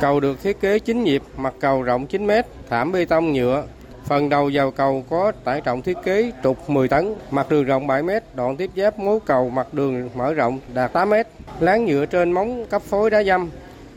Cầu 0.00 0.20
được 0.20 0.42
thiết 0.42 0.60
kế 0.60 0.78
9 0.78 1.04
nhịp, 1.04 1.22
mặt 1.36 1.54
cầu 1.60 1.82
rộng 1.82 2.06
9 2.06 2.26
m, 2.26 2.30
thảm 2.68 2.92
bê 2.92 3.04
tông 3.04 3.32
nhựa, 3.32 3.64
Phần 4.04 4.28
đầu 4.28 4.50
vào 4.52 4.70
cầu 4.70 5.04
có 5.10 5.32
tải 5.44 5.60
trọng 5.60 5.82
thiết 5.82 5.96
kế 6.04 6.32
trục 6.42 6.70
10 6.70 6.88
tấn, 6.88 7.14
mặt 7.30 7.50
đường 7.50 7.64
rộng 7.64 7.86
7 7.86 8.02
m, 8.02 8.10
đoạn 8.34 8.56
tiếp 8.56 8.70
giáp 8.76 8.98
mố 8.98 9.18
cầu 9.18 9.50
mặt 9.50 9.74
đường 9.74 10.08
mở 10.14 10.34
rộng 10.34 10.58
đạt 10.74 10.92
8 10.92 11.10
m, 11.10 11.14
láng 11.60 11.84
nhựa 11.84 12.06
trên 12.06 12.32
móng 12.32 12.66
cấp 12.66 12.82
phối 12.82 13.10
đá 13.10 13.22
dăm. 13.22 13.50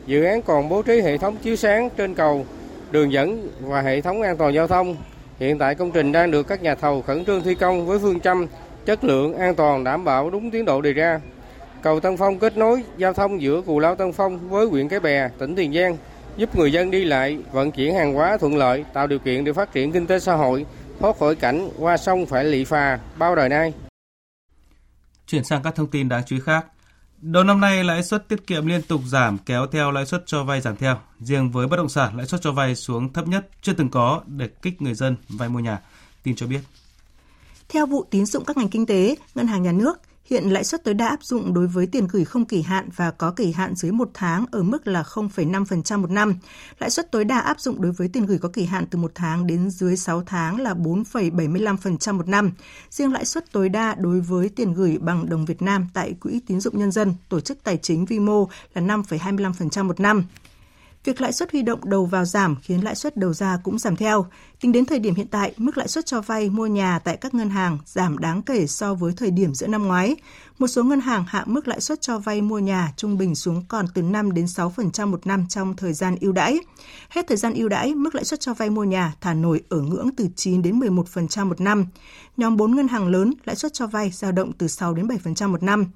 Dự 0.06 0.24
án 0.24 0.42
còn 0.42 0.68
bố 0.68 0.82
trí 0.82 1.00
hệ 1.00 1.18
thống 1.18 1.36
chiếu 1.42 1.56
sáng 1.56 1.90
trên 1.96 2.14
cầu, 2.14 2.46
đường 2.90 3.12
dẫn 3.12 3.48
và 3.60 3.82
hệ 3.82 4.00
thống 4.00 4.22
an 4.22 4.36
toàn 4.36 4.54
giao 4.54 4.66
thông. 4.66 4.96
Hiện 5.38 5.58
tại 5.58 5.74
công 5.74 5.90
trình 5.90 6.12
đang 6.12 6.30
được 6.30 6.42
các 6.42 6.62
nhà 6.62 6.74
thầu 6.74 7.02
khẩn 7.02 7.24
trương 7.24 7.42
thi 7.42 7.54
công 7.54 7.86
với 7.86 7.98
phương 7.98 8.20
châm 8.20 8.46
chất 8.86 9.04
lượng 9.04 9.38
an 9.38 9.54
toàn 9.54 9.84
đảm 9.84 10.04
bảo 10.04 10.30
đúng 10.30 10.50
tiến 10.50 10.64
độ 10.64 10.80
đề 10.80 10.92
ra. 10.92 11.20
Cầu 11.86 12.00
Tân 12.00 12.16
Phong 12.16 12.38
kết 12.38 12.56
nối 12.56 12.84
giao 12.96 13.12
thông 13.12 13.42
giữa 13.42 13.62
Cù 13.62 13.78
Lao 13.78 13.94
Tân 13.96 14.12
Phong 14.12 14.48
với 14.48 14.66
huyện 14.66 14.88
Cái 14.88 15.00
Bè, 15.00 15.28
tỉnh 15.38 15.56
Tiền 15.56 15.74
Giang 15.74 15.96
giúp 16.36 16.56
người 16.56 16.72
dân 16.72 16.90
đi 16.90 17.04
lại, 17.04 17.38
vận 17.52 17.72
chuyển 17.72 17.94
hàng 17.94 18.14
hóa 18.14 18.36
thuận 18.40 18.56
lợi, 18.56 18.84
tạo 18.92 19.06
điều 19.06 19.18
kiện 19.18 19.44
để 19.44 19.52
phát 19.52 19.72
triển 19.72 19.92
kinh 19.92 20.06
tế 20.06 20.18
xã 20.18 20.34
hội, 20.34 20.66
thoát 21.00 21.18
khỏi 21.18 21.34
cảnh 21.34 21.70
qua 21.78 21.96
sông 21.96 22.26
phải 22.26 22.44
lị 22.44 22.64
phà 22.64 22.98
bao 23.18 23.36
đời 23.36 23.48
nay. 23.48 23.74
Chuyển 25.26 25.44
sang 25.44 25.62
các 25.62 25.74
thông 25.74 25.86
tin 25.86 26.08
đáng 26.08 26.22
chú 26.26 26.36
ý 26.36 26.42
khác. 26.44 26.66
Đầu 27.20 27.44
năm 27.44 27.60
nay, 27.60 27.84
lãi 27.84 28.02
suất 28.02 28.28
tiết 28.28 28.46
kiệm 28.46 28.66
liên 28.66 28.82
tục 28.82 29.00
giảm 29.06 29.38
kéo 29.38 29.66
theo 29.66 29.90
lãi 29.90 30.06
suất 30.06 30.22
cho 30.26 30.44
vay 30.44 30.60
giảm 30.60 30.76
theo. 30.76 30.98
Riêng 31.20 31.50
với 31.50 31.66
bất 31.66 31.76
động 31.76 31.88
sản, 31.88 32.16
lãi 32.16 32.26
suất 32.26 32.40
cho 32.42 32.52
vay 32.52 32.74
xuống 32.74 33.12
thấp 33.12 33.28
nhất 33.28 33.48
chưa 33.62 33.72
từng 33.72 33.90
có 33.90 34.22
để 34.26 34.48
kích 34.62 34.82
người 34.82 34.94
dân 34.94 35.16
vay 35.28 35.48
mua 35.48 35.60
nhà. 35.60 35.80
Tin 36.22 36.36
cho 36.36 36.46
biết. 36.46 36.60
Theo 37.68 37.86
vụ 37.86 38.04
tín 38.10 38.26
dụng 38.26 38.44
các 38.44 38.56
ngành 38.56 38.68
kinh 38.68 38.86
tế, 38.86 39.16
Ngân 39.34 39.46
hàng 39.46 39.62
Nhà 39.62 39.72
nước 39.72 39.98
Hiện 40.30 40.44
lãi 40.44 40.64
suất 40.64 40.84
tối 40.84 40.94
đa 40.94 41.06
áp 41.06 41.24
dụng 41.24 41.54
đối 41.54 41.66
với 41.66 41.86
tiền 41.86 42.06
gửi 42.12 42.24
không 42.24 42.44
kỳ 42.44 42.62
hạn 42.62 42.88
và 42.96 43.10
có 43.10 43.30
kỳ 43.30 43.52
hạn 43.52 43.74
dưới 43.74 43.92
một 43.92 44.10
tháng 44.14 44.44
ở 44.50 44.62
mức 44.62 44.86
là 44.86 45.02
0,5% 45.02 46.00
một 46.00 46.10
năm. 46.10 46.34
Lãi 46.78 46.90
suất 46.90 47.12
tối 47.12 47.24
đa 47.24 47.38
áp 47.38 47.60
dụng 47.60 47.82
đối 47.82 47.92
với 47.92 48.08
tiền 48.08 48.26
gửi 48.26 48.38
có 48.38 48.48
kỳ 48.48 48.64
hạn 48.64 48.86
từ 48.90 48.98
một 48.98 49.12
tháng 49.14 49.46
đến 49.46 49.70
dưới 49.70 49.96
6 49.96 50.22
tháng 50.26 50.60
là 50.60 50.74
4,75% 50.74 52.14
một 52.14 52.28
năm. 52.28 52.52
Riêng 52.90 53.12
lãi 53.12 53.24
suất 53.24 53.52
tối 53.52 53.68
đa 53.68 53.94
đối 53.94 54.20
với 54.20 54.48
tiền 54.48 54.74
gửi 54.74 54.98
bằng 54.98 55.28
đồng 55.28 55.44
Việt 55.44 55.62
Nam 55.62 55.86
tại 55.94 56.14
Quỹ 56.20 56.40
tín 56.46 56.60
dụng 56.60 56.78
nhân 56.78 56.92
dân, 56.92 57.14
tổ 57.28 57.40
chức 57.40 57.64
tài 57.64 57.76
chính 57.76 58.04
vi 58.04 58.18
mô 58.18 58.48
là 58.74 58.82
5,25% 58.82 59.84
một 59.84 60.00
năm. 60.00 60.24
Việc 61.06 61.20
lãi 61.20 61.32
suất 61.32 61.52
huy 61.52 61.62
động 61.62 61.80
đầu 61.84 62.06
vào 62.06 62.24
giảm 62.24 62.56
khiến 62.62 62.84
lãi 62.84 62.94
suất 62.94 63.16
đầu 63.16 63.32
ra 63.32 63.58
cũng 63.64 63.78
giảm 63.78 63.96
theo. 63.96 64.26
Tính 64.60 64.72
đến 64.72 64.84
thời 64.84 64.98
điểm 64.98 65.14
hiện 65.14 65.26
tại, 65.26 65.52
mức 65.56 65.78
lãi 65.78 65.88
suất 65.88 66.06
cho 66.06 66.20
vay 66.20 66.50
mua 66.50 66.66
nhà 66.66 66.98
tại 66.98 67.16
các 67.16 67.34
ngân 67.34 67.50
hàng 67.50 67.78
giảm 67.86 68.18
đáng 68.18 68.42
kể 68.42 68.66
so 68.66 68.94
với 68.94 69.12
thời 69.16 69.30
điểm 69.30 69.54
giữa 69.54 69.66
năm 69.66 69.86
ngoái. 69.86 70.16
Một 70.58 70.66
số 70.66 70.84
ngân 70.84 71.00
hàng 71.00 71.24
hạ 71.28 71.44
mức 71.46 71.68
lãi 71.68 71.80
suất 71.80 72.00
cho 72.00 72.18
vay 72.18 72.40
mua 72.40 72.58
nhà 72.58 72.92
trung 72.96 73.18
bình 73.18 73.34
xuống 73.34 73.64
còn 73.68 73.86
từ 73.94 74.02
5 74.02 74.34
đến 74.34 74.44
6% 74.44 75.06
một 75.06 75.26
năm 75.26 75.46
trong 75.48 75.76
thời 75.76 75.92
gian 75.92 76.16
ưu 76.20 76.32
đãi. 76.32 76.58
Hết 77.08 77.26
thời 77.28 77.36
gian 77.36 77.54
ưu 77.54 77.68
đãi, 77.68 77.94
mức 77.94 78.14
lãi 78.14 78.24
suất 78.24 78.40
cho 78.40 78.54
vay 78.54 78.70
mua 78.70 78.84
nhà 78.84 79.12
thả 79.20 79.34
nổi 79.34 79.62
ở 79.68 79.80
ngưỡng 79.80 80.10
từ 80.16 80.28
9 80.36 80.62
đến 80.62 80.80
11% 80.80 81.46
một 81.46 81.60
năm. 81.60 81.86
Nhóm 82.36 82.56
4 82.56 82.76
ngân 82.76 82.88
hàng 82.88 83.08
lớn 83.08 83.34
lãi 83.44 83.56
suất 83.56 83.74
cho 83.74 83.86
vay 83.86 84.10
dao 84.10 84.32
động 84.32 84.52
từ 84.52 84.68
6 84.68 84.94
đến 84.94 85.06
7% 85.06 85.48
một 85.48 85.62
năm. 85.62 85.86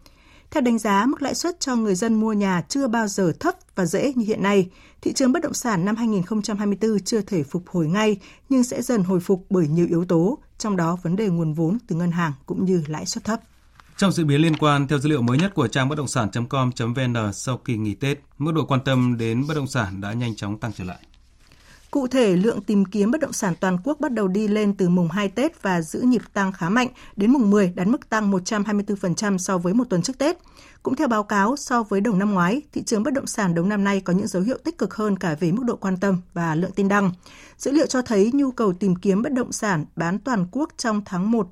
Theo 0.50 0.60
đánh 0.60 0.78
giá, 0.78 1.06
mức 1.06 1.22
lãi 1.22 1.34
suất 1.34 1.60
cho 1.60 1.76
người 1.76 1.94
dân 1.94 2.14
mua 2.14 2.32
nhà 2.32 2.62
chưa 2.68 2.88
bao 2.88 3.08
giờ 3.08 3.32
thấp 3.40 3.54
và 3.74 3.86
dễ 3.86 4.12
như 4.16 4.24
hiện 4.26 4.42
nay. 4.42 4.70
Thị 5.00 5.12
trường 5.12 5.32
bất 5.32 5.42
động 5.42 5.54
sản 5.54 5.84
năm 5.84 5.96
2024 5.96 7.00
chưa 7.00 7.20
thể 7.20 7.42
phục 7.42 7.68
hồi 7.68 7.88
ngay, 7.88 8.16
nhưng 8.48 8.64
sẽ 8.64 8.82
dần 8.82 9.02
hồi 9.02 9.20
phục 9.20 9.46
bởi 9.50 9.68
nhiều 9.68 9.86
yếu 9.86 10.04
tố, 10.04 10.38
trong 10.58 10.76
đó 10.76 10.96
vấn 11.02 11.16
đề 11.16 11.28
nguồn 11.28 11.54
vốn 11.54 11.78
từ 11.86 11.96
ngân 11.96 12.10
hàng 12.10 12.32
cũng 12.46 12.64
như 12.64 12.82
lãi 12.86 13.06
suất 13.06 13.24
thấp. 13.24 13.40
Trong 13.96 14.12
diễn 14.12 14.26
biến 14.26 14.40
liên 14.40 14.56
quan, 14.56 14.88
theo 14.88 14.98
dữ 14.98 15.08
liệu 15.08 15.22
mới 15.22 15.38
nhất 15.38 15.54
của 15.54 15.68
trang 15.68 15.88
bất 15.88 15.98
động 15.98 16.08
sản.com.vn 16.08 17.32
sau 17.32 17.56
kỳ 17.56 17.76
nghỉ 17.76 17.94
Tết, 17.94 18.18
mức 18.38 18.52
độ 18.54 18.64
quan 18.64 18.80
tâm 18.84 19.16
đến 19.18 19.46
bất 19.48 19.54
động 19.54 19.66
sản 19.66 20.00
đã 20.00 20.12
nhanh 20.12 20.36
chóng 20.36 20.58
tăng 20.58 20.72
trở 20.72 20.84
lại. 20.84 20.98
Cụ 21.90 22.06
thể, 22.06 22.36
lượng 22.36 22.60
tìm 22.60 22.84
kiếm 22.84 23.10
bất 23.10 23.20
động 23.20 23.32
sản 23.32 23.54
toàn 23.60 23.78
quốc 23.84 24.00
bắt 24.00 24.12
đầu 24.12 24.28
đi 24.28 24.48
lên 24.48 24.74
từ 24.74 24.88
mùng 24.88 25.08
2 25.08 25.28
Tết 25.28 25.62
và 25.62 25.82
giữ 25.82 26.00
nhịp 26.00 26.22
tăng 26.32 26.52
khá 26.52 26.68
mạnh, 26.68 26.88
đến 27.16 27.30
mùng 27.30 27.50
10 27.50 27.72
đạt 27.74 27.86
mức 27.86 28.08
tăng 28.10 28.32
124% 28.32 29.38
so 29.38 29.58
với 29.58 29.74
một 29.74 29.84
tuần 29.90 30.02
trước 30.02 30.18
Tết. 30.18 30.38
Cũng 30.82 30.96
theo 30.96 31.08
báo 31.08 31.22
cáo, 31.22 31.56
so 31.56 31.82
với 31.82 32.00
đầu 32.00 32.14
năm 32.14 32.34
ngoái, 32.34 32.62
thị 32.72 32.82
trường 32.82 33.02
bất 33.02 33.14
động 33.14 33.26
sản 33.26 33.54
đầu 33.54 33.64
năm 33.64 33.84
nay 33.84 34.00
có 34.00 34.12
những 34.12 34.26
dấu 34.26 34.42
hiệu 34.42 34.58
tích 34.64 34.78
cực 34.78 34.94
hơn 34.94 35.16
cả 35.16 35.36
về 35.40 35.52
mức 35.52 35.62
độ 35.66 35.76
quan 35.76 35.96
tâm 35.96 36.20
và 36.34 36.54
lượng 36.54 36.72
tin 36.72 36.88
đăng. 36.88 37.10
Dữ 37.58 37.70
liệu 37.70 37.86
cho 37.86 38.02
thấy 38.02 38.30
nhu 38.34 38.50
cầu 38.50 38.72
tìm 38.72 38.96
kiếm 38.96 39.22
bất 39.22 39.32
động 39.32 39.52
sản 39.52 39.84
bán 39.96 40.18
toàn 40.18 40.46
quốc 40.52 40.70
trong 40.76 41.02
tháng 41.04 41.30
1 41.30 41.48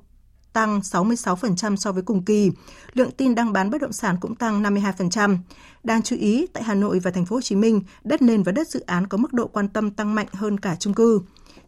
tăng 0.59 0.79
66% 0.79 1.75
so 1.75 1.91
với 1.91 2.03
cùng 2.03 2.23
kỳ. 2.23 2.51
Lượng 2.93 3.11
tin 3.11 3.35
đăng 3.35 3.53
bán 3.53 3.69
bất 3.69 3.81
động 3.81 3.93
sản 3.93 4.17
cũng 4.21 4.35
tăng 4.35 4.63
52%. 4.63 5.37
Đáng 5.83 6.01
chú 6.01 6.15
ý, 6.15 6.47
tại 6.53 6.63
Hà 6.63 6.73
Nội 6.73 6.99
và 6.99 7.11
thành 7.11 7.25
phố 7.25 7.35
Hồ 7.35 7.41
Chí 7.41 7.55
Minh, 7.55 7.81
đất 8.03 8.21
nền 8.21 8.43
và 8.43 8.51
đất 8.51 8.67
dự 8.67 8.79
án 8.79 9.07
có 9.07 9.17
mức 9.17 9.33
độ 9.33 9.47
quan 9.47 9.67
tâm 9.67 9.91
tăng 9.91 10.15
mạnh 10.15 10.27
hơn 10.33 10.59
cả 10.59 10.75
chung 10.79 10.93
cư. 10.93 11.21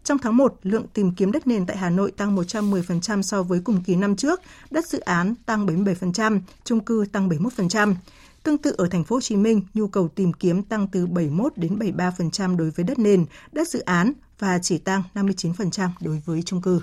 Trong 0.03 0.17
tháng 0.17 0.38
1, 0.38 0.60
lượng 0.63 0.86
tìm 0.93 1.12
kiếm 1.15 1.31
đất 1.31 1.48
nền 1.48 1.65
tại 1.65 1.77
Hà 1.77 1.89
Nội 1.89 2.12
tăng 2.12 2.36
110% 2.36 3.21
so 3.21 3.43
với 3.43 3.60
cùng 3.63 3.83
kỳ 3.83 3.95
năm 3.95 4.15
trước, 4.15 4.41
đất 4.71 4.88
dự 4.88 5.00
án 5.00 5.36
tăng 5.45 5.65
77%, 5.65 6.41
chung 6.63 6.79
cư 6.79 7.05
tăng 7.12 7.29
71%. 7.29 7.95
Tương 8.43 8.57
tự 8.57 8.75
ở 8.77 8.88
thành 8.88 9.03
phố 9.03 9.15
Hồ 9.15 9.21
Chí 9.21 9.36
Minh, 9.36 9.62
nhu 9.74 9.88
cầu 9.88 10.07
tìm 10.07 10.33
kiếm 10.33 10.63
tăng 10.63 10.88
từ 10.88 11.07
71 11.07 11.53
đến 11.55 11.79
73% 11.79 12.57
đối 12.57 12.69
với 12.69 12.83
đất 12.83 13.00
nền, 13.00 13.25
đất 13.51 13.67
dự 13.67 13.79
án 13.79 14.13
và 14.39 14.60
chỉ 14.62 14.77
tăng 14.77 15.03
59% 15.13 15.89
đối 16.01 16.21
với 16.25 16.41
chung 16.41 16.62
cư. 16.62 16.81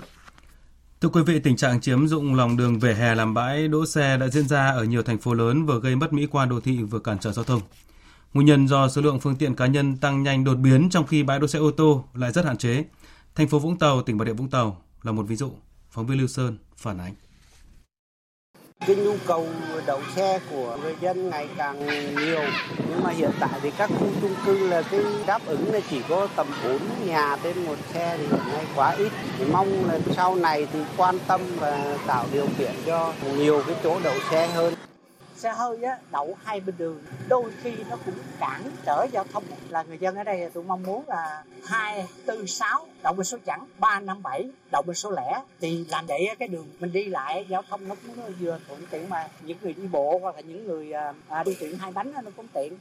Thưa 1.01 1.09
quý 1.09 1.21
vị, 1.23 1.39
tình 1.39 1.55
trạng 1.55 1.81
chiếm 1.81 2.07
dụng 2.07 2.35
lòng 2.35 2.57
đường 2.57 2.79
vỉa 2.79 2.93
hè 2.93 3.15
làm 3.15 3.33
bãi 3.33 3.67
đỗ 3.67 3.85
xe 3.85 4.17
đã 4.17 4.27
diễn 4.27 4.47
ra 4.47 4.69
ở 4.69 4.83
nhiều 4.83 5.03
thành 5.03 5.17
phố 5.17 5.33
lớn 5.33 5.65
vừa 5.65 5.79
gây 5.79 5.95
mất 5.95 6.13
mỹ 6.13 6.27
quan 6.31 6.49
đô 6.49 6.59
thị 6.59 6.77
vừa 6.83 6.99
cản 6.99 7.19
trở 7.19 7.31
giao 7.31 7.45
thông. 7.45 7.61
Nguyên 8.33 8.47
nhân 8.47 8.67
do 8.67 8.89
số 8.89 9.01
lượng 9.01 9.19
phương 9.19 9.35
tiện 9.35 9.55
cá 9.55 9.65
nhân 9.65 9.97
tăng 9.97 10.23
nhanh 10.23 10.43
đột 10.43 10.55
biến 10.55 10.89
trong 10.89 11.07
khi 11.07 11.23
bãi 11.23 11.39
đỗ 11.39 11.47
xe 11.47 11.59
ô 11.59 11.71
tô 11.71 12.03
lại 12.13 12.31
rất 12.31 12.45
hạn 12.45 12.57
chế. 12.57 12.85
Thành 13.35 13.47
phố 13.47 13.59
Vũng 13.59 13.77
Tàu, 13.77 14.01
tỉnh 14.01 14.17
Bà 14.17 14.25
Rịa 14.25 14.33
Vũng 14.33 14.49
Tàu 14.49 14.81
là 15.03 15.11
một 15.11 15.23
ví 15.23 15.35
dụ. 15.35 15.51
Phóng 15.91 16.07
viên 16.07 16.17
Lưu 16.17 16.27
Sơn 16.27 16.57
phản 16.77 16.97
ánh. 16.97 17.13
Cái 18.89 18.95
nhu 18.95 19.15
cầu 19.25 19.47
đậu 19.85 20.01
xe 20.15 20.39
của 20.51 20.77
người 20.81 20.95
dân 21.01 21.29
ngày 21.29 21.47
càng 21.57 21.85
nhiều 22.15 22.41
nhưng 22.89 23.03
mà 23.03 23.09
hiện 23.09 23.31
tại 23.39 23.49
thì 23.61 23.71
các 23.77 23.89
khu 23.99 24.07
chung 24.21 24.35
cư 24.45 24.67
là 24.67 24.81
cái 24.81 24.99
đáp 25.25 25.41
ứng 25.45 25.73
là 25.73 25.79
chỉ 25.89 26.01
có 26.09 26.27
tầm 26.35 26.47
4 26.63 26.79
nhà 27.05 27.37
trên 27.43 27.65
một 27.65 27.75
xe 27.93 28.17
thì 28.17 28.23
hiện 28.23 28.53
nay 28.53 28.65
quá 28.75 28.91
ít. 28.97 29.11
Thì 29.37 29.45
mong 29.51 29.89
là 29.89 29.99
sau 30.15 30.35
này 30.35 30.67
thì 30.73 30.79
quan 30.97 31.19
tâm 31.27 31.41
và 31.59 31.97
tạo 32.07 32.25
điều 32.33 32.45
kiện 32.57 32.71
cho 32.85 33.13
nhiều 33.37 33.63
cái 33.67 33.75
chỗ 33.83 33.99
đậu 34.03 34.15
xe 34.31 34.47
hơn 34.47 34.73
xe 35.39 35.51
hơi 35.51 35.83
á, 35.83 35.97
đậu 36.11 36.37
hai 36.43 36.59
bên 36.59 36.75
đường 36.77 37.03
đôi 37.29 37.51
khi 37.61 37.71
nó 37.89 37.97
cũng 38.05 38.13
cản 38.39 38.61
trở 38.85 39.07
giao 39.11 39.25
thông. 39.33 39.43
Là 39.69 39.83
người 39.83 39.97
dân 39.97 40.15
ở 40.15 40.23
đây 40.23 40.49
tôi 40.53 40.63
mong 40.63 40.83
muốn 40.83 41.03
là 41.07 41.43
hai 41.65 42.07
tư 42.25 42.45
sáu 42.45 42.87
đậu 43.03 43.13
bên 43.13 43.25
số 43.25 43.37
chẵn 43.45 43.59
ba 43.79 43.99
năm 43.99 44.21
bảy 44.23 44.49
đậu 44.71 44.81
bên 44.81 44.95
số 44.95 45.11
lẻ. 45.11 45.41
Thì 45.61 45.85
làm 45.89 46.05
vậy 46.05 46.35
cái 46.39 46.47
đường 46.47 46.67
mình 46.79 46.91
đi 46.91 47.05
lại 47.05 47.45
giao 47.49 47.63
thông 47.69 47.87
nó 47.87 47.95
cũng 47.95 48.33
vừa 48.39 48.59
thuận 48.67 48.81
tiện 48.91 49.09
mà. 49.09 49.27
Những 49.41 49.57
người 49.61 49.73
đi 49.73 49.87
bộ 49.87 50.19
hoặc 50.21 50.35
là 50.35 50.41
những 50.41 50.67
người 50.67 50.91
à, 50.91 51.13
à 51.27 51.43
đi 51.43 51.57
tiện 51.59 51.77
hai 51.77 51.91
bánh 51.91 52.13
nó 52.23 52.31
cũng 52.35 52.47
tiện. 52.53 52.77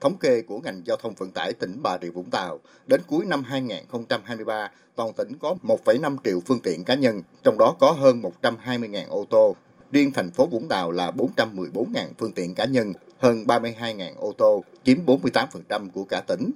Thống 0.00 0.16
kê 0.18 0.42
của 0.42 0.60
ngành 0.60 0.82
giao 0.84 0.96
thông 0.96 1.14
vận 1.14 1.30
tải 1.30 1.52
tỉnh 1.52 1.82
Bà 1.82 1.98
Rịa 2.02 2.10
Vũng 2.10 2.30
Tàu, 2.30 2.58
đến 2.86 3.00
cuối 3.06 3.24
năm 3.24 3.44
2023, 3.44 4.70
toàn 4.96 5.12
tỉnh 5.12 5.38
có 5.38 5.54
1,5 5.62 6.16
triệu 6.24 6.40
phương 6.46 6.60
tiện 6.60 6.84
cá 6.84 6.94
nhân, 6.94 7.22
trong 7.42 7.58
đó 7.58 7.76
có 7.80 7.90
hơn 7.90 8.22
120.000 8.42 9.08
ô 9.08 9.24
tô, 9.30 9.56
Riêng 9.92 10.12
thành 10.12 10.30
phố 10.30 10.46
Vũng 10.46 10.68
Tàu 10.68 10.90
là 10.90 11.10
414.000 11.10 12.08
phương 12.18 12.32
tiện 12.32 12.54
cá 12.54 12.64
nhân, 12.64 12.92
hơn 13.18 13.44
32.000 13.46 14.14
ô 14.16 14.32
tô, 14.38 14.64
chiếm 14.84 14.98
48% 15.06 15.90
của 15.90 16.04
cả 16.04 16.20
tỉnh. 16.26 16.50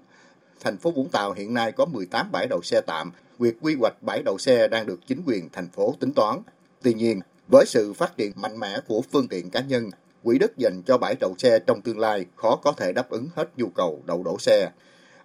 Thành 0.60 0.76
phố 0.76 0.90
Vũng 0.90 1.08
Tàu 1.08 1.32
hiện 1.32 1.54
nay 1.54 1.72
có 1.72 1.84
18 1.84 2.32
bãi 2.32 2.46
đậu 2.46 2.62
xe 2.62 2.80
tạm, 2.80 3.12
việc 3.38 3.56
quy 3.60 3.74
hoạch 3.80 4.02
bãi 4.02 4.22
đậu 4.22 4.38
xe 4.38 4.68
đang 4.68 4.86
được 4.86 5.00
chính 5.06 5.22
quyền 5.26 5.48
thành 5.52 5.68
phố 5.68 5.94
tính 6.00 6.12
toán. 6.12 6.38
Tuy 6.82 6.94
nhiên, 6.94 7.20
với 7.48 7.64
sự 7.66 7.92
phát 7.92 8.16
triển 8.16 8.32
mạnh 8.36 8.60
mẽ 8.60 8.80
của 8.88 9.02
phương 9.12 9.28
tiện 9.28 9.50
cá 9.50 9.60
nhân, 9.60 9.90
quỹ 10.22 10.38
đất 10.38 10.56
dành 10.56 10.82
cho 10.86 10.98
bãi 10.98 11.14
đậu 11.20 11.34
xe 11.38 11.58
trong 11.58 11.82
tương 11.82 11.98
lai 11.98 12.26
khó 12.36 12.56
có 12.56 12.72
thể 12.72 12.92
đáp 12.92 13.10
ứng 13.10 13.28
hết 13.34 13.50
nhu 13.56 13.68
cầu 13.68 14.02
đậu 14.06 14.22
đổ 14.22 14.38
xe. 14.38 14.70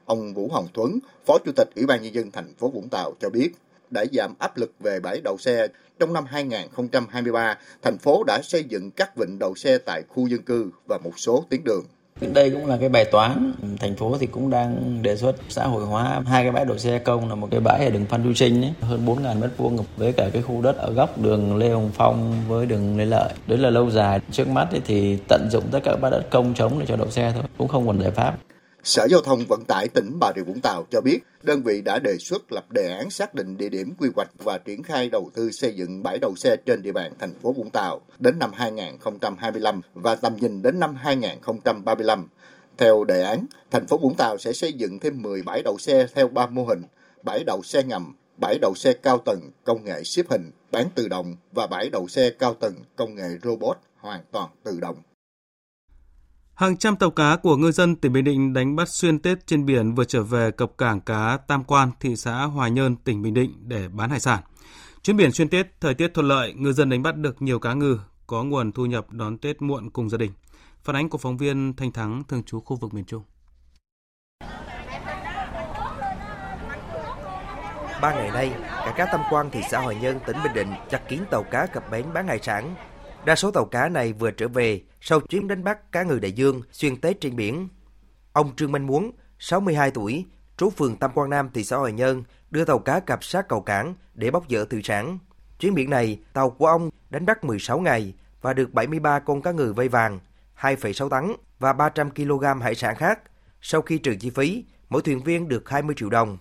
Ông 0.05 0.33
Vũ 0.33 0.49
Hồng 0.51 0.67
Thuấn, 0.73 0.99
Phó 1.25 1.37
Chủ 1.45 1.51
tịch 1.55 1.69
Ủy 1.75 1.85
ban 1.85 2.01
Nhân 2.03 2.13
dân 2.13 2.31
thành 2.31 2.53
phố 2.57 2.69
Vũng 2.69 2.89
Tàu 2.89 3.13
cho 3.19 3.29
biết, 3.29 3.51
để 3.93 4.05
giảm 4.11 4.33
áp 4.39 4.57
lực 4.57 4.71
về 4.79 4.99
bãi 4.99 5.21
đậu 5.21 5.37
xe, 5.37 5.67
trong 5.99 6.13
năm 6.13 6.25
2023, 6.27 7.57
thành 7.81 7.97
phố 7.97 8.23
đã 8.27 8.41
xây 8.43 8.63
dựng 8.63 8.91
các 8.91 9.17
vịnh 9.17 9.39
đậu 9.39 9.55
xe 9.55 9.77
tại 9.77 10.03
khu 10.07 10.27
dân 10.27 10.41
cư 10.41 10.71
và 10.87 10.97
một 11.03 11.19
số 11.19 11.45
tuyến 11.49 11.63
đường. 11.63 11.85
Đây 12.33 12.49
cũng 12.49 12.65
là 12.65 12.77
cái 12.77 12.89
bài 12.89 13.05
toán, 13.05 13.53
thành 13.79 13.95
phố 13.95 14.17
thì 14.19 14.25
cũng 14.25 14.49
đang 14.49 14.99
đề 15.01 15.17
xuất 15.17 15.35
xã 15.49 15.63
hội 15.65 15.85
hóa 15.85 16.21
hai 16.25 16.43
cái 16.43 16.51
bãi 16.51 16.65
đậu 16.65 16.77
xe 16.77 16.99
công 16.99 17.29
là 17.29 17.35
một 17.35 17.47
cái 17.51 17.59
bãi 17.59 17.85
ở 17.85 17.89
đường 17.89 18.05
Phan 18.05 18.23
Chu 18.23 18.33
Trinh 18.33 18.61
ấy, 18.61 18.73
hơn 18.81 19.05
4.000 19.05 19.39
mét 19.39 19.49
vuông 19.57 19.77
với 19.97 20.13
cả 20.13 20.29
cái 20.33 20.41
khu 20.41 20.61
đất 20.61 20.77
ở 20.77 20.93
góc 20.93 21.21
đường 21.21 21.57
Lê 21.57 21.69
Hồng 21.69 21.91
Phong 21.93 22.33
với 22.47 22.65
đường 22.65 22.97
Lê 22.97 23.05
Lợi. 23.05 23.33
Đấy 23.47 23.57
là 23.57 23.69
lâu 23.69 23.89
dài, 23.89 24.19
trước 24.31 24.47
mắt 24.47 24.67
thì 24.85 25.17
tận 25.27 25.47
dụng 25.51 25.63
tất 25.71 25.79
cả 25.83 25.91
các 25.91 26.01
bãi 26.01 26.11
đất 26.11 26.23
công 26.31 26.53
trống 26.53 26.79
để 26.79 26.85
cho 26.85 26.95
đậu 26.95 27.09
xe 27.09 27.31
thôi, 27.35 27.43
cũng 27.57 27.67
không 27.67 27.87
còn 27.87 28.01
giải 28.01 28.11
pháp. 28.11 28.37
Sở 28.83 29.07
Giao 29.09 29.21
thông 29.21 29.45
Vận 29.49 29.65
tải 29.65 29.87
tỉnh 29.87 30.19
Bà 30.19 30.31
Rịa 30.35 30.41
Vũng 30.41 30.59
Tàu 30.63 30.85
cho 30.91 31.01
biết, 31.01 31.19
đơn 31.43 31.63
vị 31.63 31.81
đã 31.81 31.99
đề 31.99 32.17
xuất 32.19 32.51
lập 32.51 32.71
đề 32.71 32.97
án 32.99 33.09
xác 33.09 33.35
định 33.35 33.57
địa 33.57 33.69
điểm 33.69 33.93
quy 33.97 34.09
hoạch 34.15 34.29
và 34.37 34.57
triển 34.57 34.83
khai 34.83 35.09
đầu 35.09 35.29
tư 35.33 35.51
xây 35.51 35.75
dựng 35.75 36.03
bãi 36.03 36.19
đậu 36.19 36.35
xe 36.35 36.55
trên 36.65 36.81
địa 36.81 36.91
bàn 36.91 37.13
thành 37.19 37.33
phố 37.41 37.51
Vũng 37.53 37.69
Tàu 37.69 38.01
đến 38.19 38.39
năm 38.39 38.51
2025 38.53 39.81
và 39.93 40.15
tầm 40.15 40.35
nhìn 40.35 40.61
đến 40.61 40.79
năm 40.79 40.95
2035. 40.95 42.27
Theo 42.77 43.03
đề 43.03 43.23
án, 43.23 43.45
thành 43.71 43.87
phố 43.87 43.97
Vũng 43.97 44.15
Tàu 44.15 44.37
sẽ 44.37 44.53
xây 44.53 44.73
dựng 44.73 44.99
thêm 44.99 45.21
10 45.21 45.41
bãi 45.41 45.61
đậu 45.63 45.77
xe 45.77 46.07
theo 46.15 46.27
3 46.27 46.47
mô 46.47 46.65
hình: 46.65 46.81
bãi 47.23 47.43
đậu 47.43 47.63
xe 47.63 47.83
ngầm, 47.83 48.15
bãi 48.37 48.57
đậu 48.61 48.73
xe 48.75 48.93
cao 48.93 49.17
tầng 49.17 49.51
công 49.63 49.85
nghệ 49.85 50.03
xếp 50.03 50.25
hình, 50.29 50.51
bán 50.71 50.87
tự 50.95 51.07
động 51.07 51.35
và 51.51 51.67
bãi 51.67 51.89
đậu 51.89 52.07
xe 52.07 52.29
cao 52.29 52.53
tầng 52.53 52.75
công 52.95 53.15
nghệ 53.15 53.29
robot 53.43 53.77
hoàn 53.97 54.21
toàn 54.31 54.49
tự 54.63 54.79
động. 54.79 54.95
Hàng 56.55 56.77
trăm 56.77 56.95
tàu 56.95 57.11
cá 57.11 57.35
của 57.35 57.57
ngư 57.57 57.71
dân 57.71 57.95
tỉnh 57.95 58.13
Bình 58.13 58.23
Định 58.23 58.53
đánh 58.53 58.75
bắt 58.75 58.89
xuyên 58.89 59.19
Tết 59.19 59.47
trên 59.47 59.65
biển 59.65 59.95
vừa 59.95 60.03
trở 60.03 60.23
về 60.23 60.51
cập 60.51 60.71
cảng 60.77 61.01
cá 61.01 61.37
Tam 61.47 61.63
Quan, 61.63 61.91
thị 61.99 62.15
xã 62.15 62.43
Hoài 62.43 62.71
Nhơn, 62.71 62.95
tỉnh 62.95 63.21
Bình 63.21 63.33
Định 63.33 63.53
để 63.67 63.87
bán 63.87 64.09
hải 64.09 64.19
sản. 64.19 64.43
Chuyến 65.03 65.17
biển 65.17 65.31
xuyên 65.31 65.49
Tết, 65.49 65.81
thời 65.81 65.93
tiết 65.93 66.13
thuận 66.13 66.27
lợi, 66.27 66.53
ngư 66.53 66.73
dân 66.73 66.89
đánh 66.89 67.03
bắt 67.03 67.17
được 67.17 67.41
nhiều 67.41 67.59
cá 67.59 67.73
ngừ, 67.73 67.99
có 68.27 68.43
nguồn 68.43 68.71
thu 68.71 68.85
nhập 68.85 69.11
đón 69.11 69.37
Tết 69.37 69.61
muộn 69.61 69.89
cùng 69.89 70.09
gia 70.09 70.17
đình. 70.17 70.31
Phản 70.83 70.95
ánh 70.95 71.09
của 71.09 71.17
phóng 71.17 71.37
viên 71.37 71.73
Thanh 71.75 71.91
Thắng, 71.91 72.23
thường 72.27 72.43
trú 72.43 72.59
khu 72.59 72.75
vực 72.75 72.93
miền 72.93 73.05
Trung. 73.05 73.23
Ba 78.01 78.13
ngày 78.15 78.31
nay, 78.31 78.51
cả 78.59 78.93
cá 78.97 79.05
Tam 79.05 79.21
Quan, 79.29 79.49
thị 79.51 79.61
xã 79.71 79.79
Hoài 79.79 79.95
Nhơn, 79.95 80.19
tỉnh 80.25 80.37
Bình 80.43 80.53
Định 80.53 80.73
chặt 80.89 81.01
kín 81.09 81.19
tàu 81.31 81.43
cá 81.51 81.65
cập 81.65 81.91
bến 81.91 82.05
bán 82.13 82.27
hải 82.27 82.39
sản. 82.39 82.75
Đa 83.25 83.35
số 83.35 83.51
tàu 83.51 83.65
cá 83.65 83.89
này 83.89 84.13
vừa 84.13 84.31
trở 84.31 84.47
về 84.47 84.81
sau 85.05 85.19
chuyến 85.19 85.47
đánh 85.47 85.63
bắt 85.63 85.91
cá 85.91 86.03
ngừ 86.03 86.19
đại 86.19 86.31
dương 86.31 86.61
xuyên 86.71 87.01
Tết 87.01 87.21
trên 87.21 87.35
biển. 87.35 87.67
Ông 88.33 88.55
Trương 88.55 88.71
Minh 88.71 88.87
Muốn, 88.87 89.11
62 89.39 89.91
tuổi, 89.91 90.25
trú 90.57 90.69
phường 90.69 90.97
Tam 90.97 91.11
Quan 91.13 91.29
Nam, 91.29 91.49
thị 91.53 91.63
xã 91.63 91.77
Hoài 91.77 91.91
Nhơn, 91.91 92.23
đưa 92.51 92.65
tàu 92.65 92.79
cá 92.79 92.99
cập 92.99 93.23
sát 93.23 93.47
cầu 93.47 93.61
cảng 93.61 93.95
để 94.13 94.31
bóc 94.31 94.43
dỡ 94.49 94.65
thủy 94.65 94.81
sản. 94.83 95.17
Chuyến 95.59 95.73
biển 95.73 95.89
này, 95.89 96.19
tàu 96.33 96.49
của 96.49 96.67
ông 96.67 96.89
đánh 97.09 97.25
bắt 97.25 97.43
16 97.43 97.79
ngày 97.79 98.13
và 98.41 98.53
được 98.53 98.73
73 98.73 99.19
con 99.19 99.41
cá 99.41 99.51
ngừ 99.51 99.73
vây 99.73 99.87
vàng, 99.87 100.19
2,6 100.59 101.09
tấn 101.09 101.33
và 101.59 101.73
300 101.73 102.11
kg 102.11 102.61
hải 102.61 102.75
sản 102.75 102.95
khác. 102.95 103.19
Sau 103.61 103.81
khi 103.81 103.97
trừ 103.97 104.15
chi 104.19 104.29
phí, 104.29 104.65
mỗi 104.89 105.01
thuyền 105.01 105.23
viên 105.23 105.47
được 105.47 105.69
20 105.69 105.95
triệu 105.97 106.09
đồng. 106.09 106.37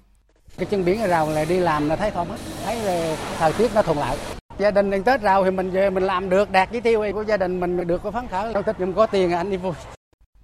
Cái 0.59 0.67
chân 0.67 0.85
biển 0.85 1.01
ở 1.01 1.07
rào 1.07 1.31
là 1.31 1.45
đi 1.45 1.59
làm 1.59 1.89
là 1.89 1.97
thấy 1.97 2.11
không 2.11 2.31
hết, 2.31 2.39
thấy 2.65 2.77
là 2.77 3.17
thời 3.39 3.53
tiết 3.53 3.71
nó 3.75 3.83
thuận 3.83 3.99
lợi. 3.99 4.19
Gia 4.59 4.71
đình 4.71 4.91
ăn 4.91 5.03
Tết 5.03 5.21
rau 5.21 5.45
thì 5.45 5.51
mình 5.51 5.71
về 5.71 5.91
mình 5.91 6.03
làm 6.03 6.31
được 6.31 6.51
đạt 6.51 6.69
chỉ 6.73 6.81
tiêu 6.81 7.05
của 7.13 7.23
gia 7.23 7.37
đình 7.37 7.61
mình 7.61 7.87
được 7.87 8.01
có 8.03 8.11
phấn 8.11 8.29
khởi. 8.29 8.55
Tết 8.67 8.81
mình 8.81 8.93
có 8.93 9.07
tiền 9.07 9.33
anh 9.33 9.51
đi 9.51 9.57
vui. 9.57 9.73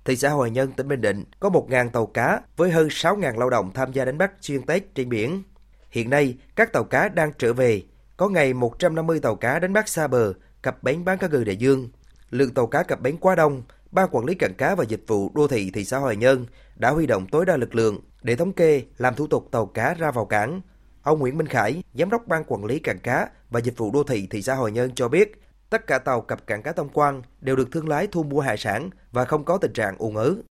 Thị 0.04 0.16
xã 0.16 0.30
Hoài 0.30 0.50
Nhân, 0.50 0.72
tỉnh 0.72 0.88
Bình 0.88 1.00
Định 1.00 1.24
có 1.40 1.48
1.000 1.48 1.90
tàu 1.90 2.06
cá 2.06 2.40
với 2.56 2.70
hơn 2.70 2.88
6.000 2.88 3.38
lao 3.38 3.50
động 3.50 3.70
tham 3.74 3.92
gia 3.92 4.04
đánh 4.04 4.18
bắt 4.18 4.32
xuyên 4.40 4.62
Tết 4.62 4.94
trên 4.94 5.08
biển. 5.08 5.42
Hiện 5.90 6.10
nay, 6.10 6.34
các 6.56 6.72
tàu 6.72 6.84
cá 6.84 7.08
đang 7.08 7.32
trở 7.38 7.52
về. 7.52 7.82
Có 8.16 8.28
ngày 8.28 8.54
150 8.54 9.20
tàu 9.20 9.36
cá 9.36 9.58
đánh 9.58 9.72
bắt 9.72 9.88
xa 9.88 10.06
bờ, 10.06 10.32
cập 10.62 10.82
bến 10.82 11.04
bán 11.04 11.18
cá 11.18 11.26
ngừ 11.26 11.44
đại 11.44 11.56
dương. 11.56 11.88
Lượng 12.30 12.54
tàu 12.54 12.66
cá 12.66 12.82
cập 12.82 13.00
bến 13.00 13.16
quá 13.20 13.34
đông, 13.34 13.62
Ban 13.90 14.08
quản 14.12 14.24
lý 14.24 14.34
cảng 14.34 14.54
cá 14.54 14.74
và 14.74 14.84
dịch 14.84 15.04
vụ 15.06 15.30
đô 15.34 15.48
thị 15.48 15.70
thị 15.74 15.84
xã 15.84 15.98
Hoài 15.98 16.16
Nhơn 16.16 16.46
đã 16.76 16.90
huy 16.90 17.06
động 17.06 17.26
tối 17.26 17.46
đa 17.46 17.56
lực 17.56 17.74
lượng 17.74 18.00
để 18.22 18.36
thống 18.36 18.52
kê, 18.52 18.82
làm 18.98 19.14
thủ 19.14 19.26
tục 19.26 19.48
tàu 19.50 19.66
cá 19.66 19.94
ra 19.94 20.10
vào 20.10 20.24
cảng, 20.24 20.60
Ông 21.08 21.18
Nguyễn 21.18 21.38
Minh 21.38 21.46
Khải, 21.46 21.82
Giám 21.94 22.10
đốc 22.10 22.26
Ban 22.26 22.44
Quản 22.44 22.64
lý 22.64 22.78
Cảng 22.78 22.98
Cá 22.98 23.28
và 23.50 23.60
Dịch 23.60 23.76
vụ 23.76 23.90
Đô 23.92 24.02
thị 24.02 24.26
thị 24.30 24.42
xã 24.42 24.54
Hội 24.54 24.72
Nhơn 24.72 24.94
cho 24.94 25.08
biết, 25.08 25.42
tất 25.70 25.86
cả 25.86 25.98
tàu 25.98 26.20
cập 26.20 26.46
cảng 26.46 26.62
cá 26.62 26.72
Tam 26.72 26.88
Quan 26.88 27.22
đều 27.40 27.56
được 27.56 27.68
thương 27.72 27.88
lái 27.88 28.06
thu 28.06 28.22
mua 28.22 28.40
hải 28.40 28.56
sản 28.56 28.90
và 29.12 29.24
không 29.24 29.44
có 29.44 29.58
tình 29.58 29.72
trạng 29.72 29.96
ùn 29.98 30.14
ứ. 30.14 30.42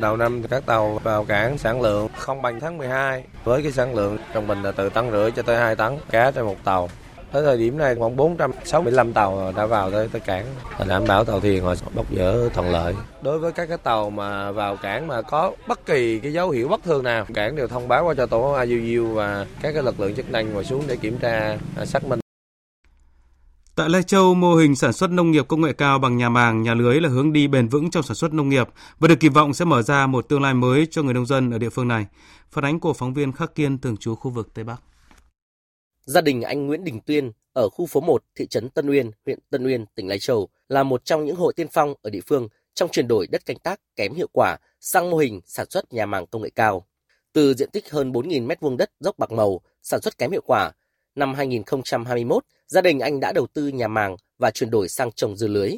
Đầu 0.00 0.16
năm 0.16 0.42
các 0.50 0.66
tàu 0.66 0.98
vào 0.98 1.24
cảng 1.24 1.58
sản 1.58 1.80
lượng 1.80 2.08
không 2.16 2.42
bằng 2.42 2.60
tháng 2.60 2.78
12 2.78 3.24
với 3.44 3.62
cái 3.62 3.72
sản 3.72 3.94
lượng 3.94 4.18
trung 4.34 4.46
bình 4.46 4.62
là 4.62 4.72
từ 4.72 4.88
tấn 4.88 5.10
rưỡi 5.10 5.30
cho 5.30 5.42
tới 5.42 5.56
2 5.56 5.76
tấn 5.76 5.98
cá 6.10 6.30
trên 6.30 6.44
một 6.44 6.64
tàu. 6.64 6.88
Tới 7.34 7.42
thời 7.42 7.58
điểm 7.58 7.78
này 7.78 7.94
khoảng 7.94 8.16
465 8.16 9.12
tàu 9.12 9.52
đã 9.56 9.66
vào 9.66 9.90
tới, 9.90 10.08
tới 10.08 10.20
cảng 10.20 10.46
đảm 10.88 11.04
bảo 11.08 11.24
tàu 11.24 11.40
thuyền 11.40 11.64
họ 11.64 11.74
bốc 11.94 12.06
dỡ 12.16 12.48
thuận 12.48 12.70
lợi. 12.70 12.94
Đối 13.22 13.38
với 13.38 13.52
các 13.52 13.68
cái 13.68 13.78
tàu 13.78 14.10
mà 14.10 14.52
vào 14.52 14.76
cảng 14.76 15.06
mà 15.06 15.22
có 15.22 15.52
bất 15.68 15.86
kỳ 15.86 16.18
cái 16.18 16.32
dấu 16.32 16.50
hiệu 16.50 16.68
bất 16.68 16.82
thường 16.82 17.02
nào, 17.02 17.26
cảng 17.34 17.56
đều 17.56 17.68
thông 17.68 17.88
báo 17.88 18.04
qua 18.04 18.14
cho 18.14 18.26
tổ 18.26 18.56
IUU 18.62 19.14
và 19.14 19.46
các 19.62 19.72
cái 19.72 19.82
lực 19.82 20.00
lượng 20.00 20.14
chức 20.14 20.30
năng 20.30 20.52
ngồi 20.52 20.64
xuống 20.64 20.84
để 20.88 20.96
kiểm 20.96 21.18
tra 21.18 21.58
à, 21.76 21.84
xác 21.84 22.04
minh. 22.04 22.20
Tại 23.74 23.88
Lai 23.88 24.02
Châu, 24.02 24.34
mô 24.34 24.54
hình 24.54 24.76
sản 24.76 24.92
xuất 24.92 25.10
nông 25.10 25.30
nghiệp 25.30 25.44
công 25.48 25.60
nghệ 25.60 25.72
cao 25.72 25.98
bằng 25.98 26.16
nhà 26.16 26.28
màng, 26.28 26.62
nhà 26.62 26.74
lưới 26.74 27.00
là 27.00 27.08
hướng 27.08 27.32
đi 27.32 27.48
bền 27.48 27.68
vững 27.68 27.90
trong 27.90 28.02
sản 28.02 28.14
xuất 28.14 28.32
nông 28.32 28.48
nghiệp 28.48 28.68
và 28.98 29.08
được 29.08 29.20
kỳ 29.20 29.28
vọng 29.28 29.54
sẽ 29.54 29.64
mở 29.64 29.82
ra 29.82 30.06
một 30.06 30.28
tương 30.28 30.42
lai 30.42 30.54
mới 30.54 30.86
cho 30.90 31.02
người 31.02 31.14
nông 31.14 31.26
dân 31.26 31.50
ở 31.50 31.58
địa 31.58 31.70
phương 31.70 31.88
này. 31.88 32.06
Phản 32.50 32.64
ánh 32.64 32.80
của 32.80 32.92
phóng 32.92 33.14
viên 33.14 33.32
Khắc 33.32 33.54
Kiên 33.54 33.78
thường 33.78 33.96
trú 33.96 34.14
khu 34.14 34.30
vực 34.30 34.54
Tây 34.54 34.64
Bắc. 34.64 34.80
Gia 36.04 36.20
đình 36.20 36.42
anh 36.42 36.66
Nguyễn 36.66 36.84
Đình 36.84 37.00
Tuyên 37.00 37.32
ở 37.52 37.68
khu 37.68 37.86
phố 37.86 38.00
1 38.00 38.24
thị 38.34 38.46
trấn 38.46 38.70
Tân 38.70 38.90
Uyên, 38.90 39.10
huyện 39.26 39.38
Tân 39.50 39.66
Uyên, 39.66 39.86
tỉnh 39.94 40.08
Lai 40.08 40.18
Châu 40.18 40.48
là 40.68 40.82
một 40.82 41.04
trong 41.04 41.24
những 41.24 41.36
hộ 41.36 41.52
tiên 41.52 41.66
phong 41.72 41.94
ở 42.02 42.10
địa 42.10 42.20
phương 42.26 42.48
trong 42.74 42.90
chuyển 42.90 43.08
đổi 43.08 43.26
đất 43.26 43.46
canh 43.46 43.58
tác 43.58 43.80
kém 43.96 44.14
hiệu 44.14 44.28
quả 44.32 44.56
sang 44.80 45.10
mô 45.10 45.16
hình 45.16 45.40
sản 45.46 45.66
xuất 45.70 45.92
nhà 45.92 46.06
màng 46.06 46.26
công 46.26 46.42
nghệ 46.42 46.50
cao. 46.54 46.86
Từ 47.32 47.54
diện 47.54 47.70
tích 47.72 47.90
hơn 47.90 48.12
4.000 48.12 48.46
m2 48.46 48.76
đất 48.76 48.90
dốc 49.00 49.18
bạc 49.18 49.32
màu, 49.32 49.60
sản 49.82 50.00
xuất 50.00 50.18
kém 50.18 50.30
hiệu 50.30 50.42
quả, 50.46 50.72
năm 51.14 51.34
2021, 51.34 52.44
gia 52.66 52.80
đình 52.80 53.00
anh 53.00 53.20
đã 53.20 53.32
đầu 53.32 53.46
tư 53.46 53.68
nhà 53.68 53.88
màng 53.88 54.16
và 54.38 54.50
chuyển 54.50 54.70
đổi 54.70 54.88
sang 54.88 55.12
trồng 55.12 55.36
dưa 55.36 55.48
lưới. 55.48 55.70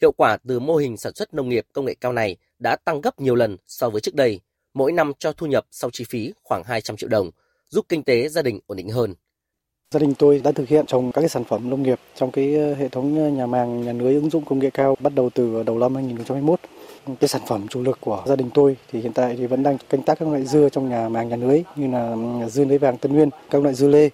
Hiệu 0.00 0.12
quả 0.12 0.36
từ 0.48 0.60
mô 0.60 0.76
hình 0.76 0.96
sản 0.96 1.14
xuất 1.14 1.34
nông 1.34 1.48
nghiệp 1.48 1.66
công 1.72 1.84
nghệ 1.84 1.94
cao 2.00 2.12
này 2.12 2.36
đã 2.58 2.76
tăng 2.76 3.00
gấp 3.00 3.20
nhiều 3.20 3.34
lần 3.34 3.56
so 3.66 3.90
với 3.90 4.00
trước 4.00 4.14
đây, 4.14 4.40
mỗi 4.74 4.92
năm 4.92 5.12
cho 5.18 5.32
thu 5.32 5.46
nhập 5.46 5.66
sau 5.70 5.90
chi 5.90 6.04
phí 6.08 6.32
khoảng 6.42 6.64
200 6.64 6.96
triệu 6.96 7.08
đồng, 7.08 7.30
giúp 7.68 7.86
kinh 7.88 8.04
tế 8.04 8.28
gia 8.28 8.42
đình 8.42 8.60
ổn 8.66 8.76
định 8.76 8.88
hơn. 8.88 9.14
Gia 9.94 10.00
đình 10.00 10.14
tôi 10.14 10.40
đã 10.44 10.52
thực 10.52 10.68
hiện 10.68 10.86
trồng 10.86 11.12
các 11.12 11.20
cái 11.20 11.28
sản 11.28 11.44
phẩm 11.44 11.70
nông 11.70 11.82
nghiệp 11.82 11.98
trong 12.16 12.30
cái 12.30 12.54
ờ, 12.54 12.74
hệ 12.74 12.88
thống 12.88 13.16
ờ, 13.18 13.28
nhà 13.28 13.46
màng 13.46 13.82
nhà 13.82 13.92
lưới 13.92 14.14
ứng 14.14 14.30
dụng 14.30 14.44
công 14.44 14.58
nghệ 14.58 14.70
cao 14.70 14.96
bắt 15.00 15.12
đầu 15.14 15.30
từ 15.30 15.62
đầu 15.62 15.78
năm 15.78 15.94
2021. 15.94 16.60
Cái 17.20 17.28
sản 17.28 17.42
phẩm 17.46 17.68
chủ 17.68 17.82
lực 17.82 17.98
của 18.00 18.22
gia 18.26 18.36
đình 18.36 18.50
tôi 18.54 18.76
thì 18.92 19.00
hiện 19.00 19.12
tại 19.12 19.36
thì 19.38 19.46
vẫn 19.46 19.62
đang 19.62 19.78
canh 19.90 20.02
tác 20.02 20.18
các 20.18 20.28
loại 20.28 20.44
dưa 20.44 20.68
trong 20.68 20.88
nhà 20.88 21.08
màng 21.08 21.28
nhà 21.28 21.36
lưới 21.36 21.62
như 21.76 21.86
là 21.90 22.16
dưa 22.48 22.64
lưới 22.64 22.78
vàng 22.78 22.98
Tân 22.98 23.12
Nguyên, 23.12 23.30
các 23.50 23.62
loại 23.62 23.74
dưa 23.74 23.88
lê. 23.88 24.10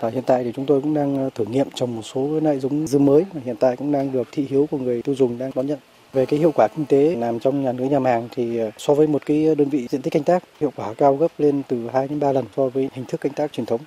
Và 0.00 0.10
hiện 0.10 0.22
tại 0.26 0.44
thì 0.44 0.52
chúng 0.56 0.66
tôi 0.66 0.80
cũng 0.80 0.94
đang 0.94 1.16
ờ, 1.16 1.30
thử 1.34 1.44
nghiệm 1.44 1.68
trồng 1.74 1.96
một 1.96 2.02
số 2.02 2.40
loại 2.40 2.60
giống 2.60 2.86
dưa 2.86 2.98
mới 2.98 3.24
mà 3.34 3.40
hiện 3.44 3.56
tại 3.56 3.76
cũng 3.76 3.92
đang 3.92 4.12
được 4.12 4.28
thị 4.32 4.46
hiếu 4.50 4.66
của 4.70 4.78
người 4.78 5.02
tiêu 5.02 5.14
dùng 5.14 5.38
đang 5.38 5.50
đón 5.54 5.66
nhận. 5.66 5.78
Về 6.12 6.26
cái 6.26 6.38
hiệu 6.40 6.52
quả 6.54 6.68
kinh 6.76 6.86
tế 6.86 7.16
làm 7.16 7.40
trong 7.40 7.62
nhà 7.62 7.72
lưới 7.72 7.88
nhà 7.88 7.98
màng 7.98 8.28
thì 8.30 8.60
so 8.78 8.94
với 8.94 9.06
một 9.06 9.26
cái 9.26 9.54
đơn 9.54 9.68
vị 9.68 9.86
diện 9.90 10.02
tích 10.02 10.12
canh 10.12 10.24
tác 10.24 10.42
hiệu 10.60 10.72
quả 10.76 10.94
cao 10.94 11.16
gấp 11.16 11.30
lên 11.38 11.62
từ 11.68 11.88
2 11.92 12.08
đến 12.08 12.20
3 12.20 12.32
lần 12.32 12.44
so 12.56 12.68
với 12.68 12.88
hình 12.92 13.04
thức 13.08 13.20
canh 13.20 13.32
tác 13.32 13.52
truyền 13.52 13.66
thống. 13.66 13.80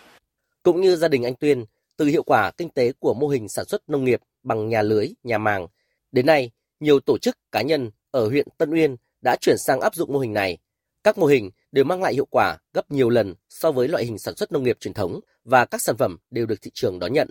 Cũng 0.64 0.82
như 0.82 0.96
gia 0.96 1.08
đình 1.08 1.24
anh 1.24 1.36
Tuyên, 1.36 1.66
từ 1.98 2.06
hiệu 2.06 2.24
quả 2.24 2.52
kinh 2.52 2.70
tế 2.70 2.92
của 3.00 3.14
mô 3.14 3.28
hình 3.28 3.50
sản 3.50 3.66
xuất 3.66 3.90
nông 3.90 4.04
nghiệp 4.04 4.22
bằng 4.44 4.70
nhà 4.70 4.82
lưới, 4.82 5.08
nhà 5.24 5.38
màng, 5.38 5.68
đến 6.12 6.26
nay 6.26 6.52
nhiều 6.80 7.00
tổ 7.00 7.18
chức 7.18 7.38
cá 7.52 7.62
nhân 7.62 7.92
ở 8.12 8.28
huyện 8.28 8.48
Tân 8.58 8.72
Uyên 8.72 8.96
đã 9.22 9.36
chuyển 9.42 9.58
sang 9.58 9.80
áp 9.80 9.96
dụng 9.96 10.14
mô 10.14 10.20
hình 10.20 10.34
này. 10.34 10.58
Các 11.04 11.18
mô 11.18 11.26
hình 11.26 11.52
đều 11.72 11.84
mang 11.84 12.02
lại 12.02 12.14
hiệu 12.14 12.26
quả 12.26 12.58
gấp 12.74 12.92
nhiều 12.92 13.10
lần 13.10 13.36
so 13.50 13.72
với 13.72 13.88
loại 13.88 14.06
hình 14.06 14.20
sản 14.20 14.36
xuất 14.36 14.52
nông 14.52 14.64
nghiệp 14.64 14.78
truyền 14.80 14.94
thống 14.94 15.20
và 15.44 15.66
các 15.66 15.82
sản 15.82 15.98
phẩm 15.98 16.18
đều 16.30 16.46
được 16.46 16.62
thị 16.62 16.72
trường 16.74 17.00
đón 17.00 17.14
nhận. 17.14 17.30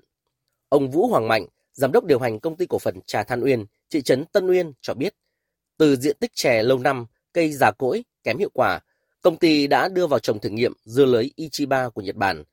Ông 0.68 0.90
Vũ 0.90 1.06
Hoàng 1.06 1.28
Mạnh, 1.28 1.46
giám 1.72 1.92
đốc 1.92 2.04
điều 2.04 2.18
hành 2.18 2.40
công 2.40 2.56
ty 2.56 2.66
cổ 2.66 2.78
phần 2.78 3.00
trà 3.06 3.22
Than 3.22 3.40
Uyên, 3.40 3.66
thị 3.90 4.02
trấn 4.02 4.24
Tân 4.24 4.46
Uyên 4.46 4.72
cho 4.80 4.94
biết, 4.94 5.14
từ 5.78 5.96
diện 5.96 6.16
tích 6.20 6.30
chè 6.34 6.62
lâu 6.62 6.78
năm, 6.78 7.06
cây 7.32 7.52
già 7.52 7.70
cỗi, 7.70 8.04
kém 8.24 8.38
hiệu 8.38 8.50
quả, 8.54 8.80
công 9.22 9.36
ty 9.36 9.66
đã 9.66 9.88
đưa 9.88 10.06
vào 10.06 10.18
trồng 10.18 10.40
thử 10.40 10.48
nghiệm 10.48 10.72
dưa 10.84 11.04
lưới 11.04 11.30
Ichiba 11.36 11.88
của 11.88 12.02
Nhật 12.02 12.16
Bản 12.16 12.44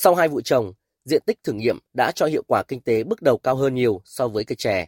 sau 0.00 0.14
hai 0.14 0.28
vụ 0.28 0.40
trồng, 0.40 0.72
diện 1.04 1.22
tích 1.26 1.38
thử 1.44 1.52
nghiệm 1.52 1.78
đã 1.92 2.12
cho 2.14 2.26
hiệu 2.26 2.42
quả 2.48 2.62
kinh 2.68 2.80
tế 2.80 3.04
bước 3.04 3.22
đầu 3.22 3.38
cao 3.38 3.56
hơn 3.56 3.74
nhiều 3.74 4.00
so 4.04 4.28
với 4.28 4.44
cây 4.44 4.56
chè. 4.56 4.86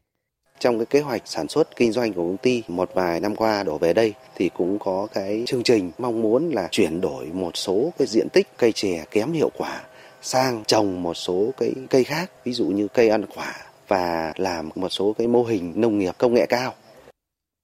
Trong 0.58 0.78
cái 0.78 0.86
kế 0.86 1.00
hoạch 1.00 1.22
sản 1.24 1.48
xuất 1.48 1.76
kinh 1.76 1.92
doanh 1.92 2.12
của 2.12 2.22
công 2.22 2.36
ty 2.36 2.62
một 2.68 2.90
vài 2.94 3.20
năm 3.20 3.36
qua 3.36 3.62
đổ 3.62 3.78
về 3.78 3.92
đây 3.92 4.14
thì 4.36 4.50
cũng 4.56 4.78
có 4.78 5.08
cái 5.14 5.44
chương 5.46 5.62
trình 5.62 5.90
mong 5.98 6.22
muốn 6.22 6.50
là 6.50 6.68
chuyển 6.70 7.00
đổi 7.00 7.26
một 7.26 7.56
số 7.56 7.92
cái 7.98 8.06
diện 8.06 8.28
tích 8.32 8.48
cây 8.56 8.72
chè 8.72 9.04
kém 9.10 9.32
hiệu 9.32 9.50
quả 9.56 9.82
sang 10.22 10.64
trồng 10.64 11.02
một 11.02 11.14
số 11.14 11.50
cái 11.56 11.72
cây 11.90 12.04
khác, 12.04 12.30
ví 12.44 12.52
dụ 12.52 12.66
như 12.66 12.88
cây 12.88 13.08
ăn 13.08 13.26
quả 13.34 13.54
và 13.88 14.32
làm 14.36 14.70
một 14.74 14.88
số 14.88 15.12
cái 15.18 15.26
mô 15.26 15.44
hình 15.44 15.72
nông 15.76 15.98
nghiệp 15.98 16.14
công 16.18 16.34
nghệ 16.34 16.46
cao. 16.48 16.74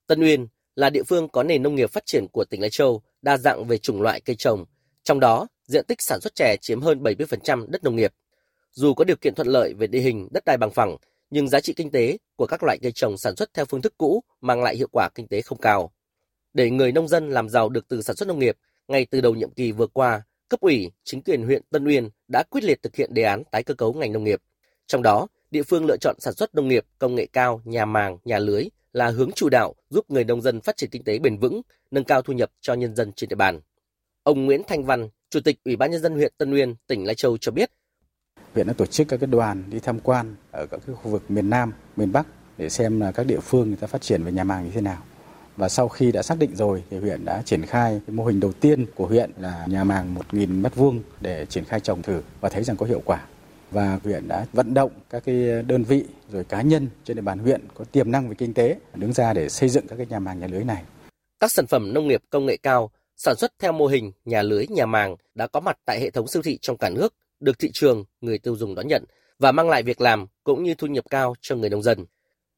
Tân 0.07 0.21
Uyên 0.21 0.47
là 0.75 0.91
địa 0.91 1.03
phương 1.03 1.29
có 1.29 1.43
nền 1.43 1.63
nông 1.63 1.75
nghiệp 1.75 1.91
phát 1.91 2.07
triển 2.07 2.27
của 2.33 2.45
tỉnh 2.45 2.61
Lai 2.61 2.71
Châu, 2.71 3.03
đa 3.23 3.37
dạng 3.37 3.65
về 3.65 3.79
chủng 3.79 4.03
loại 4.03 4.21
cây 4.21 4.37
trồng, 4.37 4.65
trong 5.05 5.21
đó 5.21 5.47
diện 5.67 5.85
tích 5.85 6.03
sản 6.03 6.21
xuất 6.21 6.35
chè 6.35 6.57
chiếm 6.61 6.81
hơn 6.81 7.03
70% 7.03 7.67
đất 7.69 7.85
nông 7.85 7.97
nghiệp. 7.97 8.13
Dù 8.73 8.95
có 8.95 9.05
điều 9.05 9.17
kiện 9.17 9.35
thuận 9.35 9.49
lợi 9.49 9.75
về 9.75 9.87
địa 9.87 10.01
hình 10.01 10.29
đất 10.31 10.45
đai 10.45 10.57
bằng 10.57 10.71
phẳng, 10.71 10.97
nhưng 11.31 11.49
giá 11.49 11.61
trị 11.61 11.73
kinh 11.73 11.91
tế 11.91 12.19
của 12.37 12.47
các 12.47 12.63
loại 12.63 12.79
cây 12.83 12.93
trồng 12.93 13.19
sản 13.19 13.37
xuất 13.37 13.55
theo 13.55 13.65
phương 13.65 13.83
thức 13.83 13.95
cũ 13.99 14.23
mang 14.41 14.63
lại 14.63 14.77
hiệu 14.77 14.89
quả 14.93 15.09
kinh 15.15 15.27
tế 15.27 15.43
không 15.43 15.59
cao. 15.59 15.93
Để 16.55 16.71
người 16.71 16.93
nông 16.93 17.09
dân 17.09 17.31
làm 17.31 17.49
giàu 17.49 17.69
được 17.69 17.89
từ 17.89 18.03
sản 18.03 18.17
xuất 18.17 18.29
nông 18.29 18.39
nghiệp, 18.39 18.57
ngay 18.89 19.07
từ 19.11 19.21
đầu 19.21 19.35
nhiệm 19.35 19.51
kỳ 19.51 19.73
vừa 19.73 19.87
qua, 19.87 20.23
cấp 20.49 20.61
ủy, 20.61 20.91
chính 21.05 21.23
quyền 21.23 21.45
huyện 21.45 21.63
Tân 21.71 21.85
Uyên 21.85 22.09
đã 22.29 22.43
quyết 22.51 22.65
liệt 22.65 22.83
thực 22.83 22.97
hiện 22.97 23.15
đề 23.15 23.23
án 23.23 23.43
tái 23.51 23.63
cơ 23.63 23.75
cấu 23.75 23.93
ngành 23.93 24.13
nông 24.13 24.25
nghiệp. 24.25 24.43
Trong 24.87 25.03
đó, 25.03 25.27
địa 25.51 25.63
phương 25.63 25.87
lựa 25.87 25.97
chọn 26.01 26.17
sản 26.19 26.35
xuất 26.35 26.55
nông 26.55 26.69
nghiệp 26.69 26.85
công 26.99 27.15
nghệ 27.15 27.27
cao, 27.33 27.61
nhà 27.65 27.85
màng, 27.85 28.19
nhà 28.25 28.39
lưới 28.39 28.65
là 28.93 29.11
hướng 29.11 29.33
chủ 29.33 29.49
đạo 29.49 29.75
giúp 29.91 30.11
người 30.11 30.25
nông 30.25 30.43
dân 30.43 30.61
phát 30.61 30.77
triển 30.77 30.91
kinh 30.91 31.05
tế 31.05 31.19
bền 31.19 31.39
vững, 31.39 31.63
nâng 31.91 32.05
cao 32.05 32.23
thu 32.23 32.33
nhập 32.33 32.51
cho 32.61 32.75
nhân 32.75 32.97
dân 32.97 33.13
trên 33.13 33.29
địa 33.29 33.37
bàn. 33.37 33.61
Ông 34.23 34.45
Nguyễn 34.45 34.63
Thanh 34.69 34.85
Văn, 34.85 35.09
Chủ 35.37 35.41
tịch 35.41 35.59
Ủy 35.65 35.77
ban 35.77 35.91
nhân 35.91 36.03
dân 36.03 36.15
huyện 36.15 36.33
Tân 36.39 36.55
Uyên, 36.55 36.75
tỉnh 36.87 37.07
Lai 37.07 37.15
Châu 37.15 37.39
cho 37.39 37.53
biết. 37.53 37.71
Huyện 38.55 38.67
đã 38.67 38.73
tổ 38.73 38.87
chức 38.87 39.09
các 39.09 39.21
cái 39.21 39.27
đoàn 39.27 39.65
đi 39.71 39.79
tham 39.79 40.01
quan 40.01 40.35
ở 40.53 40.67
các 40.67 40.81
cái 40.87 40.97
khu 40.97 41.11
vực 41.11 41.31
miền 41.31 41.51
Nam, 41.51 41.73
miền 41.97 42.13
Bắc 42.13 42.27
để 42.59 42.69
xem 42.69 43.01
là 43.01 43.13
các 43.13 43.27
địa 43.27 43.41
phương 43.41 43.69
người 43.69 43.77
ta 43.77 43.87
phát 43.87 44.03
triển 44.03 44.23
về 44.23 44.33
nhà 44.33 44.45
màng 44.45 44.65
như 44.65 44.71
thế 44.75 44.81
nào. 44.81 45.03
Và 45.57 45.69
sau 45.69 45.89
khi 45.89 46.13
đã 46.13 46.23
xác 46.23 46.39
định 46.39 46.57
rồi 46.57 46.83
thì 46.91 46.99
huyện 46.99 47.25
đã 47.25 47.43
triển 47.45 47.67
khai 47.67 48.01
cái 48.07 48.17
mô 48.17 48.25
hình 48.25 48.41
đầu 48.41 48.53
tiên 48.53 48.87
của 48.95 49.07
huyện 49.07 49.31
là 49.39 49.67
nhà 49.69 49.85
màng 49.85 50.15
1.000 50.15 50.61
mét 50.63 50.75
vuông 50.75 51.03
để 51.21 51.47
triển 51.47 51.65
khai 51.65 51.81
trồng 51.81 52.03
thử 52.03 52.23
và 52.41 52.49
thấy 52.49 52.65
rằng 52.65 52.77
có 52.77 52.87
hiệu 52.87 53.03
quả. 53.05 53.27
Và 53.71 54.01
huyện 54.05 54.29
đã 54.29 54.47
vận 54.53 54.75
động 54.75 54.91
các 55.11 55.23
cái 55.25 55.63
đơn 55.67 55.85
vị 55.85 56.05
rồi 56.33 56.45
cá 56.45 56.63
nhân 56.63 56.89
trên 57.05 57.17
địa 57.17 57.23
bàn 57.23 57.39
huyện 57.39 57.61
có 57.75 57.85
tiềm 57.85 58.11
năng 58.11 58.29
về 58.29 58.35
kinh 58.35 58.55
tế 58.55 58.77
đứng 58.95 59.13
ra 59.13 59.33
để 59.33 59.49
xây 59.49 59.69
dựng 59.69 59.87
các 59.87 59.97
cái 59.97 60.07
nhà 60.07 60.19
màng 60.19 60.41
nhà 60.41 60.47
lưới 60.47 60.65
này. 60.65 60.83
Các 61.41 61.53
sản 61.53 61.67
phẩm 61.67 61.95
nông 61.95 62.09
nghiệp 62.09 62.23
công 62.31 62.47
nghệ 62.47 62.57
cao 62.57 62.91
sản 63.17 63.37
xuất 63.37 63.53
theo 63.59 63.73
mô 63.73 63.87
hình 63.87 64.13
nhà 64.25 64.43
lưới 64.43 64.67
nhà 64.67 64.87
màng 64.87 65.17
đã 65.35 65.47
có 65.47 65.61
mặt 65.61 65.79
tại 65.85 66.01
hệ 66.01 66.11
thống 66.11 66.29
siêu 66.29 66.43
thị 66.43 66.59
trong 66.63 66.77
cả 66.79 66.91
nước, 66.91 67.15
được 67.41 67.59
thị 67.59 67.71
trường, 67.73 68.05
người 68.21 68.39
tiêu 68.39 68.57
dùng 68.57 68.75
đón 68.75 68.89
nhận 68.89 69.05
và 69.39 69.53
mang 69.53 69.69
lại 69.69 69.83
việc 69.83 70.01
làm 70.01 70.27
cũng 70.45 70.63
như 70.63 70.75
thu 70.75 70.87
nhập 70.87 71.05
cao 71.11 71.35
cho 71.41 71.57
người 71.57 71.71
nông 71.71 71.83
dân. 71.83 72.05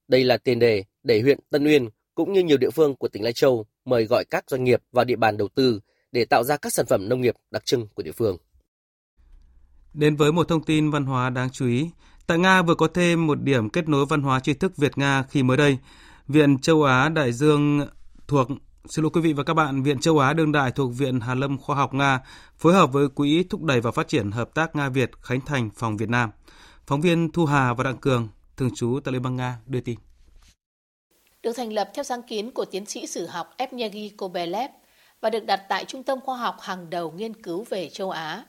Đây 0.09 0.25
là 0.25 0.37
tiền 0.37 0.59
đề 0.59 0.85
để 1.03 1.21
huyện 1.21 1.39
Tân 1.51 1.65
Uyên 1.65 1.89
cũng 2.15 2.33
như 2.33 2.43
nhiều 2.43 2.57
địa 2.57 2.71
phương 2.71 2.97
của 2.97 3.09
tỉnh 3.09 3.23
Lai 3.23 3.33
Châu 3.33 3.67
mời 3.85 4.05
gọi 4.05 4.25
các 4.31 4.45
doanh 4.51 4.65
nghiệp 4.65 4.83
vào 4.93 5.05
địa 5.05 5.17
bàn 5.17 5.37
đầu 5.37 5.49
tư 5.55 5.81
để 6.13 6.25
tạo 6.25 6.45
ra 6.45 6.57
các 6.57 6.73
sản 6.73 6.87
phẩm 6.87 7.09
nông 7.09 7.21
nghiệp 7.21 7.35
đặc 7.51 7.63
trưng 7.67 7.89
của 7.95 8.03
địa 8.03 8.13
phương. 8.13 8.37
Đến 9.95 10.17
với 10.17 10.33
một 10.33 10.49
thông 10.49 10.65
tin 10.65 10.91
văn 10.91 11.05
hóa 11.05 11.31
đáng 11.31 11.51
chú 11.51 11.67
ý, 11.67 11.91
tại 12.27 12.39
Nga 12.39 12.63
vừa 12.63 12.75
có 12.75 12.89
thêm 12.95 13.27
một 13.27 13.43
điểm 13.43 13.71
kết 13.71 13.89
nối 13.89 14.07
văn 14.07 14.23
hóa 14.23 14.41
tri 14.41 14.55
thức 14.55 14.77
Việt 14.77 14.99
Nga 14.99 15.23
khi 15.23 15.43
mới 15.43 15.57
đây, 15.57 15.79
Viện 16.29 16.59
Châu 16.59 16.83
Á 16.83 17.09
Đại 17.09 17.33
Dương 17.33 17.87
thuộc 18.29 18.49
Xin 18.85 19.03
lỗi 19.03 19.11
quý 19.15 19.21
vị 19.21 19.33
và 19.33 19.45
các 19.45 19.55
bạn, 19.55 19.83
Viện 19.83 20.01
Châu 20.01 20.19
Á 20.19 20.33
Đương 20.33 20.53
đại 20.53 20.71
thuộc 20.71 20.91
Viện 20.95 21.21
Hàn 21.21 21.41
lâm 21.41 21.59
Khoa 21.59 21.77
học 21.77 21.95
Nga 21.95 22.21
phối 22.57 22.73
hợp 22.73 22.93
với 22.93 23.09
Quỹ 23.09 23.45
thúc 23.51 23.63
đẩy 23.63 23.81
và 23.81 23.91
phát 23.91 24.09
triển 24.09 24.31
hợp 24.31 24.55
tác 24.55 24.77
Nga 24.77 24.89
Việt 24.89 25.11
khánh 25.21 25.41
thành 25.41 25.71
phòng 25.77 25.97
Việt 25.97 26.09
Nam. 26.09 26.31
Phóng 26.87 27.01
viên 27.01 27.33
Thu 27.33 27.45
Hà 27.45 27.75
và 27.75 27.85
Đặng 27.85 27.97
Cường, 27.97 28.29
thường 28.57 28.71
trú 28.75 29.01
tại 29.05 29.13
Liên 29.13 29.23
bang 29.23 29.37
Nga 29.37 29.59
đưa 29.67 29.81
tin. 29.81 29.99
Được 31.43 31.53
thành 31.57 31.73
lập 31.73 31.91
theo 31.95 32.03
sáng 32.03 32.23
kiến 32.23 32.51
của 32.51 32.65
tiến 32.65 32.87
sĩ 32.87 33.07
sử 33.07 33.27
học 33.27 33.55
Evgeny 33.57 34.09
Kobelev 34.09 34.71
và 35.21 35.31
được 35.31 35.45
đặt 35.47 35.63
tại 35.69 35.85
Trung 35.85 36.03
tâm 36.03 36.19
Khoa 36.21 36.37
học 36.37 36.57
hàng 36.61 36.91
đầu 36.91 37.11
nghiên 37.11 37.43
cứu 37.43 37.65
về 37.71 37.89
châu 37.89 38.11
Á, 38.11 38.45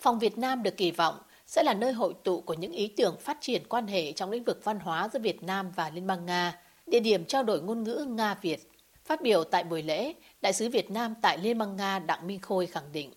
phòng 0.00 0.18
Việt 0.18 0.38
Nam 0.38 0.62
được 0.62 0.76
kỳ 0.76 0.90
vọng 0.90 1.14
sẽ 1.46 1.62
là 1.62 1.74
nơi 1.74 1.92
hội 1.92 2.14
tụ 2.24 2.40
của 2.40 2.54
những 2.54 2.72
ý 2.72 2.88
tưởng 2.96 3.16
phát 3.20 3.38
triển 3.40 3.62
quan 3.68 3.86
hệ 3.86 4.12
trong 4.12 4.30
lĩnh 4.30 4.44
vực 4.44 4.60
văn 4.64 4.80
hóa 4.80 5.08
giữa 5.12 5.18
Việt 5.18 5.42
Nam 5.42 5.70
và 5.76 5.90
Liên 5.90 6.06
bang 6.06 6.26
Nga, 6.26 6.58
địa 6.86 7.00
điểm 7.00 7.24
trao 7.24 7.42
đổi 7.42 7.62
ngôn 7.62 7.82
ngữ 7.82 8.06
Nga-Việt 8.08 8.71
Phát 9.04 9.22
biểu 9.22 9.44
tại 9.44 9.64
buổi 9.64 9.82
lễ, 9.82 10.12
Đại 10.42 10.52
sứ 10.52 10.68
Việt 10.68 10.90
Nam 10.90 11.14
tại 11.22 11.38
Liên 11.38 11.58
bang 11.58 11.76
Nga 11.76 11.98
Đặng 11.98 12.26
Minh 12.26 12.40
Khôi 12.40 12.66
khẳng 12.66 12.92
định, 12.92 13.12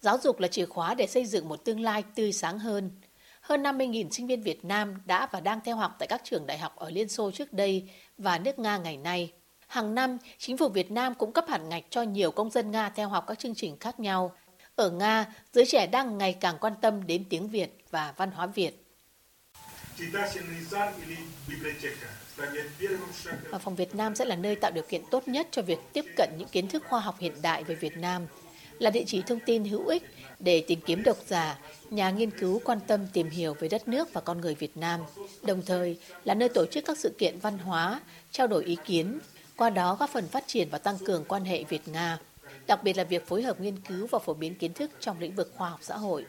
giáo 0.00 0.18
dục 0.22 0.40
là 0.40 0.48
chìa 0.48 0.66
khóa 0.66 0.94
để 0.94 1.06
xây 1.06 1.26
dựng 1.26 1.48
một 1.48 1.64
tương 1.64 1.80
lai 1.80 2.04
tươi 2.14 2.32
sáng 2.32 2.58
hơn. 2.58 2.90
Hơn 3.40 3.62
50.000 3.62 4.10
sinh 4.10 4.26
viên 4.26 4.42
Việt 4.42 4.64
Nam 4.64 4.94
đã 5.06 5.28
và 5.32 5.40
đang 5.40 5.60
theo 5.64 5.76
học 5.76 5.96
tại 5.98 6.06
các 6.06 6.20
trường 6.24 6.46
đại 6.46 6.58
học 6.58 6.76
ở 6.76 6.90
Liên 6.90 7.08
Xô 7.08 7.30
trước 7.30 7.52
đây 7.52 7.90
và 8.18 8.38
nước 8.38 8.58
Nga 8.58 8.78
ngày 8.78 8.96
nay. 8.96 9.32
Hàng 9.66 9.94
năm, 9.94 10.18
chính 10.38 10.56
phủ 10.56 10.68
Việt 10.68 10.90
Nam 10.90 11.14
cũng 11.14 11.32
cấp 11.32 11.44
hạn 11.48 11.68
ngạch 11.68 11.84
cho 11.90 12.02
nhiều 12.02 12.30
công 12.30 12.50
dân 12.50 12.70
Nga 12.70 12.88
theo 12.88 13.08
học 13.08 13.24
các 13.26 13.38
chương 13.38 13.54
trình 13.54 13.76
khác 13.80 14.00
nhau. 14.00 14.36
Ở 14.76 14.90
Nga, 14.90 15.34
giới 15.52 15.66
trẻ 15.66 15.86
đang 15.86 16.18
ngày 16.18 16.32
càng 16.40 16.58
quan 16.60 16.72
tâm 16.80 17.06
đến 17.06 17.24
tiếng 17.30 17.48
Việt 17.48 17.78
và 17.90 18.14
văn 18.16 18.30
hóa 18.30 18.46
Việt. 18.46 18.84
Và 23.50 23.58
phòng 23.58 23.76
Việt 23.76 23.94
Nam 23.94 24.14
sẽ 24.14 24.24
là 24.24 24.36
nơi 24.36 24.56
tạo 24.56 24.70
điều 24.70 24.84
kiện 24.88 25.02
tốt 25.10 25.28
nhất 25.28 25.48
cho 25.50 25.62
việc 25.62 25.78
tiếp 25.92 26.04
cận 26.16 26.28
những 26.38 26.48
kiến 26.48 26.68
thức 26.68 26.82
khoa 26.88 27.00
học 27.00 27.16
hiện 27.18 27.32
đại 27.42 27.64
về 27.64 27.74
Việt 27.74 27.96
Nam, 27.96 28.26
là 28.78 28.90
địa 28.90 29.04
chỉ 29.06 29.22
thông 29.22 29.40
tin 29.46 29.64
hữu 29.64 29.86
ích 29.86 30.02
để 30.38 30.64
tìm 30.66 30.80
kiếm 30.86 31.02
độc 31.02 31.16
giả, 31.26 31.58
nhà 31.90 32.10
nghiên 32.10 32.30
cứu 32.30 32.60
quan 32.64 32.78
tâm 32.86 33.06
tìm 33.12 33.30
hiểu 33.30 33.54
về 33.54 33.68
đất 33.68 33.88
nước 33.88 34.12
và 34.12 34.20
con 34.20 34.40
người 34.40 34.54
Việt 34.54 34.76
Nam, 34.76 35.00
đồng 35.42 35.62
thời 35.66 35.98
là 36.24 36.34
nơi 36.34 36.48
tổ 36.48 36.66
chức 36.66 36.84
các 36.84 36.98
sự 36.98 37.14
kiện 37.18 37.38
văn 37.38 37.58
hóa, 37.58 38.00
trao 38.30 38.46
đổi 38.46 38.64
ý 38.64 38.76
kiến, 38.84 39.18
qua 39.56 39.70
đó 39.70 39.96
góp 40.00 40.10
phần 40.10 40.28
phát 40.28 40.44
triển 40.46 40.68
và 40.70 40.78
tăng 40.78 40.98
cường 40.98 41.24
quan 41.24 41.44
hệ 41.44 41.64
Việt-Nga, 41.64 42.18
đặc 42.66 42.82
biệt 42.82 42.96
là 42.96 43.04
việc 43.04 43.26
phối 43.26 43.42
hợp 43.42 43.60
nghiên 43.60 43.76
cứu 43.88 44.06
và 44.06 44.18
phổ 44.18 44.34
biến 44.34 44.54
kiến 44.54 44.72
thức 44.72 44.90
trong 45.00 45.20
lĩnh 45.20 45.34
vực 45.34 45.52
khoa 45.56 45.70
học 45.70 45.80
xã 45.82 45.96
hội. 45.96 46.26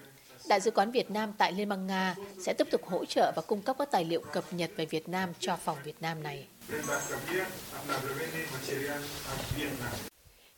Đại 0.49 0.61
sứ 0.61 0.71
quán 0.71 0.91
Việt 0.91 1.11
Nam 1.11 1.33
tại 1.37 1.53
Liên 1.53 1.69
bang 1.69 1.87
Nga 1.87 2.15
sẽ 2.39 2.53
tiếp 2.53 2.67
tục 2.71 2.81
hỗ 2.85 3.05
trợ 3.05 3.31
và 3.35 3.41
cung 3.41 3.61
cấp 3.61 3.75
các 3.79 3.91
tài 3.91 4.05
liệu 4.05 4.21
cập 4.21 4.53
nhật 4.53 4.71
về 4.75 4.85
Việt 4.85 5.09
Nam 5.09 5.29
cho 5.39 5.55
phòng 5.55 5.77
Việt 5.83 6.01
Nam 6.01 6.23
này. 6.23 6.47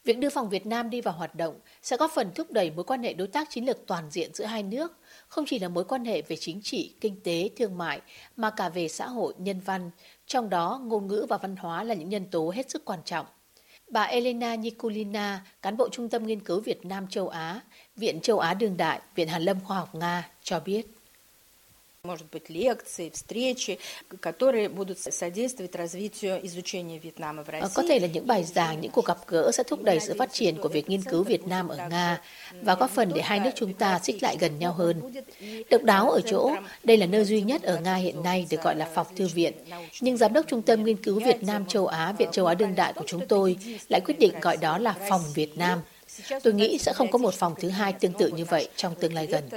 Việc 0.04 0.18
đưa 0.18 0.30
phòng 0.30 0.50
Việt 0.50 0.66
Nam 0.66 0.90
đi 0.90 1.02
vào 1.02 1.14
hoạt 1.14 1.36
động 1.36 1.60
sẽ 1.82 1.98
góp 1.98 2.12
phần 2.12 2.32
thúc 2.36 2.52
đẩy 2.52 2.72
mối 2.72 2.84
quan 2.84 3.04
hệ 3.04 3.14
đối 3.14 3.28
tác 3.28 3.50
chiến 3.50 3.66
lược 3.66 3.88
toàn 3.88 4.12
diện 4.12 4.34
giữa 4.34 4.46
hai 4.46 4.64
nước, 4.64 4.98
không 5.28 5.46
chỉ 5.48 5.60
là 5.60 5.68
mối 5.68 5.84
quan 5.84 6.06
hệ 6.06 6.22
về 6.22 6.36
chính 6.36 6.62
trị, 6.64 6.96
kinh 7.02 7.22
tế, 7.24 7.50
thương 7.58 7.78
mại, 7.78 8.02
mà 8.36 8.50
cả 8.50 8.70
về 8.70 8.88
xã 8.88 9.08
hội, 9.08 9.34
nhân 9.38 9.60
văn, 9.60 9.92
trong 10.28 10.50
đó 10.50 10.82
ngôn 10.84 11.08
ngữ 11.08 11.26
và 11.30 11.38
văn 11.38 11.56
hóa 11.56 11.84
là 11.84 11.94
những 11.94 12.10
nhân 12.10 12.26
tố 12.32 12.52
hết 12.56 12.70
sức 12.72 12.86
quan 12.86 13.00
trọng. 13.06 13.26
Bà 13.92 14.04
Elena 14.04 14.56
Nikulina, 14.56 15.46
cán 15.62 15.78
bộ 15.78 15.90
Trung 15.90 16.10
tâm 16.10 16.28
Nghiên 16.28 16.40
cứu 16.40 16.60
Việt 16.60 16.86
Nam 16.86 17.08
châu 17.08 17.28
Á, 17.30 17.62
Viện 18.01 18.21
châu 18.21 18.39
Á 18.39 18.55
Đương 18.55 18.77
đại, 18.77 19.01
Viện 19.15 19.29
Hàn 19.29 19.43
lâm 19.43 19.61
Khoa 19.61 19.77
học 19.77 19.95
Nga 19.95 20.29
cho 20.43 20.61
biết. 20.61 20.87
Может 22.07 22.27
быть, 22.33 22.49
лекции, 22.49 23.11
встречи, 23.11 23.79
которые 24.21 24.69
будут 24.69 24.99
содействовать 24.99 25.75
развитию 25.75 26.39
изучения 26.47 26.99
Вьетнама 26.99 27.43
в 27.45 27.49
России. 27.49 27.75
Có 27.75 27.83
thể 27.89 27.99
là 27.99 28.07
những 28.07 28.27
bài 28.27 28.45
giảng, 28.45 28.81
những 28.81 28.91
cuộc 28.91 29.05
gặp 29.05 29.19
gỡ 29.27 29.51
sẽ 29.53 29.63
thúc 29.63 29.83
đẩy 29.83 30.01
sự 30.01 30.15
phát 30.19 30.33
triển 30.33 30.57
của 30.63 30.69
việc 30.69 30.89
nghiên 30.89 31.03
cứu 31.03 31.23
Việt 31.23 31.47
Nam 31.47 31.69
ở 31.69 31.77
Nga 31.91 32.21
và 32.63 32.75
góp 32.75 32.91
phần 32.91 33.13
để 33.15 33.23
hai 33.23 33.41
nước 33.41 33.51
chúng 33.55 33.73
ta 33.73 33.99
xích 34.03 34.23
lại 34.23 34.37
gần 34.41 34.59
nhau 34.59 34.73
hơn. 34.73 35.15
Độc 35.71 35.83
đáo 35.83 36.11
ở 36.11 36.21
chỗ, 36.21 36.51
đây 36.85 36.97
là 36.97 37.07
nơi 37.07 37.25
duy 37.25 37.43
nhất 37.43 37.63
ở 37.63 37.81
Nga 37.81 37.95
hiện 37.95 38.23
nay 38.23 38.47
được 38.51 38.63
gọi 38.63 38.77
là 38.77 38.89
phòng 38.95 39.07
thư 39.17 39.27
viện. 39.27 39.53
Nhưng 40.01 40.17
Giám 40.17 40.33
đốc 40.33 40.47
Trung 40.49 40.63
tâm 40.63 40.85
Nghiên 40.85 40.97
cứu 40.97 41.21
Việt 41.21 41.43
Nam 41.43 41.67
châu 41.67 41.87
Á, 41.87 42.13
Viện 42.19 42.29
châu 42.33 42.47
Á 42.47 42.55
Đương 42.55 42.75
đại 42.75 42.93
của 42.93 43.05
chúng 43.07 43.27
tôi 43.29 43.57
lại 43.89 44.01
quyết 44.05 44.19
định 44.19 44.41
gọi 44.41 44.57
đó 44.57 44.79
là 44.79 44.95
phòng 45.09 45.23
Việt 45.35 45.59
Nam 45.59 45.81
Tôi 46.44 46.54
nghĩ 46.54 46.78
sẽ 46.78 46.94
không 46.94 47.12
có 47.12 47.18
một 47.18 47.34
phòng 47.34 47.54
thứ 47.60 47.70
hai 47.70 47.94
tương 47.94 48.14
tự 48.14 48.30
như 48.30 48.46
vậy 48.46 48.70
trong 48.76 48.96
tương 48.96 49.14
lai 49.14 49.28
gần. 49.28 49.50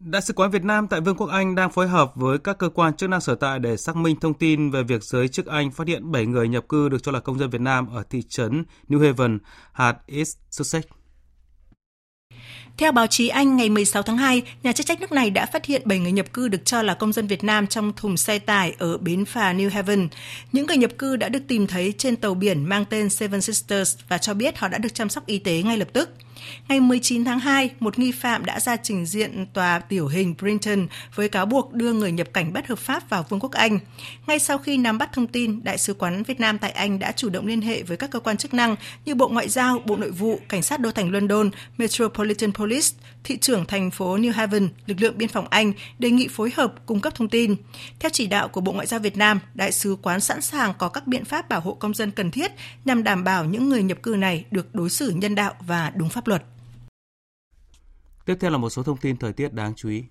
Đại 0.00 0.22
sứ 0.22 0.32
quán 0.32 0.50
Việt 0.50 0.64
Nam 0.64 0.88
tại 0.88 1.00
Vương 1.00 1.16
quốc 1.16 1.26
Anh 1.26 1.54
đang 1.54 1.70
phối 1.70 1.88
hợp 1.88 2.12
với 2.14 2.38
các 2.38 2.58
cơ 2.58 2.68
quan 2.68 2.96
chức 2.96 3.10
năng 3.10 3.20
sở 3.20 3.34
tại 3.34 3.58
để 3.58 3.76
xác 3.76 3.96
minh 3.96 4.16
thông 4.20 4.34
tin 4.34 4.70
về 4.70 4.82
việc 4.82 5.04
giới 5.04 5.28
chức 5.28 5.46
Anh 5.46 5.70
phát 5.70 5.86
hiện 5.86 6.12
7 6.12 6.26
người 6.26 6.48
nhập 6.48 6.68
cư 6.68 6.88
được 6.88 7.02
cho 7.02 7.12
là 7.12 7.20
công 7.20 7.38
dân 7.38 7.50
Việt 7.50 7.60
Nam 7.60 7.88
ở 7.94 8.02
thị 8.10 8.22
trấn 8.28 8.64
New 8.88 9.06
Haven, 9.06 9.38
hạt 9.72 9.96
East 10.06 10.36
Sussex. 10.50 10.84
Theo 12.78 12.92
báo 12.92 13.06
chí 13.06 13.28
Anh, 13.28 13.56
ngày 13.56 13.68
16 13.68 14.02
tháng 14.02 14.16
2, 14.16 14.42
nhà 14.62 14.72
chức 14.72 14.86
trách 14.86 15.00
nước 15.00 15.12
này 15.12 15.30
đã 15.30 15.46
phát 15.46 15.64
hiện 15.64 15.82
7 15.84 15.98
người 15.98 16.12
nhập 16.12 16.32
cư 16.32 16.48
được 16.48 16.64
cho 16.64 16.82
là 16.82 16.94
công 16.94 17.12
dân 17.12 17.26
Việt 17.26 17.44
Nam 17.44 17.66
trong 17.66 17.92
thùng 17.96 18.16
xe 18.16 18.38
tải 18.38 18.74
ở 18.78 18.98
bến 18.98 19.24
phà 19.24 19.52
New 19.52 19.70
Haven. 19.70 20.08
Những 20.52 20.66
người 20.66 20.76
nhập 20.76 20.90
cư 20.98 21.16
đã 21.16 21.28
được 21.28 21.42
tìm 21.48 21.66
thấy 21.66 21.94
trên 21.98 22.16
tàu 22.16 22.34
biển 22.34 22.64
mang 22.64 22.84
tên 22.84 23.10
Seven 23.10 23.40
Sisters 23.40 23.96
và 24.08 24.18
cho 24.18 24.34
biết 24.34 24.58
họ 24.58 24.68
đã 24.68 24.78
được 24.78 24.94
chăm 24.94 25.08
sóc 25.08 25.26
y 25.26 25.38
tế 25.38 25.62
ngay 25.62 25.76
lập 25.76 25.88
tức. 25.92 26.10
Ngày 26.68 26.80
19 26.80 27.24
tháng 27.24 27.38
2, 27.40 27.70
một 27.80 27.98
nghi 27.98 28.12
phạm 28.12 28.44
đã 28.44 28.60
ra 28.60 28.76
trình 28.76 29.06
diện 29.06 29.46
tòa 29.52 29.78
tiểu 29.78 30.06
hình 30.06 30.34
Brinton 30.38 30.86
với 31.14 31.28
cáo 31.28 31.46
buộc 31.46 31.72
đưa 31.72 31.92
người 31.92 32.12
nhập 32.12 32.28
cảnh 32.32 32.52
bất 32.52 32.66
hợp 32.66 32.78
pháp 32.78 33.10
vào 33.10 33.26
Vương 33.28 33.40
quốc 33.40 33.52
Anh. 33.52 33.78
Ngay 34.26 34.38
sau 34.38 34.58
khi 34.58 34.76
nắm 34.76 34.98
bắt 34.98 35.12
thông 35.12 35.26
tin, 35.26 35.64
Đại 35.64 35.78
sứ 35.78 35.94
quán 35.94 36.22
Việt 36.22 36.40
Nam 36.40 36.58
tại 36.58 36.70
Anh 36.70 36.98
đã 36.98 37.12
chủ 37.12 37.28
động 37.28 37.46
liên 37.46 37.60
hệ 37.60 37.82
với 37.82 37.96
các 37.96 38.10
cơ 38.10 38.20
quan 38.20 38.36
chức 38.36 38.54
năng 38.54 38.76
như 39.04 39.14
Bộ 39.14 39.28
Ngoại 39.28 39.48
giao, 39.48 39.82
Bộ 39.86 39.96
Nội 39.96 40.10
vụ, 40.10 40.40
Cảnh 40.48 40.62
sát 40.62 40.80
đô 40.80 40.90
thành 40.90 41.10
London, 41.10 41.50
Metropolitan 41.78 42.52
Police, 42.52 42.88
thị 43.24 43.38
trưởng 43.38 43.66
thành 43.66 43.90
phố 43.90 44.16
New 44.16 44.32
Haven, 44.32 44.68
lực 44.86 45.00
lượng 45.00 45.18
biên 45.18 45.28
phòng 45.28 45.46
Anh 45.50 45.72
đề 45.98 46.10
nghị 46.10 46.28
phối 46.28 46.52
hợp 46.56 46.74
cung 46.86 47.00
cấp 47.00 47.14
thông 47.14 47.28
tin. 47.28 47.56
Theo 47.98 48.10
chỉ 48.12 48.26
đạo 48.26 48.48
của 48.48 48.60
Bộ 48.60 48.72
Ngoại 48.72 48.86
giao 48.86 49.00
Việt 49.00 49.16
Nam, 49.16 49.40
Đại 49.54 49.72
sứ 49.72 49.96
quán 50.02 50.20
sẵn 50.20 50.42
sàng 50.42 50.72
có 50.78 50.88
các 50.88 51.06
biện 51.06 51.24
pháp 51.24 51.48
bảo 51.48 51.60
hộ 51.60 51.74
công 51.74 51.94
dân 51.94 52.10
cần 52.10 52.30
thiết 52.30 52.52
nhằm 52.84 53.04
đảm 53.04 53.24
bảo 53.24 53.44
những 53.44 53.68
người 53.68 53.82
nhập 53.82 54.02
cư 54.02 54.16
này 54.18 54.44
được 54.50 54.74
đối 54.74 54.90
xử 54.90 55.10
nhân 55.10 55.34
đạo 55.34 55.54
và 55.60 55.92
đúng 55.96 56.08
pháp 56.08 56.27
luật. 56.28 56.42
Tiếp 58.24 58.36
theo 58.40 58.50
là 58.50 58.58
một 58.58 58.70
số 58.70 58.82
thông 58.82 58.96
tin 58.96 59.16
thời 59.16 59.32
tiết 59.32 59.52
đáng 59.52 59.74
chú 59.76 59.88
ý. 59.88 60.04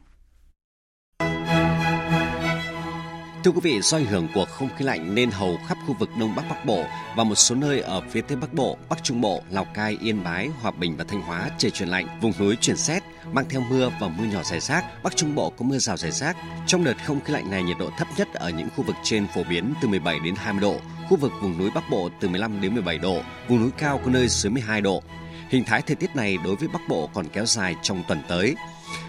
Thưa 3.44 3.52
quý 3.52 3.60
vị, 3.64 3.82
do 3.82 3.98
ảnh 3.98 4.06
hưởng 4.06 4.28
của 4.34 4.46
không 4.46 4.70
khí 4.78 4.86
lạnh 4.86 5.16
nên 5.16 5.32
hầu 5.32 5.58
khắp 5.68 5.78
khu 5.88 5.96
vực 6.00 6.10
Đông 6.20 6.36
Bắc 6.36 6.44
Bắc 6.50 6.66
Bộ 6.66 6.84
và 7.16 7.24
một 7.24 7.36
số 7.36 7.56
nơi 7.56 7.82
ở 7.82 8.02
phía 8.10 8.22
Tây 8.22 8.38
Bắc 8.38 8.54
Bộ, 8.54 8.78
Bắc 8.90 9.04
Trung 9.04 9.22
Bộ, 9.22 9.42
Lào 9.50 9.66
Cai, 9.66 9.98
Yên 10.02 10.24
Bái, 10.24 10.48
Hòa 10.48 10.72
Bình 10.72 10.98
và 10.98 11.04
Thanh 11.04 11.22
Hóa 11.22 11.50
trời 11.58 11.72
chuyển 11.72 11.90
lạnh, 11.90 12.08
vùng 12.22 12.34
núi 12.40 12.58
chuyển 12.62 12.76
rét, 12.76 13.04
mang 13.32 13.46
theo 13.50 13.62
mưa 13.70 13.92
và 14.02 14.08
mưa 14.08 14.26
nhỏ 14.26 14.44
rải 14.44 14.60
rác. 14.60 15.04
Bắc 15.04 15.16
Trung 15.16 15.36
Bộ 15.36 15.50
có 15.50 15.66
mưa 15.66 15.78
rào 15.78 15.98
rải 15.98 16.12
rác. 16.12 16.38
Trong 16.68 16.84
đợt 16.84 16.94
không 17.06 17.22
khí 17.22 17.34
lạnh 17.34 17.50
này 17.50 17.64
nhiệt 17.64 17.78
độ 17.80 17.90
thấp 17.98 18.08
nhất 18.18 18.28
ở 18.34 18.50
những 18.50 18.70
khu 18.76 18.84
vực 18.84 18.96
trên 19.04 19.28
phổ 19.28 19.44
biến 19.50 19.74
từ 19.82 19.88
17 19.88 20.20
đến 20.20 20.36
20 20.38 20.62
độ, 20.62 20.80
khu 21.10 21.18
vực 21.18 21.32
vùng 21.42 21.58
núi 21.58 21.70
Bắc 21.76 21.84
Bộ 21.92 22.10
từ 22.20 22.30
15 22.30 22.62
đến 22.62 22.74
17 22.74 22.98
độ, 22.98 23.22
vùng 23.48 23.62
núi 23.62 23.72
cao 23.78 24.02
có 24.06 24.12
nơi 24.12 24.28
dưới 24.28 24.52
12 24.52 24.82
độ. 24.82 25.04
Hình 25.50 25.64
thái 25.64 25.82
thời 25.82 25.96
tiết 25.96 26.16
này 26.16 26.38
đối 26.44 26.56
với 26.56 26.68
Bắc 26.68 26.88
Bộ 26.88 27.10
còn 27.14 27.28
kéo 27.34 27.46
dài 27.46 27.76
trong 27.82 28.04
tuần 28.08 28.22
tới. 28.28 28.56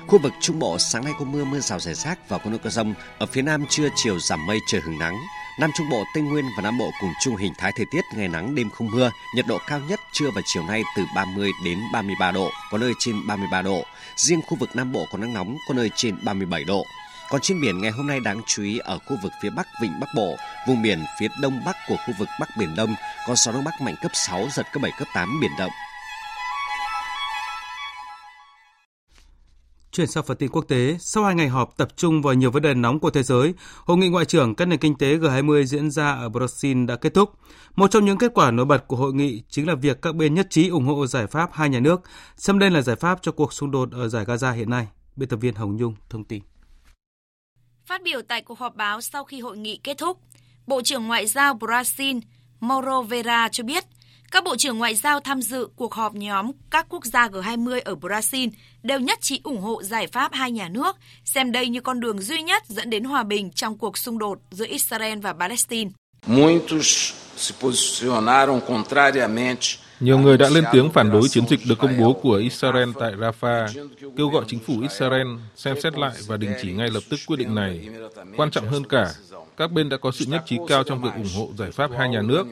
Khu 0.06 0.18
vực 0.18 0.32
Trung 0.40 0.58
Bộ 0.58 0.78
sáng 0.78 1.04
nay 1.04 1.12
có 1.18 1.24
mưa, 1.24 1.44
mưa 1.44 1.60
rào 1.60 1.80
rải 1.80 1.94
rác 1.94 2.28
và 2.28 2.38
có 2.38 2.50
nơi 2.50 2.58
có 2.58 2.70
rông. 2.70 2.94
Ở 3.18 3.26
phía 3.26 3.42
Nam 3.42 3.66
trưa 3.68 3.88
chiều 3.96 4.18
giảm 4.18 4.46
mây 4.46 4.58
trời 4.66 4.80
hứng 4.80 4.98
nắng. 4.98 5.16
Nam 5.60 5.70
Trung 5.74 5.90
Bộ, 5.90 6.04
Tây 6.14 6.22
Nguyên 6.22 6.44
và 6.56 6.62
Nam 6.62 6.78
Bộ 6.78 6.90
cùng 7.00 7.10
chung 7.24 7.36
hình 7.36 7.52
thái 7.58 7.72
thời 7.76 7.86
tiết 7.90 8.00
ngày 8.16 8.28
nắng 8.28 8.54
đêm 8.54 8.70
không 8.70 8.90
mưa, 8.90 9.10
nhiệt 9.36 9.46
độ 9.48 9.58
cao 9.68 9.80
nhất 9.88 10.00
trưa 10.12 10.30
và 10.34 10.40
chiều 10.44 10.62
nay 10.62 10.82
từ 10.96 11.04
30 11.14 11.50
đến 11.64 11.78
33 11.92 12.30
độ, 12.30 12.50
có 12.70 12.78
nơi 12.78 12.92
trên 12.98 13.26
33 13.26 13.62
độ. 13.62 13.84
Riêng 14.16 14.40
khu 14.42 14.56
vực 14.56 14.76
Nam 14.76 14.92
Bộ 14.92 15.06
có 15.12 15.18
nắng 15.18 15.34
nóng, 15.34 15.56
có 15.68 15.74
nơi 15.74 15.90
trên 15.96 16.16
37 16.24 16.64
độ. 16.64 16.84
Còn 17.30 17.40
trên 17.40 17.60
biển 17.60 17.80
ngày 17.80 17.90
hôm 17.90 18.06
nay 18.06 18.20
đáng 18.20 18.40
chú 18.46 18.62
ý 18.62 18.78
ở 18.78 18.98
khu 18.98 19.16
vực 19.22 19.32
phía 19.42 19.50
Bắc 19.50 19.66
Vịnh 19.82 20.00
Bắc 20.00 20.08
Bộ, 20.14 20.36
vùng 20.68 20.82
biển 20.82 21.04
phía 21.20 21.28
Đông 21.40 21.64
Bắc 21.64 21.76
của 21.88 21.96
khu 21.96 22.14
vực 22.18 22.28
Bắc 22.40 22.48
Biển 22.58 22.74
Đông 22.76 22.94
có 23.26 23.34
gió 23.34 23.52
Đông 23.52 23.64
Bắc 23.64 23.80
mạnh 23.80 23.94
cấp 24.02 24.10
6, 24.14 24.46
giật 24.52 24.66
cấp 24.72 24.82
7, 24.82 24.92
cấp 24.98 25.08
8 25.14 25.40
biển 25.40 25.50
động. 25.58 25.72
Chuyển 29.98 30.06
sang 30.06 30.24
phần 30.24 30.36
tin 30.36 30.50
quốc 30.50 30.64
tế, 30.68 30.96
sau 31.00 31.24
hai 31.24 31.34
ngày 31.34 31.48
họp 31.48 31.76
tập 31.76 31.88
trung 31.96 32.22
vào 32.22 32.34
nhiều 32.34 32.50
vấn 32.50 32.62
đề 32.62 32.74
nóng 32.74 33.00
của 33.00 33.10
thế 33.10 33.22
giới, 33.22 33.54
Hội 33.84 33.96
nghị 33.96 34.08
ngoại 34.08 34.24
trưởng 34.24 34.54
các 34.54 34.64
nền 34.64 34.78
kinh 34.78 34.98
tế 34.98 35.16
G20 35.16 35.64
diễn 35.64 35.90
ra 35.90 36.12
ở 36.12 36.28
Brazil 36.28 36.86
đã 36.86 36.96
kết 36.96 37.14
thúc. 37.14 37.32
Một 37.76 37.90
trong 37.90 38.04
những 38.04 38.18
kết 38.18 38.32
quả 38.34 38.50
nổi 38.50 38.66
bật 38.66 38.88
của 38.88 38.96
hội 38.96 39.12
nghị 39.12 39.42
chính 39.48 39.66
là 39.68 39.74
việc 39.74 40.02
các 40.02 40.14
bên 40.14 40.34
nhất 40.34 40.46
trí 40.50 40.68
ủng 40.68 40.84
hộ 40.84 41.06
giải 41.06 41.26
pháp 41.26 41.50
hai 41.52 41.68
nhà 41.68 41.80
nước, 41.80 42.00
xem 42.36 42.58
đây 42.58 42.70
là 42.70 42.82
giải 42.82 42.96
pháp 42.96 43.18
cho 43.22 43.32
cuộc 43.32 43.52
xung 43.52 43.70
đột 43.70 43.92
ở 43.92 44.08
giải 44.08 44.24
Gaza 44.24 44.52
hiện 44.52 44.70
nay. 44.70 44.86
Biên 45.16 45.28
tập 45.28 45.36
viên 45.36 45.54
Hồng 45.54 45.76
Nhung 45.76 45.94
thông 46.10 46.24
tin. 46.24 46.42
Phát 47.86 48.02
biểu 48.02 48.22
tại 48.28 48.42
cuộc 48.42 48.58
họp 48.58 48.76
báo 48.76 49.00
sau 49.00 49.24
khi 49.24 49.40
hội 49.40 49.58
nghị 49.58 49.80
kết 49.84 49.98
thúc, 49.98 50.18
Bộ 50.66 50.82
trưởng 50.82 51.06
Ngoại 51.06 51.26
giao 51.26 51.54
Brazil 51.54 52.20
Mauro 52.60 53.02
Vera 53.02 53.48
cho 53.48 53.64
biết 53.64 53.84
các 54.30 54.44
bộ 54.44 54.56
trưởng 54.56 54.78
ngoại 54.78 54.94
giao 54.94 55.20
tham 55.20 55.42
dự 55.42 55.68
cuộc 55.76 55.94
họp 55.94 56.14
nhóm 56.14 56.50
các 56.70 56.86
quốc 56.88 57.04
gia 57.04 57.28
G20 57.28 57.80
ở 57.84 57.94
Brazil 57.94 58.50
đều 58.82 59.00
nhất 59.00 59.18
trí 59.20 59.40
ủng 59.44 59.60
hộ 59.60 59.82
giải 59.82 60.06
pháp 60.06 60.32
hai 60.32 60.52
nhà 60.52 60.68
nước, 60.68 60.96
xem 61.24 61.52
đây 61.52 61.68
như 61.68 61.80
con 61.80 62.00
đường 62.00 62.20
duy 62.20 62.42
nhất 62.42 62.62
dẫn 62.68 62.90
đến 62.90 63.04
hòa 63.04 63.22
bình 63.22 63.50
trong 63.50 63.78
cuộc 63.78 63.98
xung 63.98 64.18
đột 64.18 64.38
giữa 64.50 64.66
Israel 64.68 65.18
và 65.18 65.32
Palestine. 65.32 65.90
Muitos 66.26 67.12
se 67.36 67.54
posicionaram 67.60 68.60
contrariamente 68.60 69.66
nhiều 70.00 70.18
người 70.18 70.36
đã 70.38 70.48
lên 70.48 70.64
tiếng 70.72 70.90
phản 70.90 71.10
đối 71.10 71.28
chiến 71.28 71.44
dịch 71.48 71.60
được 71.68 71.78
công 71.78 71.98
bố 71.98 72.12
của 72.12 72.34
Israel 72.34 72.90
tại 73.00 73.12
Rafah, 73.12 73.88
kêu 74.16 74.28
gọi 74.28 74.44
chính 74.48 74.58
phủ 74.58 74.74
Israel 74.82 75.26
xem 75.56 75.80
xét 75.82 75.98
lại 75.98 76.12
và 76.26 76.36
đình 76.36 76.50
chỉ 76.62 76.72
ngay 76.72 76.90
lập 76.90 77.02
tức 77.10 77.20
quyết 77.26 77.36
định 77.36 77.54
này. 77.54 77.88
Quan 78.36 78.50
trọng 78.50 78.68
hơn 78.68 78.86
cả, 78.86 79.12
các 79.58 79.72
bên 79.72 79.88
đã 79.88 79.96
có 79.96 80.10
sự 80.10 80.24
nhất 80.28 80.42
trí 80.46 80.56
cao 80.68 80.84
trong 80.84 81.02
việc 81.02 81.10
ủng 81.14 81.28
hộ 81.36 81.50
giải 81.58 81.70
pháp 81.70 81.90
hai 81.98 82.08
nhà 82.08 82.22
nước, 82.22 82.46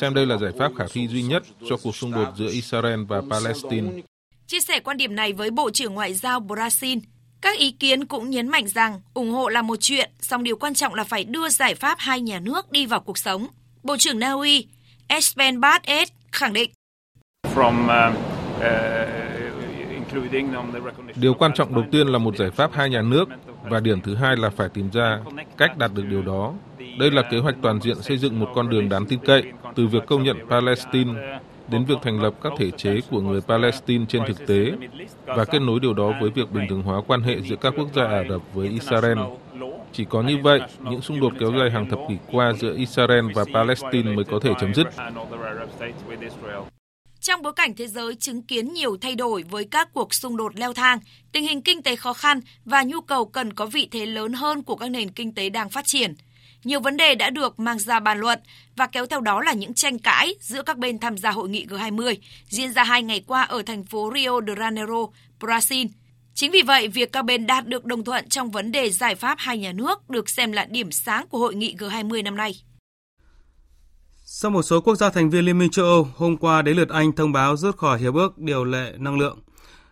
xem 0.00 0.14
đây 0.14 0.26
là 0.26 0.36
giải 0.36 0.52
pháp 0.58 0.72
khả 0.78 0.84
thi 0.92 1.08
duy 1.08 1.22
nhất 1.22 1.42
cho 1.68 1.76
cuộc 1.82 1.96
xung 1.96 2.12
đột 2.12 2.28
giữa 2.36 2.48
Israel 2.50 3.04
và 3.08 3.22
Palestine. 3.30 4.02
Chia 4.46 4.60
sẻ 4.60 4.80
quan 4.80 4.96
điểm 4.96 5.14
này 5.14 5.32
với 5.32 5.50
Bộ 5.50 5.70
trưởng 5.70 5.94
Ngoại 5.94 6.14
giao 6.14 6.40
Brazil, 6.40 7.00
các 7.40 7.58
ý 7.58 7.70
kiến 7.70 8.06
cũng 8.06 8.30
nhấn 8.30 8.48
mạnh 8.48 8.68
rằng 8.68 9.00
ủng 9.14 9.30
hộ 9.30 9.48
là 9.48 9.62
một 9.62 9.76
chuyện, 9.80 10.10
song 10.20 10.42
điều 10.42 10.56
quan 10.56 10.74
trọng 10.74 10.94
là 10.94 11.04
phải 11.04 11.24
đưa 11.24 11.48
giải 11.48 11.74
pháp 11.74 11.98
hai 11.98 12.20
nhà 12.20 12.40
nước 12.40 12.72
đi 12.72 12.86
vào 12.86 13.00
cuộc 13.00 13.18
sống. 13.18 13.46
Bộ 13.82 13.96
trưởng 13.96 14.18
Na 14.18 14.32
Uy, 14.32 14.66
Espen 15.06 15.60
Barth 15.60 15.88
khẳng 16.32 16.52
định. 16.52 16.70
From, 17.54 17.84
uh, 17.84 18.16
uh, 18.56 19.41
Điều 21.16 21.34
quan 21.34 21.52
trọng 21.54 21.74
đầu 21.74 21.84
tiên 21.90 22.06
là 22.06 22.18
một 22.18 22.36
giải 22.36 22.50
pháp 22.50 22.70
hai 22.72 22.90
nhà 22.90 23.02
nước 23.02 23.28
và 23.64 23.80
điểm 23.80 24.00
thứ 24.00 24.14
hai 24.14 24.36
là 24.36 24.50
phải 24.50 24.68
tìm 24.68 24.90
ra 24.90 25.18
cách 25.56 25.78
đạt 25.78 25.90
được 25.94 26.04
điều 26.08 26.22
đó. 26.22 26.54
Đây 26.98 27.10
là 27.10 27.22
kế 27.30 27.38
hoạch 27.38 27.54
toàn 27.62 27.80
diện 27.80 27.96
xây 28.02 28.18
dựng 28.18 28.40
một 28.40 28.48
con 28.54 28.70
đường 28.70 28.88
đáng 28.88 29.06
tin 29.06 29.18
cậy 29.18 29.42
từ 29.74 29.86
việc 29.86 30.06
công 30.06 30.22
nhận 30.22 30.36
Palestine 30.50 31.38
đến 31.68 31.84
việc 31.84 31.98
thành 32.02 32.22
lập 32.22 32.34
các 32.42 32.52
thể 32.58 32.70
chế 32.70 33.00
của 33.10 33.20
người 33.20 33.40
Palestine 33.40 34.04
trên 34.08 34.22
thực 34.26 34.46
tế 34.46 34.72
và 35.24 35.44
kết 35.44 35.62
nối 35.62 35.80
điều 35.80 35.94
đó 35.94 36.12
với 36.20 36.30
việc 36.30 36.50
bình 36.52 36.66
thường 36.68 36.82
hóa 36.82 37.00
quan 37.06 37.22
hệ 37.22 37.40
giữa 37.40 37.56
các 37.56 37.74
quốc 37.76 37.88
gia 37.94 38.04
Ả 38.04 38.24
Rập 38.28 38.40
với 38.54 38.68
Israel. 38.68 39.18
Chỉ 39.92 40.04
có 40.04 40.22
như 40.22 40.38
vậy, 40.42 40.60
những 40.80 41.00
xung 41.00 41.20
đột 41.20 41.32
kéo 41.40 41.52
dài 41.58 41.70
hàng 41.70 41.90
thập 41.90 41.98
kỷ 42.08 42.16
qua 42.32 42.52
giữa 42.52 42.74
Israel 42.76 43.26
và 43.34 43.44
Palestine 43.54 44.12
mới 44.12 44.24
có 44.24 44.38
thể 44.42 44.52
chấm 44.60 44.74
dứt. 44.74 44.86
Trong 47.22 47.42
bối 47.42 47.52
cảnh 47.52 47.74
thế 47.74 47.86
giới 47.86 48.14
chứng 48.14 48.42
kiến 48.42 48.72
nhiều 48.72 48.96
thay 49.00 49.14
đổi 49.14 49.44
với 49.50 49.64
các 49.64 49.88
cuộc 49.92 50.14
xung 50.14 50.36
đột 50.36 50.52
leo 50.56 50.72
thang, 50.72 50.98
tình 51.32 51.44
hình 51.44 51.62
kinh 51.62 51.82
tế 51.82 51.96
khó 51.96 52.12
khăn 52.12 52.40
và 52.64 52.82
nhu 52.82 53.00
cầu 53.00 53.24
cần 53.24 53.52
có 53.52 53.66
vị 53.66 53.88
thế 53.90 54.06
lớn 54.06 54.32
hơn 54.32 54.62
của 54.62 54.76
các 54.76 54.88
nền 54.88 55.10
kinh 55.10 55.34
tế 55.34 55.48
đang 55.48 55.70
phát 55.70 55.86
triển, 55.86 56.14
nhiều 56.64 56.80
vấn 56.80 56.96
đề 56.96 57.14
đã 57.14 57.30
được 57.30 57.60
mang 57.60 57.78
ra 57.78 58.00
bàn 58.00 58.18
luận 58.18 58.38
và 58.76 58.86
kéo 58.86 59.06
theo 59.06 59.20
đó 59.20 59.42
là 59.42 59.52
những 59.52 59.74
tranh 59.74 59.98
cãi 59.98 60.34
giữa 60.40 60.62
các 60.62 60.78
bên 60.78 60.98
tham 60.98 61.18
gia 61.18 61.30
hội 61.30 61.48
nghị 61.48 61.66
G20 61.66 62.14
diễn 62.48 62.72
ra 62.72 62.84
hai 62.84 63.02
ngày 63.02 63.24
qua 63.26 63.42
ở 63.42 63.62
thành 63.62 63.84
phố 63.84 64.12
Rio 64.14 64.40
de 64.46 64.54
Janeiro, 64.54 65.10
Brazil. 65.40 65.88
Chính 66.34 66.50
vì 66.50 66.62
vậy, 66.62 66.88
việc 66.88 67.12
các 67.12 67.24
bên 67.24 67.46
đạt 67.46 67.66
được 67.66 67.84
đồng 67.84 68.04
thuận 68.04 68.28
trong 68.28 68.50
vấn 68.50 68.72
đề 68.72 68.90
giải 68.90 69.14
pháp 69.14 69.38
hai 69.38 69.58
nhà 69.58 69.72
nước 69.72 70.10
được 70.10 70.28
xem 70.28 70.52
là 70.52 70.64
điểm 70.64 70.92
sáng 70.92 71.26
của 71.26 71.38
hội 71.38 71.54
nghị 71.54 71.74
G20 71.78 72.22
năm 72.22 72.36
nay. 72.36 72.54
Sau 74.42 74.50
một 74.50 74.62
số 74.62 74.80
quốc 74.80 74.94
gia 74.94 75.10
thành 75.10 75.30
viên 75.30 75.44
Liên 75.44 75.58
minh 75.58 75.70
châu 75.70 75.84
Âu, 75.84 76.08
hôm 76.16 76.36
qua 76.36 76.62
đến 76.62 76.76
lượt 76.76 76.88
Anh 76.88 77.12
thông 77.12 77.32
báo 77.32 77.56
rút 77.56 77.76
khỏi 77.76 77.98
hiệp 77.98 78.14
ước 78.14 78.38
điều 78.38 78.64
lệ 78.64 78.92
năng 78.98 79.18
lượng. 79.18 79.38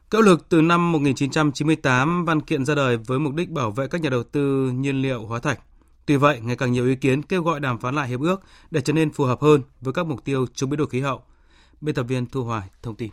Cỡ 0.09 0.19
lực 0.19 0.49
từ 0.49 0.61
năm 0.63 0.93
1998, 0.93 2.25
văn 2.25 2.41
kiện 2.41 2.65
ra 2.65 2.75
đời 2.75 2.97
với 2.97 3.19
mục 3.19 3.35
đích 3.35 3.51
bảo 3.51 3.71
vệ 3.71 3.87
các 3.89 4.01
nhà 4.01 4.11
đầu 4.11 4.23
tư 4.23 4.71
nhiên 4.75 5.03
liệu 5.03 5.27
hóa 5.27 5.39
thạch. 5.39 5.61
Tuy 6.07 6.17
vậy, 6.17 6.41
ngày 6.43 6.57
càng 6.57 6.73
nhiều 6.73 6.87
ý 6.87 6.95
kiến 6.95 7.23
kêu 7.23 7.43
gọi 7.43 7.61
đàm 7.61 7.79
phán 7.79 7.95
lại 7.95 8.09
hiệp 8.09 8.21
ước 8.21 8.41
để 8.71 8.81
trở 8.81 8.93
nên 8.93 9.13
phù 9.13 9.25
hợp 9.25 9.41
hơn 9.41 9.63
với 9.81 9.93
các 9.93 10.07
mục 10.07 10.25
tiêu 10.25 10.47
chống 10.55 10.71
biến 10.71 10.79
đổi 10.79 10.89
khí 10.89 11.01
hậu. 11.01 11.23
Biên 11.81 11.95
tập 11.95 12.03
viên 12.03 12.27
Thu 12.27 12.45
Hoài 12.45 12.69
thông 12.83 12.97
tin. 12.97 13.11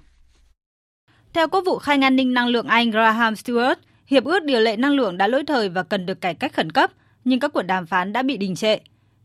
Theo 1.33 1.47
Quốc 1.47 1.63
vụ 1.65 1.77
Khai 1.77 1.97
an 2.01 2.15
ninh 2.15 2.33
năng 2.33 2.47
lượng 2.47 2.67
Anh 2.67 2.91
Graham 2.91 3.33
Stewart, 3.33 3.75
hiệp 4.05 4.23
ước 4.23 4.43
điều 4.43 4.59
lệ 4.59 4.77
năng 4.77 4.95
lượng 4.95 5.17
đã 5.17 5.27
lỗi 5.27 5.43
thời 5.47 5.69
và 5.69 5.83
cần 5.83 6.05
được 6.05 6.21
cải 6.21 6.33
cách 6.33 6.53
khẩn 6.53 6.71
cấp, 6.71 6.91
nhưng 7.25 7.39
các 7.39 7.53
cuộc 7.53 7.63
đàm 7.63 7.85
phán 7.85 8.13
đã 8.13 8.23
bị 8.23 8.37
đình 8.37 8.55
trệ. 8.55 8.77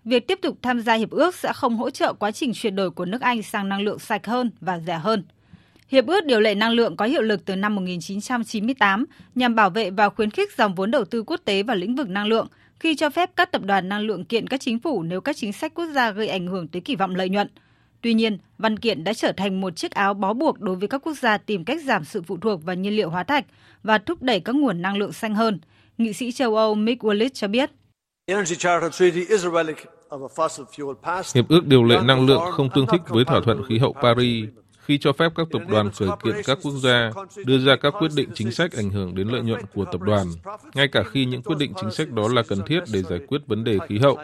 Việc 0.05 0.27
tiếp 0.27 0.39
tục 0.43 0.59
tham 0.63 0.81
gia 0.81 0.95
hiệp 0.95 1.11
ước 1.11 1.35
sẽ 1.35 1.53
không 1.53 1.77
hỗ 1.77 1.91
trợ 1.91 2.13
quá 2.13 2.31
trình 2.31 2.53
chuyển 2.55 2.77
đổi 2.77 2.91
của 2.91 3.05
nước 3.05 3.21
Anh 3.21 3.43
sang 3.43 3.69
năng 3.69 3.83
lượng 3.83 3.99
sạch 3.99 4.27
hơn 4.27 4.51
và 4.61 4.79
rẻ 4.79 4.99
hơn. 4.99 5.25
Hiệp 5.89 6.07
ước 6.07 6.27
điều 6.27 6.41
lệ 6.41 6.55
năng 6.55 6.73
lượng 6.73 6.97
có 6.97 7.05
hiệu 7.05 7.23
lực 7.23 7.45
từ 7.45 7.57
năm 7.57 7.75
1998 7.75 9.05
nhằm 9.35 9.55
bảo 9.55 9.71
vệ 9.71 9.91
và 9.91 10.09
khuyến 10.09 10.31
khích 10.31 10.57
dòng 10.57 10.75
vốn 10.75 10.91
đầu 10.91 11.05
tư 11.05 11.23
quốc 11.23 11.41
tế 11.45 11.63
vào 11.63 11.77
lĩnh 11.77 11.97
vực 11.97 12.09
năng 12.09 12.27
lượng 12.27 12.47
khi 12.81 12.95
cho 12.95 13.11
phép 13.11 13.31
các 13.37 13.53
tập 13.53 13.63
đoàn 13.65 13.89
năng 13.89 14.01
lượng 14.01 14.25
kiện 14.25 14.47
các 14.49 14.61
chính 14.61 14.79
phủ 14.79 15.03
nếu 15.03 15.21
các 15.21 15.37
chính 15.37 15.53
sách 15.53 15.75
quốc 15.75 15.87
gia 15.95 16.11
gây 16.11 16.29
ảnh 16.29 16.47
hưởng 16.47 16.69
tới 16.69 16.83
kỳ 16.83 16.97
vọng 16.97 17.15
lợi 17.15 17.29
nhuận. 17.29 17.49
Tuy 18.01 18.15
nhiên, 18.15 18.39
văn 18.59 18.79
kiện 18.79 19.05
đã 19.05 19.15
trở 19.15 19.33
thành 19.33 19.61
một 19.61 19.77
chiếc 19.77 19.91
áo 19.91 20.15
bó 20.15 20.33
buộc 20.33 20.61
đối 20.61 20.77
với 20.77 20.89
các 20.89 20.99
quốc 20.99 21.19
gia 21.19 21.39
tìm 21.39 21.65
cách 21.65 21.83
giảm 21.85 22.05
sự 22.05 22.23
phụ 22.23 22.37
thuộc 22.37 22.65
vào 22.65 22.77
nhiên 22.77 22.97
liệu 22.97 23.11
hóa 23.11 23.23
thạch 23.23 23.45
và 23.83 23.99
thúc 23.99 24.23
đẩy 24.23 24.41
các 24.41 24.55
nguồn 24.55 24.83
năng 24.83 24.97
lượng 24.97 25.13
xanh 25.13 25.35
hơn. 25.35 25.61
Nghị 25.99 26.13
sĩ 26.13 26.33
châu 26.33 26.57
Âu 26.57 26.75
Mick 26.75 27.03
Wallace 27.03 27.29
cho 27.29 27.49
biết. 27.49 27.71
Hiệp 31.35 31.49
ước 31.49 31.67
điều 31.67 31.85
lệ 31.85 32.01
năng 32.05 32.27
lượng 32.27 32.43
không 32.53 32.69
tương 32.75 32.87
thích 32.87 33.01
với 33.09 33.25
thỏa 33.25 33.41
thuận 33.41 33.65
khí 33.69 33.79
hậu 33.79 33.93
Paris 33.93 34.49
khi 34.85 34.99
cho 34.99 35.13
phép 35.13 35.33
các 35.37 35.47
tập 35.53 35.63
đoàn 35.69 35.91
khởi 35.91 36.09
kiện 36.25 36.35
các 36.45 36.59
quốc 36.63 36.73
gia 36.73 37.11
đưa 37.45 37.59
ra 37.59 37.77
các 37.77 37.95
quyết 37.99 38.11
định 38.17 38.29
chính 38.35 38.51
sách 38.51 38.73
ảnh 38.73 38.91
hưởng 38.91 39.15
đến 39.15 39.29
lợi 39.29 39.41
nhuận 39.41 39.61
của 39.75 39.85
tập 39.85 40.01
đoàn, 40.01 40.27
ngay 40.75 40.89
cả 40.89 41.03
khi 41.03 41.25
những 41.25 41.43
quyết 41.43 41.57
định 41.59 41.73
chính 41.81 41.91
sách 41.91 42.11
đó 42.11 42.29
là 42.29 42.43
cần 42.49 42.59
thiết 42.67 42.81
để 42.93 43.03
giải 43.03 43.19
quyết 43.27 43.39
vấn 43.47 43.65
đề 43.65 43.79
khí 43.89 43.99
hậu. 43.99 44.19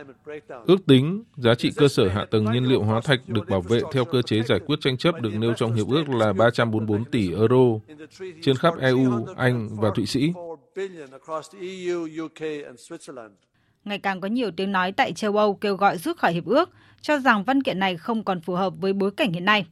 Ước 0.67 0.87
tính, 0.87 1.25
giá 1.37 1.55
trị 1.55 1.73
cơ 1.77 1.89
sở 1.89 2.09
hạ 2.09 2.27
tầng 2.31 2.53
nhiên 2.53 2.65
liệu 2.65 2.83
hóa 2.83 3.01
thạch 3.05 3.21
được 3.27 3.49
bảo 3.49 3.61
vệ 3.61 3.81
theo 3.93 4.05
cơ 4.05 4.23
chế 4.23 4.43
giải 4.43 4.61
quyết 4.67 4.77
tranh 4.81 4.97
chấp 4.97 5.21
được 5.21 5.35
nêu 5.35 5.55
trong 5.55 5.75
hiệp 5.75 5.87
ước 5.89 6.09
là 6.09 6.33
344 6.33 7.05
tỷ 7.05 7.33
euro 7.33 7.81
trên 8.43 8.57
khắp 8.57 8.75
EU, 8.81 9.27
Anh 9.37 9.69
và 9.81 9.91
Thụy 9.95 10.07
Sĩ. 10.07 10.33
Ngày 13.85 13.99
càng 13.99 14.21
có 14.21 14.29
nhiều 14.29 14.51
tiếng 14.51 14.73
nói 14.73 14.93
tại 14.93 15.13
châu 15.13 15.37
Âu 15.37 15.55
kêu 15.55 15.77
gọi 15.77 15.99
rút 15.99 16.19
khỏi 16.19 16.33
hiệp 16.33 16.45
ước, 16.45 16.71
cho 17.01 17.19
rằng 17.19 17.45
văn 17.45 17.63
kiện 17.63 17.79
này 17.79 17.97
không 17.97 18.25
còn 18.25 18.41
phù 18.41 18.55
hợp 18.55 18.73
với 18.81 18.93
bối 18.93 19.11
cảnh 19.11 19.33
hiện 19.33 19.45
nay. 19.45 19.67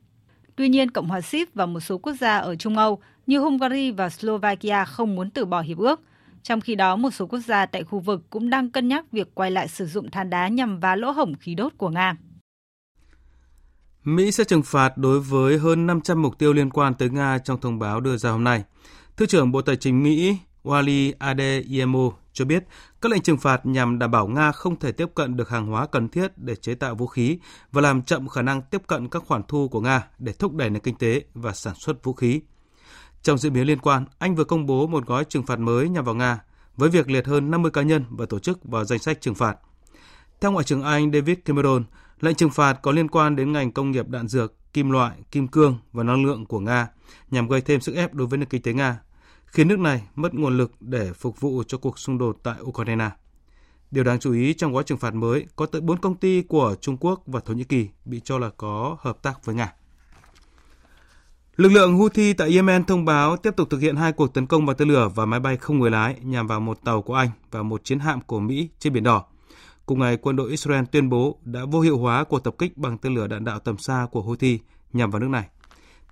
Tuy 0.57 0.69
nhiên, 0.69 0.91
Cộng 0.91 1.09
hòa 1.09 1.21
Ship 1.21 1.55
và 1.55 1.67
một 1.67 1.81
số 1.81 1.99
quốc 1.99 2.13
gia 2.21 2.39
ở 2.39 2.57
Trung 2.57 2.77
Âu 2.77 2.99
như 3.27 3.39
Hungary 3.39 3.91
và 3.91 4.11
Slovakia 4.11 4.85
không 4.85 5.15
muốn 5.15 5.31
từ 5.31 5.45
bỏ 5.45 5.61
hiệp 5.61 5.79
ước. 5.79 6.01
Trong 6.43 6.61
khi 6.61 6.75
đó, 6.75 6.97
một 6.97 7.11
số 7.11 7.27
quốc 7.27 7.41
gia 7.47 7.67
tại 7.67 7.85
khu 7.85 7.99
vực 7.99 8.23
cũng 8.31 8.51
đang 8.51 8.71
cân 8.71 8.89
nhắc 8.89 9.13
việc 9.13 9.35
quay 9.35 9.51
lại 9.51 9.69
sử 9.69 9.87
dụng 9.87 10.11
than 10.11 10.31
đá 10.31 10.49
nhằm 10.49 10.81
vá 10.81 10.97
lỗ 10.97 11.11
hổng 11.11 11.35
khí 11.35 11.55
đốt 11.55 11.73
của 11.77 11.89
Nga. 11.89 12.17
Mỹ 14.05 14.31
sẽ 14.31 14.45
trừng 14.45 14.63
phạt 14.63 14.99
đối 14.99 15.21
với 15.21 15.59
hơn 15.59 15.87
500 15.87 16.23
mục 16.23 16.39
tiêu 16.39 16.53
liên 16.53 16.71
quan 16.71 16.95
tới 16.95 17.11
Nga 17.11 17.39
trong 17.39 17.61
thông 17.61 17.79
báo 17.79 18.01
đưa 18.01 18.17
ra 18.17 18.31
hôm 18.31 18.45
nay. 18.45 18.65
Thứ 19.17 19.27
trưởng 19.27 19.53
Bộ 19.53 19.63
Tài 19.63 19.77
chính 19.77 20.03
Mỹ 20.03 20.37
Wali 20.67 21.13
Adeyemo 21.19 22.11
cho 22.33 22.45
biết 22.45 22.65
các 23.01 23.13
lệnh 23.13 23.23
trừng 23.23 23.39
phạt 23.39 23.67
nhằm 23.67 23.99
đảm 23.99 24.11
bảo 24.11 24.27
Nga 24.27 24.53
không 24.53 24.79
thể 24.79 24.93
tiếp 24.93 25.07
cận 25.15 25.37
được 25.37 25.49
hàng 25.49 25.67
hóa 25.67 25.87
cần 25.87 26.09
thiết 26.09 26.39
để 26.39 26.57
chế 26.57 26.75
tạo 26.75 26.95
vũ 26.95 27.07
khí 27.07 27.39
và 27.73 27.83
làm 27.83 28.03
chậm 28.03 28.29
khả 28.29 28.43
năng 28.43 28.63
tiếp 28.63 28.83
cận 28.87 29.09
các 29.09 29.23
khoản 29.27 29.43
thu 29.49 29.69
của 29.69 29.81
Nga 29.81 30.09
để 30.19 30.33
thúc 30.33 30.55
đẩy 30.55 30.71
nền 30.71 30.83
kinh 30.83 30.95
tế 30.95 31.25
và 31.35 31.53
sản 31.53 31.75
xuất 31.75 32.05
vũ 32.05 32.13
khí. 32.13 32.41
Trong 33.23 33.39
diễn 33.39 33.53
biến 33.53 33.67
liên 33.67 33.79
quan, 33.79 34.05
Anh 34.19 34.35
vừa 34.35 34.45
công 34.45 34.67
bố 34.67 34.87
một 34.87 35.07
gói 35.07 35.25
trừng 35.25 35.47
phạt 35.47 35.59
mới 35.59 35.89
nhằm 35.89 36.05
vào 36.05 36.15
Nga 36.15 36.41
với 36.77 36.91
việc 36.91 37.11
liệt 37.11 37.27
hơn 37.27 37.51
50 37.51 37.71
cá 37.71 37.83
nhân 37.83 38.05
và 38.11 38.27
tổ 38.27 38.39
chức 38.39 38.65
vào 38.65 38.85
danh 38.85 38.99
sách 38.99 39.21
trừng 39.21 39.35
phạt. 39.35 39.57
Theo 40.41 40.53
Ngoại 40.53 40.65
trưởng 40.65 40.83
Anh 40.83 41.13
David 41.13 41.39
Cameron, 41.45 41.85
lệnh 42.21 42.35
trừng 42.35 42.51
phạt 42.51 42.73
có 42.83 42.93
liên 42.93 43.09
quan 43.09 43.37
đến 43.37 43.53
ngành 43.53 43.73
công 43.73 43.91
nghiệp 43.91 44.09
đạn 44.09 44.29
dược, 44.29 44.73
kim 44.73 44.91
loại, 44.91 45.17
kim 45.31 45.49
cương 45.49 45.79
và 45.93 46.05
năng 46.05 46.25
lượng 46.25 46.47
của 46.47 46.61
Nga 46.61 46.89
nhằm 47.31 47.49
gây 47.49 47.61
thêm 47.61 47.81
sức 47.81 47.95
ép 47.95 48.15
đối 48.15 48.27
với 48.27 48.39
nền 48.39 48.49
kinh 48.49 48.63
tế 48.63 48.73
Nga 48.73 49.01
khiến 49.57 49.69
nước 49.69 49.79
này 49.79 50.03
mất 50.15 50.35
nguồn 50.35 50.57
lực 50.57 50.73
để 50.81 51.13
phục 51.13 51.41
vụ 51.41 51.63
cho 51.67 51.79
cuộc 51.79 51.99
xung 51.99 52.19
đột 52.19 52.39
tại 52.43 52.55
Ukraine. 52.63 53.11
Điều 53.91 54.05
đáng 54.05 54.19
chú 54.19 54.33
ý 54.33 54.55
trong 54.55 54.73
gói 54.73 54.85
trừng 54.85 54.99
phạt 54.99 55.15
mới 55.15 55.47
có 55.57 55.67
tới 55.67 55.81
4 55.81 55.99
công 55.99 56.15
ty 56.15 56.43
của 56.43 56.77
Trung 56.81 56.97
Quốc 56.97 57.23
và 57.27 57.41
Thổ 57.41 57.55
Nhĩ 57.55 57.65
Kỳ 57.65 57.89
bị 58.05 58.21
cho 58.25 58.39
là 58.39 58.51
có 58.57 58.97
hợp 59.01 59.23
tác 59.23 59.45
với 59.45 59.55
Nga. 59.55 59.73
Lực 61.57 61.69
lượng 61.69 61.97
Houthi 61.97 62.33
tại 62.33 62.55
Yemen 62.55 62.85
thông 62.85 63.05
báo 63.05 63.37
tiếp 63.37 63.57
tục 63.57 63.71
thực 63.71 63.79
hiện 63.79 63.97
hai 63.97 64.13
cuộc 64.13 64.35
tấn 64.35 64.47
công 64.47 64.67
bằng 64.67 64.77
tên 64.77 64.89
lửa 64.89 65.11
và 65.15 65.27
máy 65.27 65.41
bay 65.41 65.57
không 65.57 65.79
người 65.79 65.91
lái 65.91 66.17
nhằm 66.23 66.47
vào 66.47 66.61
một 66.61 66.79
tàu 66.85 67.03
của 67.03 67.15
Anh 67.15 67.31
và 67.51 67.63
một 67.63 67.85
chiến 67.85 67.99
hạm 67.99 68.21
của 68.21 68.41
Mỹ 68.41 68.69
trên 68.79 68.93
Biển 68.93 69.05
Đỏ. 69.05 69.25
Cùng 69.87 69.99
ngày, 69.99 70.17
quân 70.17 70.37
đội 70.37 70.51
Israel 70.51 70.85
tuyên 70.93 71.09
bố 71.09 71.39
đã 71.45 71.61
vô 71.65 71.81
hiệu 71.81 71.99
hóa 71.99 72.25
cuộc 72.25 72.39
tập 72.39 72.55
kích 72.59 72.77
bằng 72.77 72.99
tên 72.99 73.15
lửa 73.15 73.27
đạn 73.27 73.45
đạo 73.45 73.59
tầm 73.59 73.79
xa 73.79 74.07
của 74.11 74.23
Houthi 74.23 74.59
nhằm 74.93 75.11
vào 75.11 75.21
nước 75.21 75.29
này. 75.29 75.49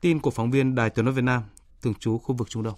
Tin 0.01 0.19
của 0.19 0.31
phóng 0.31 0.51
viên 0.51 0.75
Đài 0.75 0.91
tiếng 0.91 1.05
nói 1.05 1.15
Việt 1.15 1.25
Nam, 1.25 1.43
thường 1.83 1.95
trú 1.95 2.19
khu 2.19 2.35
vực 2.35 2.51
Trung 2.51 2.63
Đông. 2.63 2.75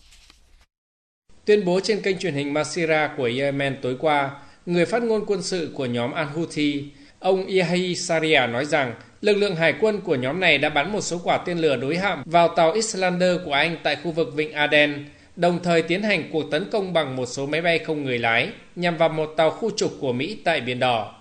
Tuyên 1.46 1.64
bố 1.64 1.80
trên 1.80 2.00
kênh 2.00 2.18
truyền 2.18 2.34
hình 2.34 2.52
Masira 2.52 3.10
của 3.16 3.30
Yemen 3.38 3.76
tối 3.82 3.96
qua, 4.00 4.30
người 4.66 4.86
phát 4.86 5.02
ngôn 5.02 5.24
quân 5.26 5.42
sự 5.42 5.70
của 5.74 5.86
nhóm 5.86 6.12
Al-Houthi, 6.14 6.82
ông 7.18 7.46
Yahya 7.46 7.94
Saria 7.94 8.46
nói 8.46 8.64
rằng 8.64 8.94
lực 9.20 9.34
lượng 9.34 9.56
hải 9.56 9.74
quân 9.80 10.00
của 10.00 10.14
nhóm 10.14 10.40
này 10.40 10.58
đã 10.58 10.68
bắn 10.68 10.92
một 10.92 11.00
số 11.00 11.20
quả 11.24 11.38
tên 11.38 11.58
lửa 11.58 11.76
đối 11.76 11.96
hạm 11.96 12.22
vào 12.26 12.48
tàu 12.48 12.72
Islander 12.72 13.36
của 13.44 13.52
Anh 13.52 13.76
tại 13.82 13.96
khu 13.96 14.10
vực 14.10 14.34
Vịnh 14.34 14.52
Aden, 14.52 15.04
đồng 15.36 15.62
thời 15.62 15.82
tiến 15.82 16.02
hành 16.02 16.30
cuộc 16.32 16.50
tấn 16.50 16.70
công 16.70 16.92
bằng 16.92 17.16
một 17.16 17.26
số 17.26 17.46
máy 17.46 17.62
bay 17.62 17.78
không 17.78 18.04
người 18.04 18.18
lái 18.18 18.48
nhằm 18.76 18.96
vào 18.96 19.08
một 19.08 19.34
tàu 19.36 19.50
khu 19.50 19.70
trục 19.76 19.92
của 20.00 20.12
Mỹ 20.12 20.38
tại 20.44 20.60
Biển 20.60 20.78
Đỏ. 20.78 21.14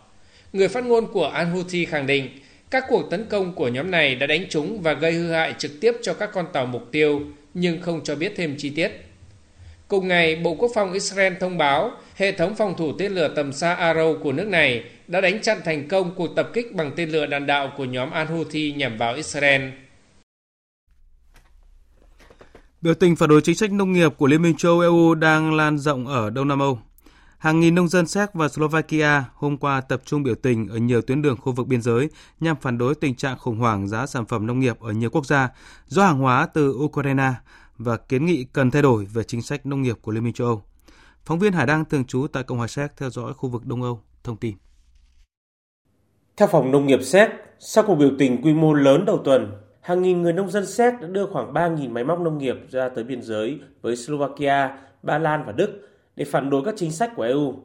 Người 0.54 0.68
phát 0.68 0.86
ngôn 0.86 1.14
của 1.14 1.32
Al-Houthi 1.36 1.86
khẳng 1.90 2.08
định 2.08 2.30
các 2.72 2.86
cuộc 2.90 3.12
tấn 3.12 3.26
công 3.26 3.54
của 3.54 3.68
nhóm 3.68 3.92
này 3.92 4.16
đã 4.16 4.28
đánh 4.28 4.46
trúng 4.50 4.82
và 4.82 4.94
gây 4.94 5.12
hư 5.12 5.32
hại 5.32 5.54
trực 5.58 5.72
tiếp 5.82 5.92
cho 6.02 6.14
các 6.14 6.30
con 6.34 6.46
tàu 6.54 6.66
mục 6.66 6.92
tiêu, 6.92 7.22
nhưng 7.54 7.82
không 7.82 8.02
cho 8.04 8.16
biết 8.16 8.34
thêm 8.36 8.56
chi 8.58 8.70
tiết. 8.70 9.05
Cùng 9.88 10.08
ngày, 10.08 10.36
Bộ 10.36 10.56
Quốc 10.60 10.72
phòng 10.76 10.94
Israel 10.94 11.34
thông 11.40 11.58
báo 11.58 11.92
hệ 12.16 12.32
thống 12.32 12.56
phòng 12.56 12.74
thủ 12.78 12.92
tên 12.98 13.12
lửa 13.12 13.34
tầm 13.36 13.54
xa 13.54 13.76
Arrow 13.76 14.24
của 14.24 14.32
nước 14.32 14.48
này 14.48 14.84
đã 15.08 15.22
đánh 15.22 15.42
chặn 15.42 15.58
thành 15.66 15.88
công 15.88 16.16
cuộc 16.16 16.36
tập 16.36 16.50
kích 16.54 16.76
bằng 16.76 16.92
tên 16.96 17.10
lửa 17.10 17.26
đạn 17.26 17.46
đạo 17.46 17.72
của 17.78 17.86
nhóm 17.86 18.12
Al-Houthi 18.12 18.76
nhằm 18.76 18.98
vào 18.98 19.14
Israel. 19.14 19.62
Biểu 22.82 22.94
tình 22.94 23.16
phản 23.16 23.30
đối 23.30 23.42
chính 23.42 23.56
sách 23.56 23.72
nông 23.72 23.94
nghiệp 23.94 24.12
của 24.18 24.28
Liên 24.28 24.42
minh 24.42 24.58
châu 24.58 24.80
EU 24.80 25.16
đang 25.16 25.54
lan 25.54 25.78
rộng 25.78 26.08
ở 26.08 26.30
Đông 26.30 26.48
Nam 26.48 26.60
Âu. 26.60 26.80
Hàng 27.38 27.60
nghìn 27.60 27.76
nông 27.76 27.88
dân 27.88 28.08
Séc 28.08 28.34
và 28.34 28.48
Slovakia 28.48 29.24
hôm 29.34 29.58
qua 29.58 29.82
tập 29.82 30.02
trung 30.06 30.24
biểu 30.24 30.36
tình 30.36 30.68
ở 30.68 30.78
nhiều 30.78 31.02
tuyến 31.02 31.22
đường 31.22 31.38
khu 31.38 31.52
vực 31.52 31.68
biên 31.68 31.82
giới 31.82 32.10
nhằm 32.40 32.56
phản 32.62 32.78
đối 32.78 32.96
tình 32.96 33.16
trạng 33.16 33.38
khủng 33.38 33.60
hoảng 33.60 33.88
giá 33.88 34.06
sản 34.06 34.26
phẩm 34.26 34.48
nông 34.48 34.60
nghiệp 34.60 34.80
ở 34.80 34.92
nhiều 34.92 35.10
quốc 35.10 35.26
gia 35.26 35.50
do 35.88 36.06
hàng 36.06 36.18
hóa 36.18 36.48
từ 36.54 36.72
Ukraine 36.72 37.34
và 37.78 37.98
kiến 37.98 38.26
nghị 38.26 38.46
cần 38.54 38.72
thay 38.72 38.82
đổi 38.82 39.06
về 39.06 39.24
chính 39.24 39.42
sách 39.42 39.66
nông 39.66 39.82
nghiệp 39.82 39.96
của 40.02 40.12
Liên 40.12 40.24
minh 40.24 40.34
châu 40.34 40.48
Âu. 40.48 40.64
Phóng 41.26 41.40
viên 41.40 41.54
Hải 41.54 41.66
Đăng 41.66 41.86
thường 41.86 42.06
trú 42.06 42.28
tại 42.28 42.44
Cộng 42.44 42.58
hòa 42.58 42.68
Séc 42.68 42.98
theo 42.98 43.10
dõi 43.10 43.34
khu 43.34 43.50
vực 43.50 43.66
Đông 43.66 43.84
Âu 43.84 44.02
thông 44.24 44.38
tin. 44.38 44.56
Theo 46.38 46.48
phòng 46.48 46.72
nông 46.72 46.88
nghiệp 46.88 47.04
Séc, 47.04 47.30
sau 47.60 47.84
cuộc 47.88 47.96
biểu 47.96 48.12
tình 48.20 48.42
quy 48.42 48.54
mô 48.54 48.74
lớn 48.74 49.06
đầu 49.06 49.22
tuần, 49.26 49.52
hàng 49.82 50.02
nghìn 50.02 50.22
người 50.22 50.34
nông 50.34 50.52
dân 50.52 50.66
Séc 50.66 50.94
đã 51.02 51.08
đưa 51.08 51.26
khoảng 51.26 51.54
3.000 51.54 51.90
máy 51.90 52.04
móc 52.04 52.20
nông 52.20 52.38
nghiệp 52.38 52.56
ra 52.70 52.90
tới 52.90 53.04
biên 53.04 53.22
giới 53.22 53.60
với 53.82 53.96
Slovakia, 53.96 54.70
Ba 55.04 55.18
Lan 55.18 55.44
và 55.46 55.52
Đức 55.52 55.90
để 56.16 56.26
phản 56.26 56.50
đối 56.50 56.64
các 56.66 56.74
chính 56.78 56.92
sách 56.92 57.12
của 57.16 57.24
EU. 57.24 57.56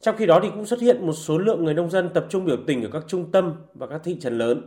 Trong 0.00 0.16
khi 0.16 0.26
đó 0.26 0.40
thì 0.42 0.48
cũng 0.54 0.66
xuất 0.66 0.80
hiện 0.80 1.06
một 1.06 1.12
số 1.12 1.38
lượng 1.38 1.64
người 1.64 1.74
nông 1.74 1.90
dân 1.90 2.10
tập 2.14 2.26
trung 2.30 2.44
biểu 2.44 2.56
tình 2.66 2.82
ở 2.82 2.88
các 2.92 3.02
trung 3.08 3.30
tâm 3.32 3.54
và 3.74 3.86
các 3.86 4.00
thị 4.04 4.16
trấn 4.20 4.38
lớn. 4.38 4.62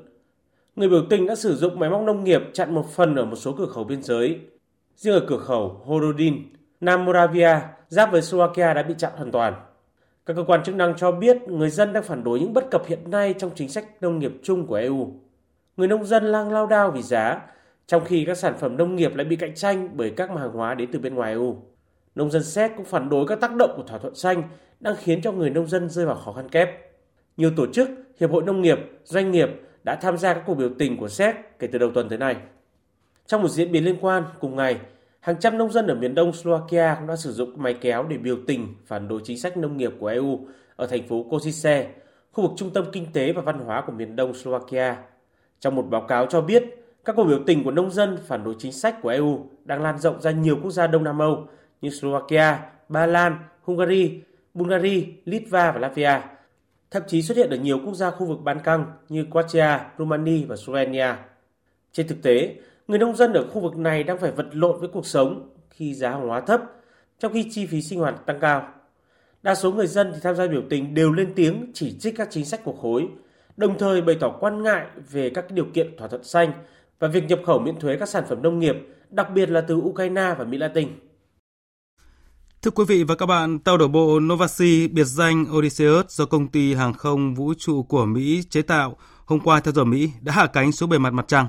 Người 0.75 0.89
biểu 0.89 1.03
tình 1.09 1.27
đã 1.27 1.35
sử 1.35 1.55
dụng 1.55 1.79
máy 1.79 1.89
móc 1.89 2.01
nông 2.01 2.23
nghiệp 2.23 2.41
chặn 2.53 2.73
một 2.73 2.85
phần 2.95 3.15
ở 3.15 3.25
một 3.25 3.35
số 3.35 3.55
cửa 3.57 3.65
khẩu 3.65 3.83
biên 3.83 4.03
giới 4.03 4.39
Riêng 4.95 5.13
ở 5.13 5.25
cửa 5.27 5.37
khẩu 5.37 5.81
Horodin, 5.85 6.43
Nam 6.81 7.05
Moravia, 7.05 7.59
giáp 7.87 8.11
với 8.11 8.21
Slovakia 8.21 8.73
đã 8.73 8.83
bị 8.83 8.93
chặn 8.97 9.11
hoàn 9.15 9.31
toàn. 9.31 9.53
Các 10.25 10.33
cơ 10.33 10.43
quan 10.47 10.63
chức 10.63 10.75
năng 10.75 10.95
cho 10.97 11.11
biết 11.11 11.41
người 11.41 11.69
dân 11.69 11.93
đang 11.93 12.03
phản 12.03 12.23
đối 12.23 12.39
những 12.39 12.53
bất 12.53 12.71
cập 12.71 12.85
hiện 12.87 13.11
nay 13.11 13.33
trong 13.37 13.51
chính 13.55 13.69
sách 13.69 13.85
nông 14.01 14.19
nghiệp 14.19 14.31
chung 14.43 14.67
của 14.67 14.75
EU. 14.75 15.13
Người 15.77 15.87
nông 15.87 16.05
dân 16.05 16.25
lang 16.25 16.51
lao 16.51 16.67
đao 16.67 16.91
vì 16.91 17.01
giá, 17.01 17.41
trong 17.87 18.05
khi 18.05 18.25
các 18.25 18.37
sản 18.37 18.57
phẩm 18.57 18.77
nông 18.77 18.95
nghiệp 18.95 19.15
lại 19.15 19.25
bị 19.25 19.35
cạnh 19.35 19.55
tranh 19.55 19.89
bởi 19.93 20.09
các 20.09 20.29
hàng 20.29 20.51
hóa 20.51 20.73
đến 20.73 20.89
từ 20.91 20.99
bên 20.99 21.15
ngoài 21.15 21.31
EU. 21.31 21.57
Nông 22.15 22.31
dân 22.31 22.43
Séc 22.43 22.71
cũng 22.77 22.85
phản 22.85 23.09
đối 23.09 23.27
các 23.27 23.39
tác 23.41 23.55
động 23.55 23.73
của 23.77 23.83
thỏa 23.83 23.99
thuận 23.99 24.15
xanh 24.15 24.43
đang 24.79 24.95
khiến 24.99 25.21
cho 25.21 25.31
người 25.31 25.49
nông 25.49 25.67
dân 25.67 25.89
rơi 25.89 26.05
vào 26.05 26.15
khó 26.15 26.31
khăn 26.31 26.49
kép. 26.49 26.69
Nhiều 27.37 27.51
tổ 27.57 27.67
chức, 27.67 27.89
hiệp 28.19 28.31
hội 28.31 28.43
nông 28.43 28.61
nghiệp, 28.61 28.79
doanh 29.03 29.31
nghiệp 29.31 29.49
đã 29.83 29.95
tham 29.95 30.17
gia 30.17 30.33
các 30.33 30.43
cuộc 30.45 30.55
biểu 30.55 30.69
tình 30.79 30.97
của 30.97 31.09
Séc 31.09 31.35
kể 31.59 31.67
từ 31.67 31.79
đầu 31.79 31.91
tuần 31.93 32.09
tới 32.09 32.17
nay. 32.17 32.35
Trong 33.27 33.41
một 33.41 33.47
diễn 33.47 33.71
biến 33.71 33.85
liên 33.85 33.97
quan, 34.01 34.23
cùng 34.39 34.55
ngày, 34.55 34.79
Hàng 35.25 35.39
trăm 35.39 35.57
nông 35.57 35.71
dân 35.71 35.87
ở 35.87 35.95
miền 35.95 36.15
đông 36.15 36.33
Slovakia 36.33 36.95
cũng 36.99 37.07
đã 37.07 37.15
sử 37.15 37.31
dụng 37.33 37.51
máy 37.55 37.73
kéo 37.81 38.05
để 38.09 38.17
biểu 38.17 38.37
tình 38.47 38.75
phản 38.85 39.07
đối 39.07 39.21
chính 39.23 39.39
sách 39.39 39.57
nông 39.57 39.77
nghiệp 39.77 39.91
của 39.99 40.07
EU 40.07 40.39
ở 40.75 40.87
thành 40.87 41.07
phố 41.07 41.25
Košice, 41.29 41.87
khu 42.31 42.47
vực 42.47 42.51
trung 42.57 42.73
tâm 42.73 42.85
kinh 42.91 43.05
tế 43.13 43.33
và 43.33 43.41
văn 43.41 43.59
hóa 43.59 43.83
của 43.87 43.91
miền 43.91 44.15
đông 44.15 44.33
Slovakia. 44.33 44.95
Trong 45.59 45.75
một 45.75 45.81
báo 45.81 46.01
cáo 46.01 46.25
cho 46.25 46.41
biết, 46.41 46.63
các 47.05 47.15
cuộc 47.15 47.23
biểu 47.23 47.39
tình 47.45 47.63
của 47.63 47.71
nông 47.71 47.91
dân 47.91 48.17
phản 48.27 48.43
đối 48.43 48.55
chính 48.59 48.71
sách 48.71 49.01
của 49.01 49.09
EU 49.09 49.45
đang 49.63 49.81
lan 49.81 49.99
rộng 49.99 50.21
ra 50.21 50.31
nhiều 50.31 50.57
quốc 50.63 50.71
gia 50.71 50.87
Đông 50.87 51.03
Nam 51.03 51.19
Âu 51.19 51.47
như 51.81 51.89
Slovakia, 51.89 52.59
Ba 52.89 53.05
Lan, 53.05 53.37
Hungary, 53.61 54.21
Bulgaria, 54.53 55.03
Litva 55.25 55.71
và 55.71 55.79
Latvia. 55.79 56.21
Thậm 56.91 57.03
chí 57.07 57.21
xuất 57.21 57.37
hiện 57.37 57.49
ở 57.49 57.57
nhiều 57.57 57.79
quốc 57.85 57.93
gia 57.93 58.11
khu 58.11 58.25
vực 58.25 58.39
Ban 58.43 58.59
Căng 58.59 58.85
như 59.09 59.25
Croatia, 59.31 59.79
Romania 59.97 60.45
và 60.47 60.55
Slovenia. 60.55 61.15
Trên 61.91 62.07
thực 62.07 62.21
tế, 62.23 62.55
người 62.87 62.99
nông 62.99 63.15
dân 63.15 63.33
ở 63.33 63.47
khu 63.51 63.61
vực 63.61 63.77
này 63.77 64.03
đang 64.03 64.19
phải 64.19 64.31
vật 64.31 64.47
lộn 64.51 64.79
với 64.79 64.89
cuộc 64.93 65.05
sống 65.05 65.49
khi 65.69 65.93
giá 65.93 66.09
hàng 66.09 66.27
hóa 66.27 66.41
thấp, 66.41 66.61
trong 67.19 67.33
khi 67.33 67.47
chi 67.51 67.65
phí 67.65 67.81
sinh 67.81 67.99
hoạt 67.99 68.25
tăng 68.25 68.39
cao. 68.39 68.67
Đa 69.43 69.55
số 69.55 69.71
người 69.71 69.87
dân 69.87 70.11
thì 70.13 70.19
tham 70.23 70.35
gia 70.35 70.47
biểu 70.47 70.61
tình 70.69 70.93
đều 70.93 71.11
lên 71.11 71.33
tiếng 71.35 71.71
chỉ 71.73 71.97
trích 71.99 72.17
các 72.17 72.27
chính 72.31 72.45
sách 72.45 72.63
của 72.63 72.75
khối, 72.81 73.07
đồng 73.57 73.77
thời 73.77 74.01
bày 74.01 74.17
tỏ 74.19 74.29
quan 74.39 74.63
ngại 74.63 74.85
về 75.11 75.29
các 75.29 75.51
điều 75.51 75.65
kiện 75.73 75.97
thỏa 75.97 76.07
thuận 76.07 76.23
xanh 76.23 76.51
và 76.99 77.07
việc 77.07 77.23
nhập 77.23 77.39
khẩu 77.45 77.59
miễn 77.59 77.79
thuế 77.79 77.97
các 77.97 78.09
sản 78.09 78.23
phẩm 78.29 78.41
nông 78.41 78.59
nghiệp, 78.59 78.75
đặc 79.09 79.27
biệt 79.33 79.49
là 79.49 79.61
từ 79.61 79.75
Ukraine 79.75 80.35
và 80.37 80.45
Mỹ 80.45 80.57
Latin. 80.57 80.87
Thưa 82.61 82.71
quý 82.71 82.83
vị 82.87 83.03
và 83.03 83.15
các 83.15 83.25
bạn, 83.25 83.59
tàu 83.59 83.77
đổ 83.77 83.87
bộ 83.87 84.19
Novasi 84.19 84.87
biệt 84.87 85.03
danh 85.03 85.45
Odysseus 85.57 86.05
do 86.09 86.25
công 86.25 86.47
ty 86.47 86.73
hàng 86.73 86.93
không 86.93 87.35
vũ 87.35 87.53
trụ 87.57 87.83
của 87.83 88.05
Mỹ 88.05 88.43
chế 88.49 88.61
tạo 88.61 88.97
hôm 89.25 89.39
qua 89.39 89.59
theo 89.59 89.73
giờ 89.73 89.83
Mỹ 89.83 90.11
đã 90.21 90.33
hạ 90.33 90.47
cánh 90.47 90.71
xuống 90.71 90.89
bề 90.89 90.97
mặt 90.97 91.13
mặt 91.13 91.25
trăng. 91.27 91.47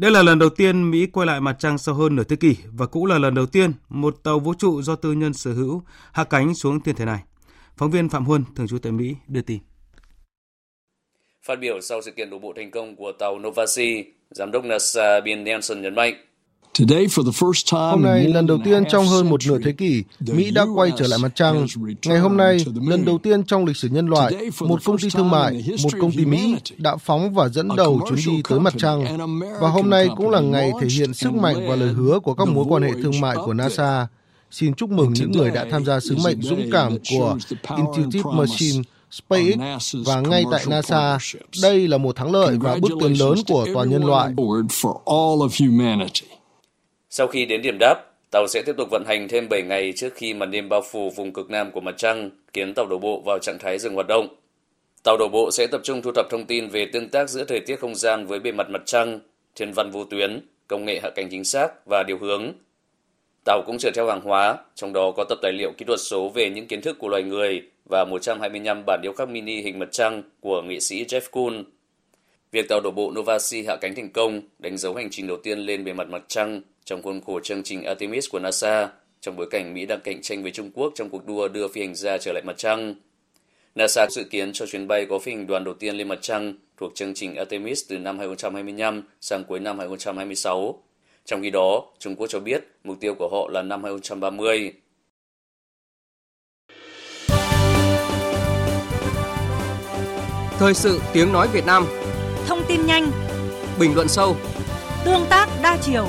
Đây 0.00 0.10
là 0.10 0.22
lần 0.22 0.38
đầu 0.38 0.48
tiên 0.50 0.90
Mỹ 0.90 1.06
quay 1.06 1.26
lại 1.26 1.40
mặt 1.40 1.56
trăng 1.58 1.78
sau 1.78 1.94
hơn 1.94 2.16
nửa 2.16 2.24
thế 2.24 2.36
kỷ 2.36 2.56
và 2.72 2.86
cũng 2.86 3.06
là 3.06 3.18
lần 3.18 3.34
đầu 3.34 3.46
tiên 3.46 3.72
một 3.88 4.14
tàu 4.22 4.38
vũ 4.38 4.54
trụ 4.54 4.82
do 4.82 4.96
tư 4.96 5.12
nhân 5.12 5.34
sở 5.34 5.52
hữu 5.52 5.82
hạ 6.12 6.24
cánh 6.24 6.54
xuống 6.54 6.80
thiên 6.80 6.94
thể 6.94 7.04
này. 7.04 7.22
Phóng 7.76 7.90
viên 7.90 8.08
Phạm 8.08 8.24
Huân, 8.24 8.44
thường 8.56 8.68
trú 8.68 8.78
tại 8.78 8.92
Mỹ, 8.92 9.16
đưa 9.28 9.42
tin. 9.42 9.58
Phát 11.46 11.56
biểu 11.60 11.80
sau 11.80 12.02
sự 12.02 12.10
kiện 12.10 12.30
đổ 12.30 12.38
bộ 12.38 12.52
thành 12.56 12.70
công 12.70 12.96
của 12.96 13.12
tàu 13.18 13.38
Novasi, 13.38 14.04
Giám 14.30 14.50
đốc 14.50 14.64
NASA 14.64 15.20
Bill 15.20 15.42
Nelson 15.42 15.82
nhấn 15.82 15.94
mạnh 15.94 16.14
Hôm 17.72 18.02
nay, 18.02 18.28
lần 18.28 18.46
đầu 18.46 18.58
tiên 18.64 18.84
trong 18.90 19.06
hơn 19.06 19.30
một 19.30 19.40
nửa 19.46 19.58
thế 19.64 19.72
kỷ, 19.72 20.02
Mỹ 20.20 20.50
đã 20.50 20.66
quay 20.74 20.90
trở 20.98 21.06
lại 21.06 21.18
mặt 21.22 21.32
trăng. 21.34 21.66
Ngày 22.06 22.18
hôm 22.18 22.36
nay, 22.36 22.64
lần 22.86 23.04
đầu 23.04 23.18
tiên 23.18 23.44
trong 23.44 23.64
lịch 23.64 23.76
sử 23.76 23.88
nhân 23.88 24.06
loại, 24.06 24.50
một 24.60 24.84
công 24.84 24.98
ty 24.98 25.08
thương 25.10 25.30
mại, 25.30 25.64
một 25.82 25.90
công 26.00 26.12
ty 26.12 26.24
Mỹ 26.24 26.56
đã 26.78 26.96
phóng 26.96 27.34
và 27.34 27.48
dẫn 27.48 27.68
đầu 27.76 28.00
chuyến 28.08 28.18
đi 28.26 28.42
tới 28.48 28.60
mặt 28.60 28.74
trăng. 28.78 29.18
Và 29.60 29.68
hôm 29.68 29.90
nay 29.90 30.08
cũng 30.16 30.30
là 30.30 30.40
ngày 30.40 30.72
thể 30.80 30.88
hiện 30.88 31.14
sức 31.14 31.34
mạnh 31.34 31.68
và 31.68 31.76
lời 31.76 31.88
hứa 31.88 32.18
của 32.18 32.34
các 32.34 32.48
mối 32.48 32.64
quan 32.68 32.82
hệ 32.82 32.90
thương 33.02 33.20
mại 33.20 33.36
của 33.44 33.54
NASA. 33.54 34.06
Xin 34.50 34.74
chúc 34.74 34.90
mừng 34.90 35.12
những 35.12 35.32
người 35.32 35.50
đã 35.50 35.66
tham 35.70 35.84
gia 35.84 36.00
sứ 36.00 36.16
mệnh 36.24 36.42
dũng 36.42 36.70
cảm 36.72 36.96
của 37.10 37.36
Intuitive 37.76 38.30
Machine 38.34 38.82
SpaceX 39.10 39.96
và 40.06 40.20
ngay 40.20 40.44
tại 40.50 40.64
NASA, 40.68 41.18
đây 41.62 41.88
là 41.88 41.98
một 41.98 42.16
thắng 42.16 42.32
lợi 42.32 42.56
và 42.60 42.76
bước 42.82 42.90
tiến 43.00 43.12
lớn 43.12 43.34
của 43.48 43.66
toàn 43.74 43.90
nhân 43.90 44.04
loại. 44.04 44.34
Sau 47.12 47.26
khi 47.26 47.44
đến 47.44 47.62
điểm 47.62 47.76
đáp, 47.80 47.94
tàu 48.30 48.46
sẽ 48.48 48.62
tiếp 48.66 48.72
tục 48.76 48.88
vận 48.90 49.04
hành 49.06 49.28
thêm 49.28 49.48
7 49.48 49.62
ngày 49.62 49.92
trước 49.96 50.14
khi 50.14 50.34
màn 50.34 50.50
đêm 50.50 50.68
bao 50.68 50.82
phủ 50.90 51.10
vùng 51.10 51.32
cực 51.32 51.50
nam 51.50 51.70
của 51.70 51.80
mặt 51.80 51.94
trăng, 51.96 52.30
khiến 52.52 52.74
tàu 52.74 52.86
đổ 52.86 52.98
bộ 52.98 53.22
vào 53.26 53.38
trạng 53.38 53.58
thái 53.58 53.78
dừng 53.78 53.94
hoạt 53.94 54.06
động. 54.08 54.28
Tàu 55.02 55.16
đổ 55.16 55.28
bộ 55.28 55.50
sẽ 55.50 55.66
tập 55.66 55.80
trung 55.84 56.02
thu 56.02 56.12
thập 56.14 56.26
thông 56.30 56.44
tin 56.44 56.68
về 56.68 56.86
tương 56.92 57.08
tác 57.08 57.30
giữa 57.30 57.44
thời 57.44 57.60
tiết 57.60 57.76
không 57.76 57.94
gian 57.94 58.26
với 58.26 58.40
bề 58.40 58.52
mặt 58.52 58.70
mặt 58.70 58.82
trăng, 58.86 59.20
thiên 59.54 59.72
văn 59.72 59.90
vô 59.90 60.04
tuyến, 60.04 60.40
công 60.66 60.84
nghệ 60.84 61.00
hạ 61.02 61.10
cánh 61.14 61.28
chính 61.30 61.44
xác 61.44 61.86
và 61.86 62.02
điều 62.02 62.18
hướng. 62.18 62.52
Tàu 63.44 63.62
cũng 63.66 63.78
chở 63.78 63.90
theo 63.94 64.06
hàng 64.06 64.20
hóa, 64.20 64.58
trong 64.74 64.92
đó 64.92 65.12
có 65.16 65.24
tập 65.28 65.38
tài 65.42 65.52
liệu 65.52 65.72
kỹ 65.78 65.84
thuật 65.84 66.00
số 66.00 66.28
về 66.28 66.50
những 66.50 66.66
kiến 66.66 66.80
thức 66.80 66.96
của 66.98 67.08
loài 67.08 67.22
người 67.22 67.62
và 67.90 68.04
125 68.04 68.82
bản 68.86 69.00
điêu 69.02 69.12
khắc 69.12 69.28
mini 69.28 69.62
hình 69.62 69.78
mặt 69.78 69.88
trăng 69.92 70.22
của 70.40 70.62
nghệ 70.62 70.80
sĩ 70.80 71.04
Jeff 71.04 71.20
Koons. 71.30 71.66
Việc 72.52 72.68
tàu 72.68 72.80
đổ 72.80 72.90
bộ 72.90 73.12
Novasi 73.18 73.64
hạ 73.68 73.76
cánh 73.80 73.94
thành 73.94 74.10
công 74.12 74.40
đánh 74.58 74.76
dấu 74.76 74.94
hành 74.94 75.08
trình 75.10 75.26
đầu 75.26 75.36
tiên 75.36 75.58
lên 75.58 75.84
bề 75.84 75.92
mặt 75.92 76.08
mặt 76.08 76.22
trăng 76.28 76.62
trong 76.90 77.02
khuôn 77.02 77.20
khổ 77.20 77.40
chương 77.40 77.62
trình 77.62 77.84
Artemis 77.84 78.30
của 78.30 78.38
NASA, 78.38 78.88
trong 79.20 79.36
bối 79.36 79.46
cảnh 79.50 79.74
Mỹ 79.74 79.86
đang 79.86 80.00
cạnh 80.00 80.22
tranh 80.22 80.42
với 80.42 80.50
Trung 80.50 80.70
Quốc 80.74 80.92
trong 80.94 81.10
cuộc 81.10 81.26
đua 81.26 81.48
đưa 81.48 81.68
phi 81.68 81.80
hành 81.80 81.94
gia 81.94 82.18
trở 82.18 82.32
lại 82.32 82.42
mặt 82.46 82.54
trăng. 82.56 82.94
NASA 83.74 84.06
dự 84.10 84.24
kiến 84.24 84.52
cho 84.52 84.66
chuyến 84.66 84.88
bay 84.88 85.06
có 85.10 85.18
phi 85.18 85.32
hành 85.32 85.46
đoàn 85.46 85.64
đầu 85.64 85.74
tiên 85.74 85.96
lên 85.96 86.08
mặt 86.08 86.18
trăng 86.22 86.54
thuộc 86.76 86.94
chương 86.94 87.14
trình 87.14 87.34
Artemis 87.34 87.82
từ 87.88 87.98
năm 87.98 88.18
2025 88.18 89.02
sang 89.20 89.44
cuối 89.44 89.60
năm 89.60 89.78
2026. 89.78 90.82
Trong 91.24 91.42
khi 91.42 91.50
đó, 91.50 91.82
Trung 91.98 92.16
Quốc 92.16 92.26
cho 92.26 92.40
biết 92.40 92.64
mục 92.84 92.96
tiêu 93.00 93.14
của 93.14 93.28
họ 93.32 93.48
là 93.52 93.62
năm 93.62 93.84
2030. 93.84 94.72
Thời 100.58 100.74
sự 100.74 101.00
tiếng 101.12 101.32
nói 101.32 101.48
Việt 101.52 101.66
Nam 101.66 101.86
Thông 102.46 102.62
tin 102.68 102.86
nhanh 102.86 103.10
Bình 103.80 103.94
luận 103.94 104.08
sâu 104.08 104.36
Tương 105.04 105.26
tác 105.30 105.48
đa 105.62 105.78
chiều 105.82 106.08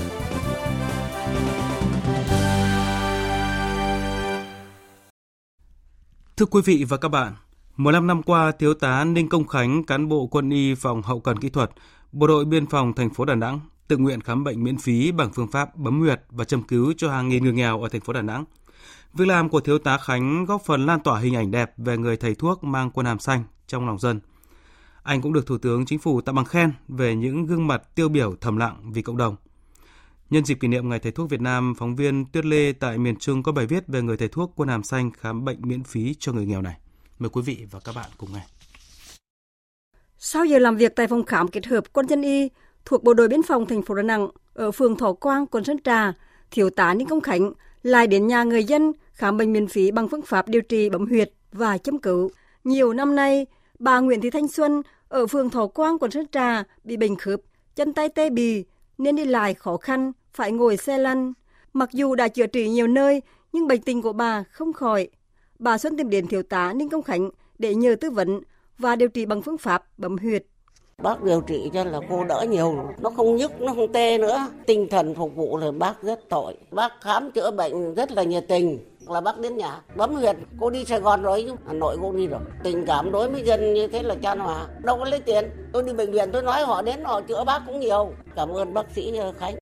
Thưa 6.42 6.46
quý 6.46 6.62
vị 6.66 6.86
và 6.90 6.98
các 6.98 7.10
bạn, 7.10 7.34
15 7.78 8.08
năm 8.08 8.24
qua, 8.24 8.52
Thiếu 8.52 8.74
tá 8.74 9.04
Ninh 9.04 9.30
Công 9.30 9.48
Khánh, 9.48 9.84
cán 9.84 10.10
bộ 10.10 10.28
quân 10.28 10.50
y 10.50 10.76
phòng 10.76 11.02
hậu 11.02 11.20
cần 11.20 11.40
kỹ 11.40 11.50
thuật, 11.50 11.72
Bộ 12.12 12.28
đội 12.28 12.46
Biên 12.46 12.66
phòng 12.66 12.94
thành 12.94 13.14
phố 13.14 13.26
Đà 13.26 13.36
Nẵng, 13.36 13.60
tự 13.88 13.98
nguyện 13.98 14.22
khám 14.22 14.44
bệnh 14.44 14.64
miễn 14.64 14.78
phí 14.78 15.12
bằng 15.12 15.30
phương 15.34 15.48
pháp 15.48 15.76
bấm 15.76 16.00
huyệt 16.00 16.22
và 16.30 16.44
châm 16.44 16.64
cứu 16.64 16.94
cho 16.98 17.12
hàng 17.12 17.30
nghìn 17.30 17.44
người 17.44 17.54
nghèo 17.54 17.82
ở 17.82 17.90
thành 17.90 18.02
phố 18.02 18.14
Đà 18.14 18.22
Nẵng. 18.22 18.46
Việc 19.14 19.28
làm 19.28 19.50
của 19.50 19.60
Thiếu 19.60 19.80
tá 19.80 19.98
Khánh 19.98 20.46
góp 20.46 20.62
phần 20.66 20.86
lan 20.86 21.00
tỏa 21.00 21.20
hình 21.20 21.36
ảnh 21.36 21.52
đẹp 21.52 21.74
về 21.78 21.98
người 21.98 22.18
thầy 22.18 22.36
thuốc 22.36 22.64
mang 22.64 22.92
quân 22.92 23.06
hàm 23.06 23.20
xanh 23.20 23.44
trong 23.68 23.88
lòng 23.88 24.00
dân. 24.00 24.20
Anh 25.04 25.22
cũng 25.22 25.34
được 25.34 25.48
Thủ 25.48 25.58
tướng 25.58 25.86
Chính 25.86 26.00
phủ 26.00 26.22
tặng 26.22 26.36
bằng 26.36 26.46
khen 26.46 26.72
về 26.88 27.16
những 27.16 27.46
gương 27.46 27.68
mặt 27.68 27.96
tiêu 27.96 28.10
biểu 28.10 28.36
thầm 28.42 28.58
lặng 28.58 28.92
vì 28.94 29.02
cộng 29.02 29.18
đồng. 29.18 29.36
Nhân 30.32 30.46
dịp 30.46 30.56
kỷ 30.56 30.68
niệm 30.68 30.90
Ngày 30.90 31.00
Thầy 31.00 31.12
thuốc 31.12 31.30
Việt 31.30 31.42
Nam, 31.42 31.74
phóng 31.78 31.96
viên 31.96 32.26
Tuyết 32.26 32.46
Lê 32.46 32.74
tại 32.74 32.98
miền 32.98 33.16
Trung 33.16 33.44
có 33.44 33.52
bài 33.52 33.66
viết 33.66 33.88
về 33.88 34.02
người 34.02 34.18
thầy 34.18 34.28
thuốc 34.28 34.52
quân 34.56 34.70
hàm 34.70 34.84
xanh 34.84 35.12
khám 35.12 35.46
bệnh 35.46 35.58
miễn 35.62 35.84
phí 35.84 36.16
cho 36.20 36.34
người 36.34 36.46
nghèo 36.46 36.62
này. 36.62 36.78
Mời 37.20 37.30
quý 37.30 37.42
vị 37.42 37.66
và 37.72 37.80
các 37.80 37.96
bạn 37.96 38.10
cùng 38.18 38.30
nghe. 38.34 38.42
Sau 40.18 40.46
giờ 40.46 40.60
làm 40.60 40.78
việc 40.78 40.96
tại 40.96 41.08
phòng 41.08 41.26
khám 41.26 41.48
kết 41.48 41.66
hợp 41.66 41.84
quân 41.94 42.08
dân 42.08 42.22
y 42.22 42.50
thuộc 42.86 43.04
Bộ 43.04 43.14
đội 43.14 43.28
Biên 43.28 43.44
phòng 43.44 43.66
thành 43.66 43.82
phố 43.82 43.96
Đà 43.96 44.02
Nẵng 44.02 44.28
ở 44.54 44.72
phường 44.72 44.98
Thọ 44.98 45.14
Quang, 45.14 45.48
quận 45.48 45.64
Sơn 45.64 45.78
Trà, 45.84 46.14
Thiếu 46.52 46.70
tá 46.70 46.94
Ninh 46.94 47.08
Công 47.08 47.22
Khánh 47.22 47.52
lại 47.84 48.08
đến 48.08 48.28
nhà 48.28 48.44
người 48.44 48.64
dân 48.64 48.92
khám 49.14 49.38
bệnh 49.38 49.54
miễn 49.54 49.68
phí 49.68 49.92
bằng 49.92 50.10
phương 50.10 50.22
pháp 50.22 50.48
điều 50.48 50.62
trị 50.62 50.90
bấm 50.90 51.06
huyệt 51.06 51.34
và 51.52 51.78
châm 51.78 52.00
cứu. 52.00 52.32
Nhiều 52.64 52.94
năm 52.94 53.16
nay, 53.16 53.46
bà 53.80 54.00
Nguyễn 54.00 54.22
Thị 54.22 54.30
Thanh 54.30 54.48
Xuân 54.48 54.82
ở 55.08 55.28
phường 55.28 55.50
Thọ 55.50 55.68
Quang, 55.68 56.00
quận 56.00 56.12
Sơn 56.12 56.26
Trà 56.32 56.64
bị 56.84 56.98
bệnh 56.98 57.16
khớp, 57.16 57.40
chân 57.76 57.94
tay 57.94 58.10
tê 58.10 58.30
bì 58.30 58.66
nên 58.98 59.16
đi 59.16 59.26
lại 59.26 59.54
khó 59.54 59.78
khăn, 59.78 60.12
phải 60.34 60.52
ngồi 60.52 60.78
xe 60.78 60.98
lăn. 60.98 61.34
Mặc 61.74 61.90
dù 61.92 62.16
đã 62.16 62.28
chữa 62.28 62.48
trị 62.48 62.70
nhiều 62.70 62.88
nơi, 62.88 63.22
nhưng 63.54 63.68
bệnh 63.68 63.82
tình 63.82 64.02
của 64.02 64.14
bà 64.14 64.44
không 64.52 64.74
khỏi. 64.74 65.08
Bà 65.60 65.78
Xuân 65.78 65.98
tìm 65.98 66.10
đến 66.10 66.28
thiếu 66.28 66.44
tá 66.44 66.74
Ninh 66.74 66.90
Công 66.90 67.04
Khánh 67.04 67.30
để 67.60 67.76
nhờ 67.76 67.96
tư 68.02 68.10
vấn 68.10 68.42
và 68.78 68.96
điều 68.96 69.10
trị 69.10 69.26
bằng 69.26 69.42
phương 69.42 69.58
pháp 69.58 69.84
bấm 69.98 70.18
huyệt. 70.18 70.46
Bác 70.98 71.24
điều 71.24 71.42
trị 71.42 71.70
cho 71.74 71.84
là 71.84 72.00
cô 72.10 72.24
đỡ 72.24 72.46
nhiều, 72.50 72.76
nó 73.02 73.10
không 73.10 73.36
nhức, 73.36 73.62
nó 73.62 73.74
không 73.74 73.94
tê 73.94 74.18
nữa. 74.18 74.48
Tinh 74.66 74.88
thần 74.92 75.16
phục 75.16 75.36
vụ 75.36 75.58
là 75.58 75.72
bác 75.72 76.04
rất 76.04 76.30
tội. 76.30 76.58
Bác 76.72 77.02
khám 77.02 77.32
chữa 77.32 77.52
bệnh 77.52 77.96
rất 77.96 78.12
là 78.12 78.24
nhiệt 78.24 78.46
tình, 78.48 78.80
là 79.08 79.22
bác 79.22 79.40
đến 79.40 79.58
nhà 79.58 79.82
bấm 79.96 80.16
huyệt 80.16 80.36
cô 80.60 80.70
đi 80.70 80.86
sài 80.86 81.00
gòn 81.00 81.22
rồi 81.22 81.44
chứ 81.48 81.56
hà 81.68 81.74
nội 81.74 81.98
cô 82.02 82.12
đi 82.12 82.28
rồi 82.28 82.40
tình 82.64 82.86
cảm 82.86 83.12
đối 83.12 83.30
với 83.30 83.44
dân 83.44 83.74
như 83.74 83.88
thế 83.88 84.04
là 84.04 84.16
chan 84.24 84.40
hòa 84.40 84.68
đâu 84.84 84.98
có 84.98 85.06
lấy 85.06 85.20
tiền 85.20 85.50
tôi 85.74 85.84
đi 85.84 85.94
bệnh 85.94 86.12
viện 86.12 86.30
tôi 86.34 86.44
nói 86.44 86.62
họ 86.62 86.82
đến 86.82 87.04
họ 87.04 87.22
chữa 87.22 87.44
bác 87.44 87.62
cũng 87.68 87.80
nhiều 87.80 88.14
cảm 88.36 88.50
ơn 88.50 88.74
bác 88.74 88.86
sĩ 88.96 89.18
ờ, 89.18 89.34
khánh 89.40 89.56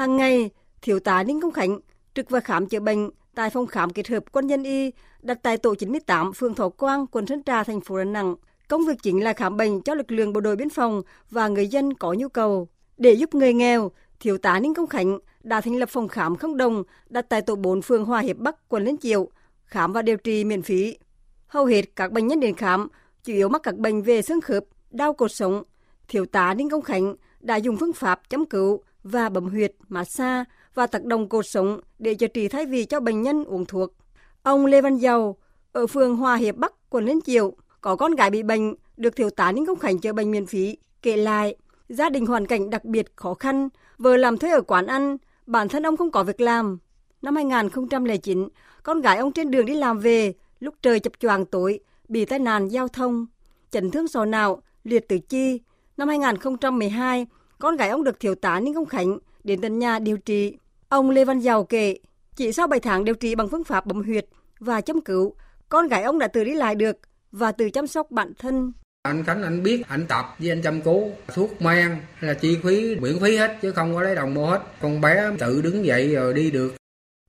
hàng 0.00 0.16
ngày 0.16 0.50
thiếu 0.82 1.00
tá 1.00 1.22
ninh 1.22 1.40
công 1.40 1.52
khánh 1.52 1.80
trực 2.14 2.30
và 2.30 2.40
khám 2.40 2.66
chữa 2.66 2.80
bệnh 2.80 3.10
tại 3.34 3.50
phòng 3.50 3.66
khám 3.66 3.90
kết 3.90 4.08
hợp 4.08 4.24
quân 4.32 4.46
nhân 4.46 4.62
y 4.62 4.90
đặt 5.22 5.38
tại 5.42 5.56
tổ 5.56 5.74
98 5.74 6.32
phường 6.32 6.54
Thọ 6.54 6.68
Quang, 6.68 7.06
quận 7.06 7.26
Sơn 7.26 7.42
Trà, 7.42 7.64
thành 7.64 7.80
phố 7.80 7.98
Đà 7.98 8.04
Nẵng. 8.04 8.34
Công 8.68 8.86
việc 8.86 8.94
chính 9.02 9.24
là 9.24 9.32
khám 9.32 9.56
bệnh 9.56 9.82
cho 9.82 9.94
lực 9.94 10.12
lượng 10.12 10.32
bộ 10.32 10.40
đội 10.40 10.56
biên 10.56 10.70
phòng 10.70 11.02
và 11.30 11.48
người 11.48 11.66
dân 11.66 11.94
có 11.94 12.12
nhu 12.12 12.28
cầu. 12.28 12.68
Để 12.96 13.12
giúp 13.12 13.34
người 13.34 13.54
nghèo, 13.54 13.90
thiếu 14.20 14.38
tá 14.38 14.60
Ninh 14.60 14.74
Công 14.74 14.86
Khánh 14.86 15.18
đã 15.42 15.60
thành 15.60 15.76
lập 15.76 15.88
phòng 15.88 16.08
khám 16.08 16.36
không 16.36 16.56
đồng 16.56 16.82
đặt 17.08 17.26
tại 17.28 17.42
tổ 17.42 17.56
4 17.56 17.82
phường 17.82 18.04
Hòa 18.04 18.20
Hiệp 18.20 18.36
Bắc, 18.36 18.68
quận 18.68 18.84
Liên 18.84 18.96
Chiểu, 18.96 19.28
khám 19.64 19.92
và 19.92 20.02
điều 20.02 20.16
trị 20.16 20.44
miễn 20.44 20.62
phí. 20.62 20.98
Hầu 21.46 21.64
hết 21.64 21.82
các 21.96 22.12
bệnh 22.12 22.26
nhân 22.26 22.40
đến 22.40 22.54
khám 22.54 22.88
chủ 23.24 23.32
yếu 23.32 23.48
mắc 23.48 23.62
các 23.62 23.76
bệnh 23.76 24.02
về 24.02 24.22
xương 24.22 24.40
khớp, 24.40 24.64
đau 24.90 25.12
cột 25.12 25.32
sống. 25.32 25.62
Thiếu 26.08 26.26
tá 26.26 26.54
Ninh 26.54 26.70
Công 26.70 26.82
Khánh 26.82 27.14
đã 27.40 27.56
dùng 27.56 27.76
phương 27.76 27.92
pháp 27.92 28.30
chấm 28.30 28.44
cứu 28.46 28.82
và 29.02 29.28
bấm 29.28 29.48
huyệt, 29.48 29.72
massage 29.88 30.44
và 30.74 30.86
tác 30.86 31.04
động 31.04 31.28
cột 31.28 31.46
sống 31.46 31.80
để 31.98 32.14
chữa 32.14 32.26
trị 32.26 32.48
thay 32.48 32.66
vì 32.66 32.84
cho 32.84 33.00
bệnh 33.00 33.22
nhân 33.22 33.44
uống 33.44 33.66
thuốc. 33.66 33.94
Ông 34.42 34.66
Lê 34.66 34.80
Văn 34.80 34.96
Giàu 34.96 35.36
ở 35.72 35.86
phường 35.86 36.16
Hòa 36.16 36.36
Hiệp 36.36 36.56
Bắc, 36.56 36.72
quận 36.90 37.04
Liên 37.04 37.20
Chiểu 37.20 37.52
có 37.80 37.96
con 37.96 38.14
gái 38.14 38.30
bị 38.30 38.42
bệnh 38.42 38.74
được 38.96 39.16
thiếu 39.16 39.30
tá 39.30 39.52
Ninh 39.52 39.66
Công 39.66 39.78
Khánh 39.78 39.98
chữa 39.98 40.12
bệnh 40.12 40.30
miễn 40.30 40.46
phí. 40.46 40.76
Kể 41.02 41.16
lại, 41.16 41.56
gia 41.88 42.10
đình 42.10 42.26
hoàn 42.26 42.46
cảnh 42.46 42.70
đặc 42.70 42.84
biệt 42.84 43.06
khó 43.16 43.34
khăn, 43.34 43.68
vừa 43.98 44.16
làm 44.16 44.38
thuê 44.38 44.50
ở 44.50 44.60
quán 44.60 44.86
ăn, 44.86 45.16
Bản 45.50 45.68
thân 45.68 45.86
ông 45.86 45.96
không 45.96 46.10
có 46.10 46.24
việc 46.24 46.40
làm. 46.40 46.78
Năm 47.22 47.36
2009, 47.36 48.48
con 48.82 49.00
gái 49.00 49.18
ông 49.18 49.32
trên 49.32 49.50
đường 49.50 49.66
đi 49.66 49.74
làm 49.74 49.98
về, 49.98 50.32
lúc 50.60 50.74
trời 50.82 51.00
chập 51.00 51.12
choàng 51.20 51.46
tối, 51.46 51.80
bị 52.08 52.24
tai 52.24 52.38
nạn 52.38 52.68
giao 52.68 52.88
thông, 52.88 53.26
chấn 53.70 53.90
thương 53.90 54.08
sọ 54.08 54.24
não, 54.24 54.62
liệt 54.84 55.08
tứ 55.08 55.18
chi. 55.18 55.60
Năm 55.96 56.08
2012, 56.08 57.26
con 57.60 57.76
gái 57.76 57.88
ông 57.88 58.04
được 58.04 58.20
thiếu 58.20 58.34
tá 58.34 58.60
Ninh 58.60 58.74
Công 58.74 58.86
Khánh 58.86 59.18
đến 59.44 59.60
tận 59.60 59.78
nhà 59.78 59.98
điều 59.98 60.16
trị. 60.16 60.56
Ông 60.88 61.10
Lê 61.10 61.24
Văn 61.24 61.40
Giàu 61.40 61.64
kể, 61.64 61.98
chỉ 62.36 62.52
sau 62.52 62.66
7 62.66 62.80
tháng 62.80 63.04
điều 63.04 63.14
trị 63.14 63.34
bằng 63.34 63.48
phương 63.48 63.64
pháp 63.64 63.86
bấm 63.86 64.02
huyệt 64.02 64.26
và 64.58 64.80
châm 64.80 65.00
cứu, 65.00 65.34
con 65.68 65.88
gái 65.88 66.02
ông 66.02 66.18
đã 66.18 66.28
tự 66.28 66.44
đi 66.44 66.54
lại 66.54 66.74
được 66.74 66.96
và 67.32 67.52
tự 67.52 67.70
chăm 67.70 67.86
sóc 67.86 68.10
bản 68.10 68.32
thân. 68.38 68.72
Anh 69.02 69.24
Khánh 69.24 69.42
anh 69.42 69.62
biết 69.62 69.82
anh 69.88 70.06
tập 70.06 70.24
với 70.38 70.50
anh 70.50 70.62
chăm 70.62 70.82
cứu 70.82 71.10
thuốc 71.34 71.62
men 71.62 71.96
là 72.20 72.34
chi 72.34 72.58
phí 72.62 72.96
miễn 73.00 73.18
phí 73.22 73.36
hết 73.36 73.58
chứ 73.62 73.72
không 73.72 73.94
có 73.94 74.02
lấy 74.02 74.14
đồng 74.14 74.34
mua 74.34 74.46
hết. 74.46 74.62
Con 74.80 75.00
bé 75.00 75.30
tự 75.38 75.62
đứng 75.62 75.84
dậy 75.84 76.14
rồi 76.14 76.34
đi 76.34 76.50
được. 76.50 76.74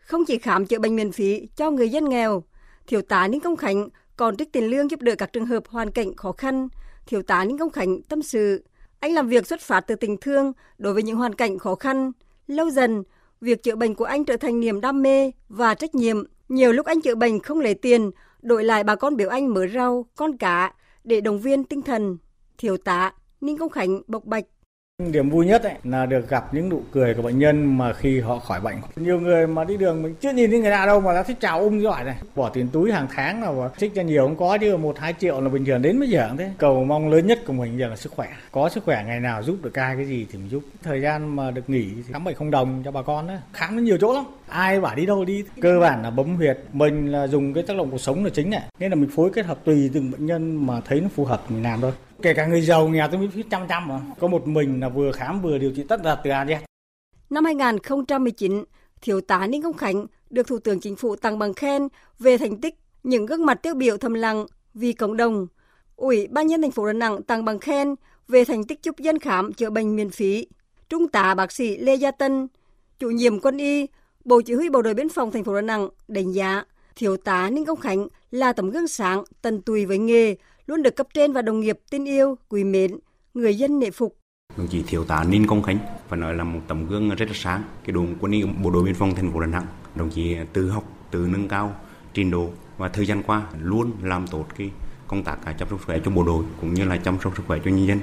Không 0.03 0.25
chỉ 0.25 0.37
khám 0.37 0.65
chữa 0.65 0.79
bệnh 0.79 0.95
miễn 0.95 1.11
phí 1.11 1.47
cho 1.55 1.71
người 1.71 1.89
dân 1.89 2.09
nghèo, 2.09 2.43
thiếu 2.87 3.01
tá 3.01 3.27
Ninh 3.27 3.41
Công 3.41 3.55
Khánh 3.55 3.89
còn 4.17 4.37
trích 4.37 4.51
tiền 4.51 4.69
lương 4.69 4.91
giúp 4.91 5.01
đỡ 5.01 5.15
các 5.17 5.33
trường 5.33 5.45
hợp 5.45 5.63
hoàn 5.67 5.91
cảnh 5.91 6.15
khó 6.15 6.31
khăn. 6.31 6.67
Thiếu 7.05 7.21
tá 7.21 7.45
Ninh 7.45 7.57
Công 7.57 7.69
Khánh 7.69 8.01
tâm 8.01 8.21
sự, 8.21 8.63
anh 9.01 9.13
làm 9.13 9.27
việc 9.27 9.47
xuất 9.47 9.61
phát 9.61 9.81
từ 9.81 9.95
tình 9.95 10.17
thương 10.17 10.53
đối 10.77 10.93
với 10.93 11.03
những 11.03 11.15
hoàn 11.15 11.35
cảnh 11.35 11.59
khó 11.59 11.75
khăn. 11.75 12.11
Lâu 12.47 12.69
dần, 12.69 13.03
việc 13.41 13.63
chữa 13.63 13.75
bệnh 13.75 13.95
của 13.95 14.05
anh 14.05 14.25
trở 14.25 14.37
thành 14.37 14.59
niềm 14.59 14.81
đam 14.81 15.01
mê 15.01 15.31
và 15.49 15.75
trách 15.75 15.95
nhiệm. 15.95 16.23
Nhiều 16.49 16.71
lúc 16.71 16.85
anh 16.85 17.01
chữa 17.01 17.15
bệnh 17.15 17.39
không 17.39 17.59
lấy 17.59 17.73
tiền, 17.73 18.11
đổi 18.41 18.63
lại 18.63 18.83
bà 18.83 18.95
con 18.95 19.15
biểu 19.15 19.29
anh 19.29 19.53
mở 19.53 19.67
rau, 19.73 20.05
con 20.15 20.37
cá 20.37 20.73
để 21.03 21.21
động 21.21 21.39
viên 21.39 21.63
tinh 21.63 21.81
thần. 21.81 22.17
Thiếu 22.57 22.77
tá 22.77 23.13
Ninh 23.41 23.57
Công 23.57 23.69
Khánh 23.69 24.01
bộc 24.07 24.25
bạch. 24.25 24.45
Điểm 25.11 25.29
vui 25.29 25.45
nhất 25.45 25.63
ấy 25.63 25.73
là 25.83 26.05
được 26.05 26.29
gặp 26.29 26.53
những 26.53 26.69
nụ 26.69 26.81
cười 26.91 27.13
của 27.13 27.21
bệnh 27.21 27.39
nhân 27.39 27.77
mà 27.77 27.93
khi 27.93 28.19
họ 28.19 28.39
khỏi 28.39 28.61
bệnh. 28.61 28.75
Nhiều 28.95 29.19
người 29.19 29.47
mà 29.47 29.63
đi 29.63 29.77
đường 29.77 30.03
mình 30.03 30.15
chưa 30.21 30.31
nhìn 30.31 30.51
thấy 30.51 30.59
người 30.59 30.71
lạ 30.71 30.85
đâu 30.85 31.01
mà 31.01 31.13
đã 31.13 31.23
thích 31.23 31.37
chào 31.39 31.59
ung 31.59 31.81
giỏi 31.81 32.03
này. 32.03 32.15
Bỏ 32.35 32.49
tiền 32.49 32.67
túi 32.67 32.91
hàng 32.91 33.07
tháng 33.15 33.43
là 33.43 33.69
thích 33.77 33.91
cho 33.95 34.01
nhiều 34.01 34.25
không 34.25 34.35
có 34.35 34.57
chứ, 34.57 34.77
một, 34.77 34.99
hai 34.99 35.13
triệu 35.19 35.41
là 35.41 35.49
bình 35.49 35.65
thường 35.65 35.81
đến 35.81 35.99
bây 35.99 36.09
giờ 36.09 36.27
cũng 36.29 36.37
thế. 36.37 36.51
Cầu 36.57 36.83
mong 36.83 37.09
lớn 37.09 37.27
nhất 37.27 37.39
của 37.45 37.53
mình 37.53 37.79
giờ 37.79 37.87
là 37.87 37.95
sức 37.95 38.11
khỏe. 38.15 38.27
Có 38.51 38.69
sức 38.69 38.83
khỏe 38.83 39.03
ngày 39.07 39.19
nào 39.19 39.43
giúp 39.43 39.57
được 39.63 39.73
ai 39.73 39.95
cái 39.95 40.05
gì 40.05 40.27
thì 40.31 40.39
mình 40.39 40.49
giúp. 40.49 40.63
Thời 40.83 41.01
gian 41.01 41.35
mà 41.35 41.51
được 41.51 41.69
nghỉ 41.69 41.85
thì 41.95 42.13
khám 42.13 42.23
bệnh 42.23 42.35
không 42.35 42.51
đồng 42.51 42.81
cho 42.85 42.91
bà 42.91 43.01
con 43.01 43.27
đó. 43.27 43.33
Khám 43.53 43.75
nó 43.75 43.81
nhiều 43.81 43.97
chỗ 44.01 44.13
lắm. 44.13 44.25
Ai 44.47 44.81
bảo 44.81 44.95
đi 44.95 45.05
đâu 45.05 45.25
đi. 45.25 45.43
Cơ 45.61 45.79
bản 45.79 46.03
là 46.03 46.09
bấm 46.09 46.35
huyệt. 46.35 46.57
Mình 46.73 47.11
là 47.11 47.27
dùng 47.27 47.53
cái 47.53 47.63
tác 47.63 47.77
động 47.77 47.91
cuộc 47.91 48.01
sống 48.01 48.23
là 48.23 48.29
chính 48.33 48.49
này. 48.49 48.61
Nên 48.79 48.91
là 48.91 48.95
mình 48.95 49.09
phối 49.15 49.29
kết 49.33 49.45
hợp 49.45 49.57
tùy 49.65 49.89
từng 49.93 50.11
bệnh 50.11 50.25
nhân 50.25 50.67
mà 50.67 50.81
thấy 50.85 51.01
nó 51.01 51.07
phù 51.15 51.25
hợp 51.25 51.41
mình 51.49 51.63
làm 51.63 51.81
thôi 51.81 51.91
kể 52.21 52.33
cả 52.33 52.45
người 52.45 52.61
giàu 52.61 52.87
nghèo 52.87 53.07
tôi 53.07 53.19
miễn 53.19 53.31
phí 53.31 53.43
trăm 53.49 53.61
trăm 53.69 53.87
mà 53.87 54.01
có 54.19 54.27
một 54.27 54.47
mình 54.47 54.79
là 54.79 54.89
vừa 54.89 55.11
khám 55.11 55.41
vừa 55.41 55.57
điều 55.57 55.71
trị 55.75 55.83
tất 55.89 56.01
cả 56.03 56.17
từ 56.23 56.29
A 56.29 56.43
đến 56.43 56.59
Năm 57.29 57.45
2019, 57.45 58.63
Thiếu 59.01 59.21
tá 59.21 59.47
Ninh 59.47 59.61
Công 59.61 59.77
Khánh 59.77 60.05
được 60.29 60.47
Thủ 60.47 60.59
tướng 60.59 60.79
Chính 60.79 60.95
phủ 60.95 61.15
tặng 61.15 61.39
bằng 61.39 61.53
khen 61.53 61.87
về 62.19 62.37
thành 62.37 62.61
tích 62.61 62.75
những 63.03 63.25
gương 63.25 63.45
mặt 63.45 63.53
tiêu 63.63 63.75
biểu 63.75 63.97
thầm 63.97 64.13
lặng 64.13 64.45
vì 64.73 64.93
cộng 64.93 65.17
đồng. 65.17 65.47
Ủy 65.95 66.27
ban 66.27 66.47
nhân 66.47 66.61
thành 66.61 66.71
phố 66.71 66.87
Đà 66.87 66.93
Nẵng 66.93 67.23
tặng 67.23 67.45
bằng 67.45 67.59
khen 67.59 67.95
về 68.27 68.45
thành 68.45 68.63
tích 68.63 68.79
giúp 68.83 68.95
dân 68.97 69.19
khám 69.19 69.53
chữa 69.53 69.69
bệnh 69.69 69.95
miễn 69.95 70.09
phí. 70.09 70.47
Trung 70.89 71.07
tá 71.07 71.33
bác 71.33 71.51
sĩ 71.51 71.77
Lê 71.77 71.95
Gia 71.95 72.11
Tân, 72.11 72.47
chủ 72.99 73.09
nhiệm 73.09 73.39
quân 73.39 73.57
y, 73.57 73.87
Bộ 74.25 74.41
Chỉ 74.41 74.53
huy 74.53 74.69
Bộ 74.69 74.81
đội 74.81 74.93
Biên 74.93 75.09
phòng 75.09 75.31
thành 75.31 75.43
phố 75.43 75.55
Đà 75.55 75.61
Nẵng 75.61 75.89
đánh 76.07 76.31
giá 76.31 76.63
Thiếu 76.95 77.17
tá 77.17 77.49
Ninh 77.49 77.65
Công 77.65 77.79
Khánh 77.79 78.07
là 78.31 78.53
tấm 78.53 78.69
gương 78.69 78.87
sáng, 78.87 79.23
tận 79.41 79.61
tùy 79.61 79.85
với 79.85 79.97
nghề, 79.97 80.35
luôn 80.65 80.83
được 80.83 80.95
cấp 80.95 81.07
trên 81.13 81.33
và 81.33 81.41
đồng 81.41 81.59
nghiệp 81.59 81.79
tin 81.89 82.05
yêu, 82.05 82.37
quý 82.49 82.63
mến, 82.63 82.99
người 83.33 83.57
dân 83.57 83.79
nể 83.79 83.91
phục. 83.91 84.17
Đồng 84.57 84.67
chí 84.67 84.83
thiếu 84.87 85.03
tá 85.03 85.23
Ninh 85.23 85.47
Công 85.47 85.63
Khánh 85.63 85.77
phải 86.09 86.19
nói 86.19 86.35
là 86.35 86.43
một 86.43 86.59
tấm 86.67 86.87
gương 86.87 87.09
rất 87.09 87.25
là 87.25 87.35
sáng. 87.35 87.63
Cái 87.83 87.93
đội 87.93 88.07
quân 88.19 88.31
y 88.31 88.43
bộ 88.43 88.69
đội 88.69 88.83
biên 88.83 88.95
phòng 88.95 89.15
thành 89.15 89.31
phố 89.33 89.39
Đà 89.39 89.47
Nẵng, 89.47 89.65
đồng 89.95 90.09
chí 90.09 90.35
tự 90.53 90.69
học, 90.69 90.83
tự 91.11 91.27
nâng 91.31 91.47
cao 91.47 91.75
trình 92.13 92.31
độ 92.31 92.49
và 92.77 92.89
thời 92.89 93.05
gian 93.05 93.23
qua 93.23 93.45
luôn 93.59 93.91
làm 94.01 94.27
tốt 94.27 94.45
cái 94.57 94.69
công 95.07 95.23
tác 95.23 95.45
à, 95.45 95.53
chăm 95.53 95.69
sóc 95.69 95.79
sức 95.79 95.85
khỏe 95.85 95.99
cho 96.05 96.11
bộ 96.11 96.23
đội 96.23 96.43
cũng 96.61 96.73
như 96.73 96.85
là 96.85 96.97
chăm 96.97 97.17
sóc 97.23 97.37
sức 97.37 97.43
khỏe 97.47 97.59
cho 97.65 97.71
nhân 97.71 97.87
dân 97.87 97.99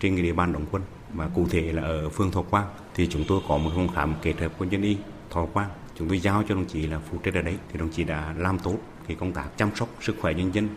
trên 0.00 0.14
cái 0.14 0.22
địa 0.22 0.32
bàn 0.32 0.52
đóng 0.52 0.66
quân 0.70 0.82
và 1.14 1.28
cụ 1.34 1.46
thể 1.50 1.72
là 1.72 1.82
ở 1.82 2.08
phương 2.08 2.30
Thọ 2.30 2.42
Quang 2.42 2.66
thì 2.94 3.06
chúng 3.06 3.24
tôi 3.28 3.40
có 3.48 3.56
một 3.56 3.70
phòng 3.74 3.88
khám 3.94 4.14
kết 4.22 4.40
hợp 4.40 4.52
quân 4.58 4.72
dân 4.72 4.82
y 4.82 4.96
Thọ 5.30 5.46
Quang 5.46 5.68
chúng 5.94 6.08
tôi 6.08 6.20
giao 6.20 6.42
cho 6.48 6.54
đồng 6.54 6.64
chí 6.64 6.86
là 6.86 7.00
phụ 7.10 7.18
trách 7.18 7.34
ở 7.34 7.42
đấy 7.42 7.56
thì 7.72 7.78
đồng 7.78 7.88
chí 7.88 8.04
đã 8.04 8.34
làm 8.38 8.58
tốt 8.58 8.76
cái 9.08 9.16
công 9.20 9.32
tác 9.32 9.48
chăm 9.56 9.70
sóc 9.74 9.88
sức 10.00 10.16
khỏe 10.20 10.34
nhân 10.34 10.54
dân 10.54 10.68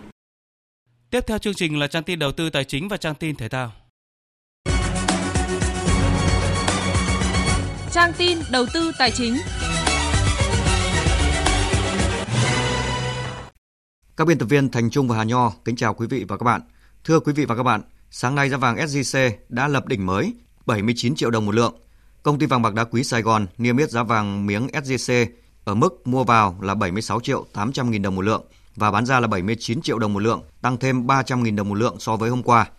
Tiếp 1.11 1.23
theo 1.27 1.37
chương 1.37 1.53
trình 1.53 1.79
là 1.79 1.87
trang 1.87 2.03
tin 2.03 2.19
đầu 2.19 2.31
tư 2.31 2.49
tài 2.49 2.63
chính 2.63 2.87
và 2.87 2.97
trang 2.97 3.15
tin 3.15 3.35
thể 3.35 3.49
thao. 3.49 3.71
Trang 7.91 8.11
tin 8.17 8.37
đầu 8.51 8.65
tư 8.73 8.91
tài 8.99 9.11
chính. 9.11 9.37
Các 14.17 14.27
biên 14.27 14.37
tập 14.37 14.45
viên 14.45 14.69
Thành 14.69 14.89
Trung 14.89 15.07
và 15.07 15.17
Hà 15.17 15.23
Nho 15.23 15.51
kính 15.65 15.75
chào 15.75 15.93
quý 15.93 16.07
vị 16.07 16.25
và 16.27 16.37
các 16.37 16.43
bạn. 16.43 16.61
Thưa 17.03 17.19
quý 17.19 17.33
vị 17.33 17.45
và 17.45 17.55
các 17.55 17.63
bạn, 17.63 17.81
sáng 18.11 18.35
nay 18.35 18.49
giá 18.49 18.57
vàng 18.57 18.75
SJC 18.75 19.31
đã 19.49 19.67
lập 19.67 19.87
đỉnh 19.87 20.05
mới 20.05 20.33
79 20.65 21.15
triệu 21.15 21.31
đồng 21.31 21.45
một 21.45 21.55
lượng. 21.55 21.75
Công 22.23 22.39
ty 22.39 22.45
vàng 22.45 22.61
bạc 22.61 22.73
đá 22.73 22.83
quý 22.83 23.03
Sài 23.03 23.21
Gòn 23.21 23.47
niêm 23.57 23.77
yết 23.77 23.89
giá 23.89 24.03
vàng 24.03 24.45
miếng 24.45 24.67
SJC 24.67 25.25
ở 25.63 25.75
mức 25.75 26.07
mua 26.07 26.23
vào 26.23 26.57
là 26.61 26.75
76 26.75 27.19
triệu 27.19 27.45
800 27.53 27.91
nghìn 27.91 28.01
đồng 28.01 28.15
một 28.15 28.21
lượng 28.21 28.43
và 28.75 28.91
bán 28.91 29.05
ra 29.05 29.19
là 29.19 29.27
79 29.27 29.81
triệu 29.81 29.99
đồng 29.99 30.13
một 30.13 30.19
lượng, 30.19 30.43
tăng 30.61 30.77
thêm 30.77 31.07
300.000 31.07 31.55
đồng 31.55 31.69
một 31.69 31.75
lượng 31.75 31.95
so 31.99 32.15
với 32.15 32.29
hôm 32.29 32.43
qua. 32.43 32.69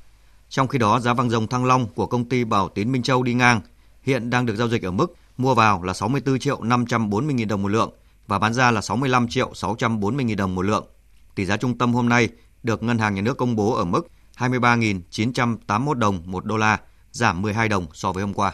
Trong 0.48 0.68
khi 0.68 0.78
đó, 0.78 1.00
giá 1.00 1.14
vàng 1.14 1.30
dòng 1.30 1.46
Thăng 1.46 1.64
Long 1.64 1.86
của 1.86 2.06
công 2.06 2.24
ty 2.24 2.44
Bảo 2.44 2.68
Tín 2.68 2.92
Minh 2.92 3.02
Châu 3.02 3.22
đi 3.22 3.34
ngang 3.34 3.60
hiện 4.02 4.30
đang 4.30 4.46
được 4.46 4.56
giao 4.56 4.68
dịch 4.68 4.82
ở 4.82 4.90
mức 4.90 5.14
mua 5.36 5.54
vào 5.54 5.82
là 5.82 5.94
64 5.94 6.38
triệu 6.38 6.62
540 6.62 7.34
000 7.38 7.48
đồng 7.48 7.62
một 7.62 7.68
lượng 7.68 7.92
và 8.26 8.38
bán 8.38 8.54
ra 8.54 8.70
là 8.70 8.80
65 8.80 9.28
triệu 9.28 9.54
640 9.54 10.24
000 10.28 10.36
đồng 10.36 10.54
một 10.54 10.62
lượng. 10.62 10.86
Tỷ 11.34 11.46
giá 11.46 11.56
trung 11.56 11.78
tâm 11.78 11.94
hôm 11.94 12.08
nay 12.08 12.28
được 12.62 12.82
Ngân 12.82 12.98
hàng 12.98 13.14
Nhà 13.14 13.22
nước 13.22 13.36
công 13.36 13.56
bố 13.56 13.74
ở 13.74 13.84
mức 13.84 14.08
23.981 14.38 15.94
đồng 15.94 16.22
một 16.24 16.44
đô 16.44 16.56
la, 16.56 16.80
giảm 17.12 17.42
12 17.42 17.68
đồng 17.68 17.86
so 17.92 18.12
với 18.12 18.22
hôm 18.24 18.34
qua. 18.34 18.52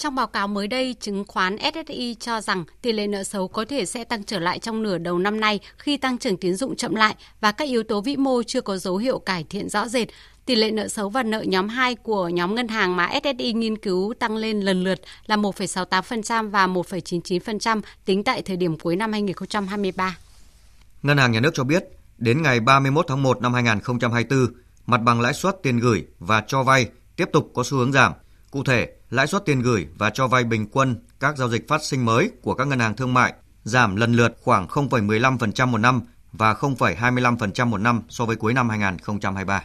Trong 0.00 0.14
báo 0.14 0.26
cáo 0.26 0.48
mới 0.48 0.66
đây, 0.66 0.94
chứng 1.00 1.24
khoán 1.28 1.56
SSI 1.74 2.16
cho 2.20 2.40
rằng 2.40 2.64
tỷ 2.82 2.92
lệ 2.92 3.06
nợ 3.06 3.24
xấu 3.24 3.48
có 3.48 3.64
thể 3.64 3.86
sẽ 3.86 4.04
tăng 4.04 4.24
trở 4.24 4.38
lại 4.38 4.58
trong 4.58 4.82
nửa 4.82 4.98
đầu 4.98 5.18
năm 5.18 5.40
nay 5.40 5.60
khi 5.78 5.96
tăng 5.96 6.18
trưởng 6.18 6.36
tín 6.36 6.54
dụng 6.54 6.76
chậm 6.76 6.94
lại 6.94 7.14
và 7.40 7.52
các 7.52 7.68
yếu 7.68 7.82
tố 7.82 8.00
vĩ 8.00 8.16
mô 8.16 8.42
chưa 8.42 8.60
có 8.60 8.76
dấu 8.76 8.96
hiệu 8.96 9.18
cải 9.18 9.44
thiện 9.50 9.68
rõ 9.68 9.88
rệt. 9.88 10.08
Tỷ 10.44 10.54
lệ 10.54 10.70
nợ 10.70 10.88
xấu 10.88 11.08
và 11.08 11.22
nợ 11.22 11.42
nhóm 11.42 11.68
2 11.68 11.94
của 11.94 12.28
nhóm 12.28 12.54
ngân 12.54 12.68
hàng 12.68 12.96
mà 12.96 13.10
SSI 13.22 13.52
nghiên 13.52 13.76
cứu 13.76 14.14
tăng 14.18 14.36
lên 14.36 14.60
lần 14.60 14.84
lượt 14.84 15.00
là 15.26 15.36
1,68% 15.36 16.50
và 16.50 16.66
1,99% 16.66 17.80
tính 18.04 18.24
tại 18.24 18.42
thời 18.42 18.56
điểm 18.56 18.78
cuối 18.78 18.96
năm 18.96 19.12
2023. 19.12 20.16
Ngân 21.02 21.18
hàng 21.18 21.32
Nhà 21.32 21.40
nước 21.40 21.50
cho 21.54 21.64
biết, 21.64 21.84
đến 22.18 22.42
ngày 22.42 22.60
31 22.60 23.04
tháng 23.08 23.22
1 23.22 23.42
năm 23.42 23.54
2024, 23.54 24.46
mặt 24.86 24.98
bằng 24.98 25.20
lãi 25.20 25.34
suất 25.34 25.62
tiền 25.62 25.78
gửi 25.78 26.04
và 26.18 26.44
cho 26.46 26.62
vay 26.62 26.86
tiếp 27.16 27.28
tục 27.32 27.50
có 27.54 27.62
xu 27.64 27.76
hướng 27.76 27.92
giảm. 27.92 28.12
Cụ 28.50 28.64
thể, 28.64 28.88
lãi 29.10 29.26
suất 29.26 29.44
tiền 29.44 29.62
gửi 29.62 29.86
và 29.98 30.10
cho 30.10 30.26
vay 30.26 30.44
bình 30.44 30.66
quân 30.72 30.96
các 31.20 31.36
giao 31.36 31.48
dịch 31.48 31.68
phát 31.68 31.82
sinh 31.84 32.04
mới 32.04 32.30
của 32.42 32.54
các 32.54 32.66
ngân 32.66 32.78
hàng 32.78 32.96
thương 32.96 33.14
mại 33.14 33.32
giảm 33.64 33.96
lần 33.96 34.12
lượt 34.12 34.36
khoảng 34.42 34.66
0,15% 34.66 35.66
một 35.66 35.78
năm 35.78 36.00
và 36.32 36.52
0,25% 36.52 37.66
một 37.66 37.78
năm 37.78 38.02
so 38.08 38.24
với 38.24 38.36
cuối 38.36 38.54
năm 38.54 38.68
2023. 38.68 39.62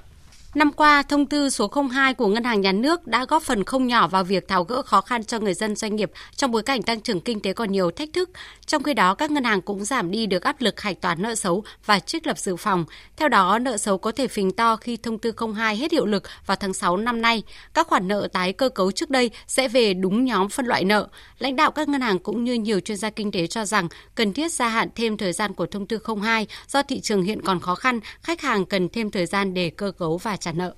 Năm 0.56 0.72
qua, 0.72 1.04
thông 1.04 1.26
tư 1.26 1.50
số 1.50 1.72
02 1.92 2.14
của 2.14 2.28
Ngân 2.28 2.44
hàng 2.44 2.62
Nhà 2.62 2.72
nước 2.72 3.08
đã 3.08 3.26
góp 3.26 3.44
phần 3.44 3.64
không 3.64 3.88
nhỏ 3.88 4.08
vào 4.08 4.24
việc 4.24 4.48
tháo 4.48 4.64
gỡ 4.64 4.82
khó 4.82 5.02
khăn 5.02 5.24
cho 5.24 5.40
người 5.40 5.54
dân 5.54 5.76
doanh 5.76 5.96
nghiệp 5.96 6.12
trong 6.36 6.52
bối 6.52 6.64
cảnh 6.64 6.82
tăng 6.82 7.02
trưởng 7.02 7.22
kinh 7.22 7.40
tế 7.40 7.54
còn 7.54 7.72
nhiều 7.72 7.92
thách 7.92 8.10
thức. 8.14 8.30
Trong 8.66 8.84
khi 8.84 8.94
đó, 8.94 9.16
các 9.16 9.32
ngân 9.32 9.44
hàng 9.44 9.62
cũng 9.62 9.86
giảm 9.86 10.12
đi 10.12 10.26
được 10.26 10.44
áp 10.44 10.62
lực 10.62 10.82
hạch 10.82 11.02
toán 11.02 11.22
nợ 11.22 11.36
xấu 11.36 11.64
và 11.86 12.00
trích 12.00 12.28
lập 12.28 12.38
dự 12.38 12.56
phòng. 12.56 12.86
Theo 13.18 13.30
đó, 13.30 13.60
nợ 13.60 13.78
xấu 13.78 13.98
có 13.98 14.12
thể 14.12 14.28
phình 14.28 14.52
to 14.52 14.76
khi 14.76 14.98
thông 14.98 15.20
tư 15.20 15.32
02 15.56 15.78
hết 15.78 15.92
hiệu 15.92 16.06
lực 16.06 16.24
vào 16.46 16.58
tháng 16.58 16.74
6 16.74 16.98
năm 16.98 17.22
nay. 17.22 17.44
Các 17.74 17.88
khoản 17.88 18.08
nợ 18.08 18.28
tái 18.34 18.54
cơ 18.54 18.70
cấu 18.70 18.92
trước 18.92 19.10
đây 19.10 19.32
sẽ 19.48 19.68
về 19.68 19.94
đúng 19.94 20.26
nhóm 20.26 20.50
phân 20.50 20.66
loại 20.66 20.84
nợ. 20.84 21.08
Lãnh 21.40 21.56
đạo 21.56 21.72
các 21.72 21.90
ngân 21.90 22.02
hàng 22.02 22.20
cũng 22.20 22.44
như 22.44 22.54
nhiều 22.54 22.80
chuyên 22.80 22.98
gia 22.98 23.10
kinh 23.10 23.32
tế 23.32 23.48
cho 23.48 23.66
rằng 23.66 23.88
cần 24.16 24.34
thiết 24.34 24.52
gia 24.52 24.68
hạn 24.68 24.90
thêm 24.96 25.18
thời 25.18 25.34
gian 25.34 25.54
của 25.54 25.66
thông 25.66 25.88
tư 25.88 26.00
02 26.22 26.48
do 26.68 26.84
thị 26.84 27.00
trường 27.00 27.24
hiện 27.24 27.42
còn 27.42 27.60
khó 27.60 27.76
khăn, 27.76 28.00
khách 28.22 28.42
hàng 28.42 28.66
cần 28.66 28.90
thêm 28.90 29.12
thời 29.12 29.26
gian 29.26 29.54
để 29.54 29.70
cơ 29.70 29.92
cấu 29.92 30.18
và 30.18 30.38
trả 30.46 30.52
nợ. 30.52 30.76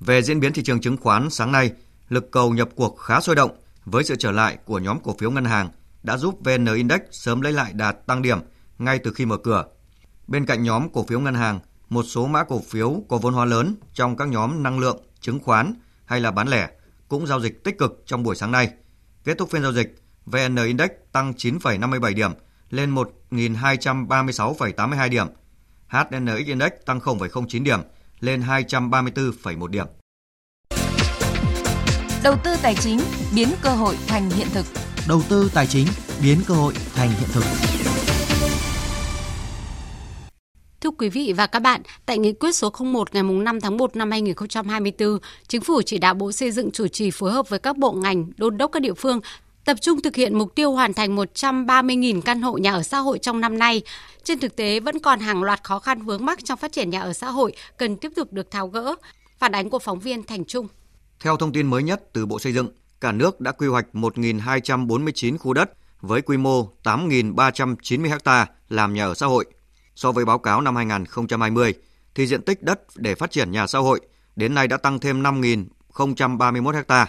Về 0.00 0.22
diễn 0.22 0.40
biến 0.40 0.52
thị 0.52 0.62
trường 0.62 0.80
chứng 0.80 0.96
khoán 0.96 1.30
sáng 1.30 1.52
nay, 1.52 1.72
lực 2.08 2.30
cầu 2.30 2.54
nhập 2.54 2.68
cuộc 2.76 2.98
khá 2.98 3.20
sôi 3.20 3.36
động 3.36 3.50
với 3.84 4.04
sự 4.04 4.16
trở 4.18 4.32
lại 4.32 4.58
của 4.64 4.78
nhóm 4.78 5.00
cổ 5.00 5.16
phiếu 5.18 5.30
ngân 5.30 5.44
hàng 5.44 5.68
đã 6.02 6.16
giúp 6.16 6.38
VN 6.44 6.74
Index 6.74 7.00
sớm 7.10 7.40
lấy 7.40 7.52
lại 7.52 7.72
đạt 7.72 8.06
tăng 8.06 8.22
điểm 8.22 8.38
ngay 8.78 8.98
từ 8.98 9.12
khi 9.12 9.26
mở 9.26 9.36
cửa. 9.36 9.64
Bên 10.26 10.46
cạnh 10.46 10.62
nhóm 10.62 10.88
cổ 10.88 11.04
phiếu 11.04 11.20
ngân 11.20 11.34
hàng, 11.34 11.60
một 11.88 12.02
số 12.02 12.26
mã 12.26 12.44
cổ 12.44 12.62
phiếu 12.68 13.02
có 13.08 13.18
vốn 13.18 13.34
hóa 13.34 13.44
lớn 13.44 13.76
trong 13.94 14.16
các 14.16 14.28
nhóm 14.28 14.62
năng 14.62 14.78
lượng, 14.78 15.02
chứng 15.20 15.40
khoán 15.40 15.74
hay 16.04 16.20
là 16.20 16.30
bán 16.30 16.48
lẻ 16.48 16.70
cũng 17.08 17.26
giao 17.26 17.40
dịch 17.40 17.64
tích 17.64 17.78
cực 17.78 18.02
trong 18.06 18.22
buổi 18.22 18.36
sáng 18.36 18.52
nay. 18.52 18.70
Kết 19.24 19.38
thúc 19.38 19.50
phiên 19.50 19.62
giao 19.62 19.72
dịch, 19.72 20.02
VN 20.26 20.56
Index 20.56 20.90
tăng 21.12 21.32
9,57 21.32 22.14
điểm 22.14 22.30
lên 22.70 22.94
1.236,82 22.94 25.08
điểm. 25.08 25.26
HNX 25.88 26.46
Index 26.46 26.70
tăng 26.86 26.98
0,09 26.98 27.62
điểm 27.62 27.80
lên 28.20 28.40
234,1 28.40 29.66
điểm. 29.66 29.86
Đầu 32.24 32.36
tư 32.44 32.50
tài 32.62 32.74
chính 32.74 33.00
biến 33.34 33.48
cơ 33.62 33.70
hội 33.70 33.96
thành 34.06 34.30
hiện 34.30 34.46
thực. 34.52 34.66
đầu 35.08 35.22
tư 35.28 35.50
tài 35.54 35.66
chính 35.66 35.86
biến 36.22 36.38
cơ 36.46 36.54
hội 36.54 36.74
thành 36.94 37.08
hiện 37.08 37.28
thực. 37.32 37.44
Thưa 40.80 40.90
quý 40.90 41.08
vị 41.08 41.32
và 41.36 41.46
các 41.46 41.58
bạn, 41.60 41.82
tại 42.06 42.18
nghị 42.18 42.32
quyết 42.32 42.54
số 42.54 42.72
01 42.80 43.14
ngày 43.14 43.22
5 43.22 43.60
tháng 43.60 43.76
1 43.76 43.96
năm 43.96 44.10
2024, 44.10 45.18
Chính 45.48 45.60
phủ 45.60 45.82
chỉ 45.82 45.98
đạo 45.98 46.14
Bộ 46.14 46.32
Xây 46.32 46.50
dựng 46.50 46.70
chủ 46.70 46.88
trì 46.88 47.10
phối 47.10 47.32
hợp 47.32 47.48
với 47.48 47.58
các 47.58 47.76
bộ 47.76 47.92
ngành, 47.92 48.26
đôn 48.36 48.58
đốc 48.58 48.72
các 48.72 48.82
địa 48.82 48.94
phương 48.94 49.20
tập 49.64 49.76
trung 49.80 50.02
thực 50.02 50.16
hiện 50.16 50.38
mục 50.38 50.54
tiêu 50.54 50.72
hoàn 50.72 50.94
thành 50.94 51.16
130.000 51.16 52.20
căn 52.20 52.42
hộ 52.42 52.58
nhà 52.58 52.72
ở 52.72 52.82
xã 52.82 52.98
hội 52.98 53.18
trong 53.18 53.40
năm 53.40 53.58
nay. 53.58 53.82
Trên 54.24 54.38
thực 54.38 54.56
tế 54.56 54.80
vẫn 54.80 54.98
còn 54.98 55.20
hàng 55.20 55.42
loạt 55.42 55.64
khó 55.64 55.78
khăn 55.78 56.02
vướng 56.02 56.24
mắc 56.24 56.38
trong 56.44 56.58
phát 56.58 56.72
triển 56.72 56.90
nhà 56.90 57.00
ở 57.00 57.12
xã 57.12 57.30
hội 57.30 57.52
cần 57.76 57.96
tiếp 57.96 58.12
tục 58.16 58.32
được 58.32 58.50
tháo 58.50 58.68
gỡ. 58.68 58.94
Phản 59.38 59.52
ánh 59.52 59.70
của 59.70 59.78
phóng 59.78 60.00
viên 60.00 60.22
Thành 60.22 60.44
Trung. 60.44 60.68
Theo 61.20 61.36
thông 61.36 61.52
tin 61.52 61.66
mới 61.66 61.82
nhất 61.82 62.02
từ 62.12 62.26
Bộ 62.26 62.38
Xây 62.38 62.52
dựng, 62.52 62.68
cả 63.00 63.12
nước 63.12 63.40
đã 63.40 63.52
quy 63.52 63.66
hoạch 63.66 63.86
1.249 63.92 65.38
khu 65.38 65.52
đất 65.52 65.70
với 66.00 66.22
quy 66.22 66.36
mô 66.36 66.68
8.390 66.84 68.18
ha 68.24 68.46
làm 68.68 68.94
nhà 68.94 69.06
ở 69.06 69.14
xã 69.14 69.26
hội. 69.26 69.44
So 69.94 70.12
với 70.12 70.24
báo 70.24 70.38
cáo 70.38 70.60
năm 70.60 70.76
2020, 70.76 71.74
thì 72.14 72.26
diện 72.26 72.42
tích 72.42 72.62
đất 72.62 72.80
để 72.94 73.14
phát 73.14 73.30
triển 73.30 73.50
nhà 73.50 73.66
xã 73.66 73.78
hội 73.78 74.00
đến 74.36 74.54
nay 74.54 74.68
đã 74.68 74.76
tăng 74.76 74.98
thêm 74.98 75.22
5.031 75.22 76.82
ha. 76.88 77.06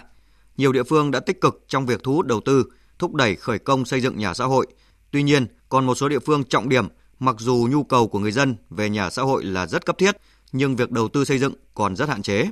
Nhiều 0.56 0.72
địa 0.72 0.82
phương 0.82 1.10
đã 1.10 1.20
tích 1.20 1.40
cực 1.40 1.64
trong 1.68 1.86
việc 1.86 2.02
thu 2.02 2.14
hút 2.14 2.26
đầu 2.26 2.40
tư, 2.40 2.64
thúc 2.98 3.14
đẩy 3.14 3.36
khởi 3.36 3.58
công 3.58 3.84
xây 3.84 4.00
dựng 4.00 4.18
nhà 4.18 4.34
xã 4.34 4.44
hội. 4.44 4.66
Tuy 5.10 5.22
nhiên, 5.22 5.46
còn 5.68 5.86
một 5.86 5.94
số 5.94 6.08
địa 6.08 6.18
phương 6.18 6.44
trọng 6.44 6.68
điểm, 6.68 6.88
mặc 7.18 7.36
dù 7.38 7.68
nhu 7.70 7.84
cầu 7.84 8.08
của 8.08 8.18
người 8.18 8.32
dân 8.32 8.56
về 8.70 8.90
nhà 8.90 9.10
xã 9.10 9.22
hội 9.22 9.44
là 9.44 9.66
rất 9.66 9.86
cấp 9.86 9.98
thiết, 9.98 10.16
nhưng 10.52 10.76
việc 10.76 10.90
đầu 10.90 11.08
tư 11.08 11.24
xây 11.24 11.38
dựng 11.38 11.54
còn 11.74 11.96
rất 11.96 12.08
hạn 12.08 12.22
chế. 12.22 12.48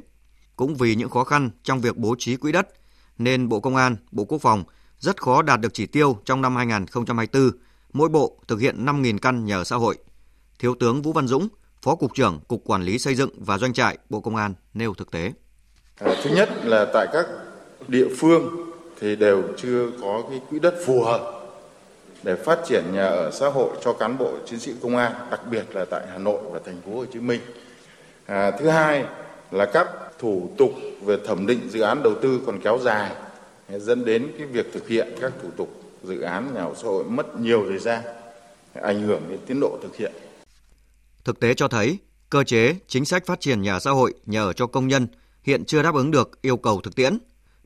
Cũng 0.56 0.74
vì 0.74 0.94
những 0.94 1.10
khó 1.10 1.24
khăn 1.24 1.50
trong 1.62 1.80
việc 1.80 1.96
bố 1.96 2.14
trí 2.18 2.36
quỹ 2.36 2.52
đất, 2.52 2.68
nên 3.18 3.48
Bộ 3.48 3.60
Công 3.60 3.76
an, 3.76 3.96
Bộ 4.10 4.24
Quốc 4.24 4.38
phòng 4.38 4.64
rất 4.98 5.22
khó 5.22 5.42
đạt 5.42 5.60
được 5.60 5.74
chỉ 5.74 5.86
tiêu 5.86 6.18
trong 6.24 6.42
năm 6.42 6.56
2024, 6.56 7.50
mỗi 7.92 8.08
bộ 8.08 8.40
thực 8.48 8.60
hiện 8.60 8.84
5.000 8.84 9.18
căn 9.18 9.44
nhà 9.44 9.56
ở 9.56 9.64
xã 9.64 9.76
hội. 9.76 9.98
Thiếu 10.58 10.74
tướng 10.80 11.02
Vũ 11.02 11.12
Văn 11.12 11.26
Dũng, 11.26 11.48
Phó 11.82 11.94
Cục 11.94 12.14
trưởng 12.14 12.40
Cục 12.48 12.62
Quản 12.64 12.82
lý 12.82 12.98
Xây 12.98 13.14
dựng 13.14 13.30
và 13.36 13.58
Doanh 13.58 13.72
trại 13.72 13.98
Bộ 14.10 14.20
Công 14.20 14.36
an 14.36 14.54
nêu 14.74 14.94
thực 14.94 15.10
tế. 15.10 15.32
À, 15.98 16.14
thứ 16.22 16.30
nhất 16.30 16.50
là 16.64 16.86
tại 16.94 17.06
các 17.12 17.26
địa 17.88 18.08
phương 18.18 18.70
thì 19.00 19.16
đều 19.16 19.42
chưa 19.56 19.86
có 20.00 20.22
cái 20.30 20.40
quỹ 20.50 20.58
đất 20.58 20.74
phù 20.86 21.02
hợp 21.02 21.40
để 22.22 22.36
phát 22.36 22.58
triển 22.68 22.84
nhà 22.92 23.06
ở 23.06 23.30
xã 23.30 23.48
hội 23.48 23.70
cho 23.84 23.92
cán 23.92 24.18
bộ 24.18 24.32
chiến 24.46 24.60
sĩ 24.60 24.72
công 24.82 24.96
an, 24.96 25.12
đặc 25.30 25.40
biệt 25.50 25.64
là 25.72 25.84
tại 25.84 26.06
Hà 26.12 26.18
Nội 26.18 26.40
và 26.50 26.60
thành 26.64 26.80
phố 26.86 26.94
Hồ 26.94 27.04
Chí 27.12 27.20
Minh. 27.20 27.40
À, 28.26 28.50
thứ 28.50 28.68
hai 28.68 29.04
là 29.50 29.66
các 29.66 29.88
thủ 30.18 30.50
tục 30.58 30.70
về 31.04 31.16
thẩm 31.26 31.46
định 31.46 31.60
dự 31.70 31.80
án 31.80 32.02
đầu 32.02 32.14
tư 32.22 32.40
còn 32.46 32.60
kéo 32.60 32.78
dài 32.82 33.10
dẫn 33.78 34.04
đến 34.04 34.32
cái 34.38 34.46
việc 34.46 34.72
thực 34.72 34.88
hiện 34.88 35.08
các 35.20 35.32
thủ 35.42 35.48
tục 35.56 35.82
dự 36.04 36.20
án 36.20 36.54
nhà 36.54 36.60
ở 36.60 36.74
xã 36.76 36.88
hội 36.88 37.04
mất 37.04 37.40
nhiều 37.40 37.64
thời 37.68 37.78
gian 37.78 38.02
ảnh 38.74 39.02
hưởng 39.02 39.22
đến 39.28 39.38
tiến 39.46 39.60
độ 39.60 39.78
thực 39.82 39.96
hiện. 39.96 40.12
Thực 41.24 41.40
tế 41.40 41.54
cho 41.54 41.68
thấy, 41.68 41.98
cơ 42.30 42.44
chế, 42.44 42.76
chính 42.86 43.04
sách 43.04 43.26
phát 43.26 43.40
triển 43.40 43.62
nhà 43.62 43.80
xã 43.80 43.90
hội, 43.90 44.14
nhà 44.26 44.42
ở 44.42 44.52
cho 44.52 44.66
công 44.66 44.88
nhân 44.88 45.06
hiện 45.42 45.64
chưa 45.64 45.82
đáp 45.82 45.94
ứng 45.94 46.10
được 46.10 46.42
yêu 46.42 46.56
cầu 46.56 46.80
thực 46.80 46.96
tiễn. 46.96 47.18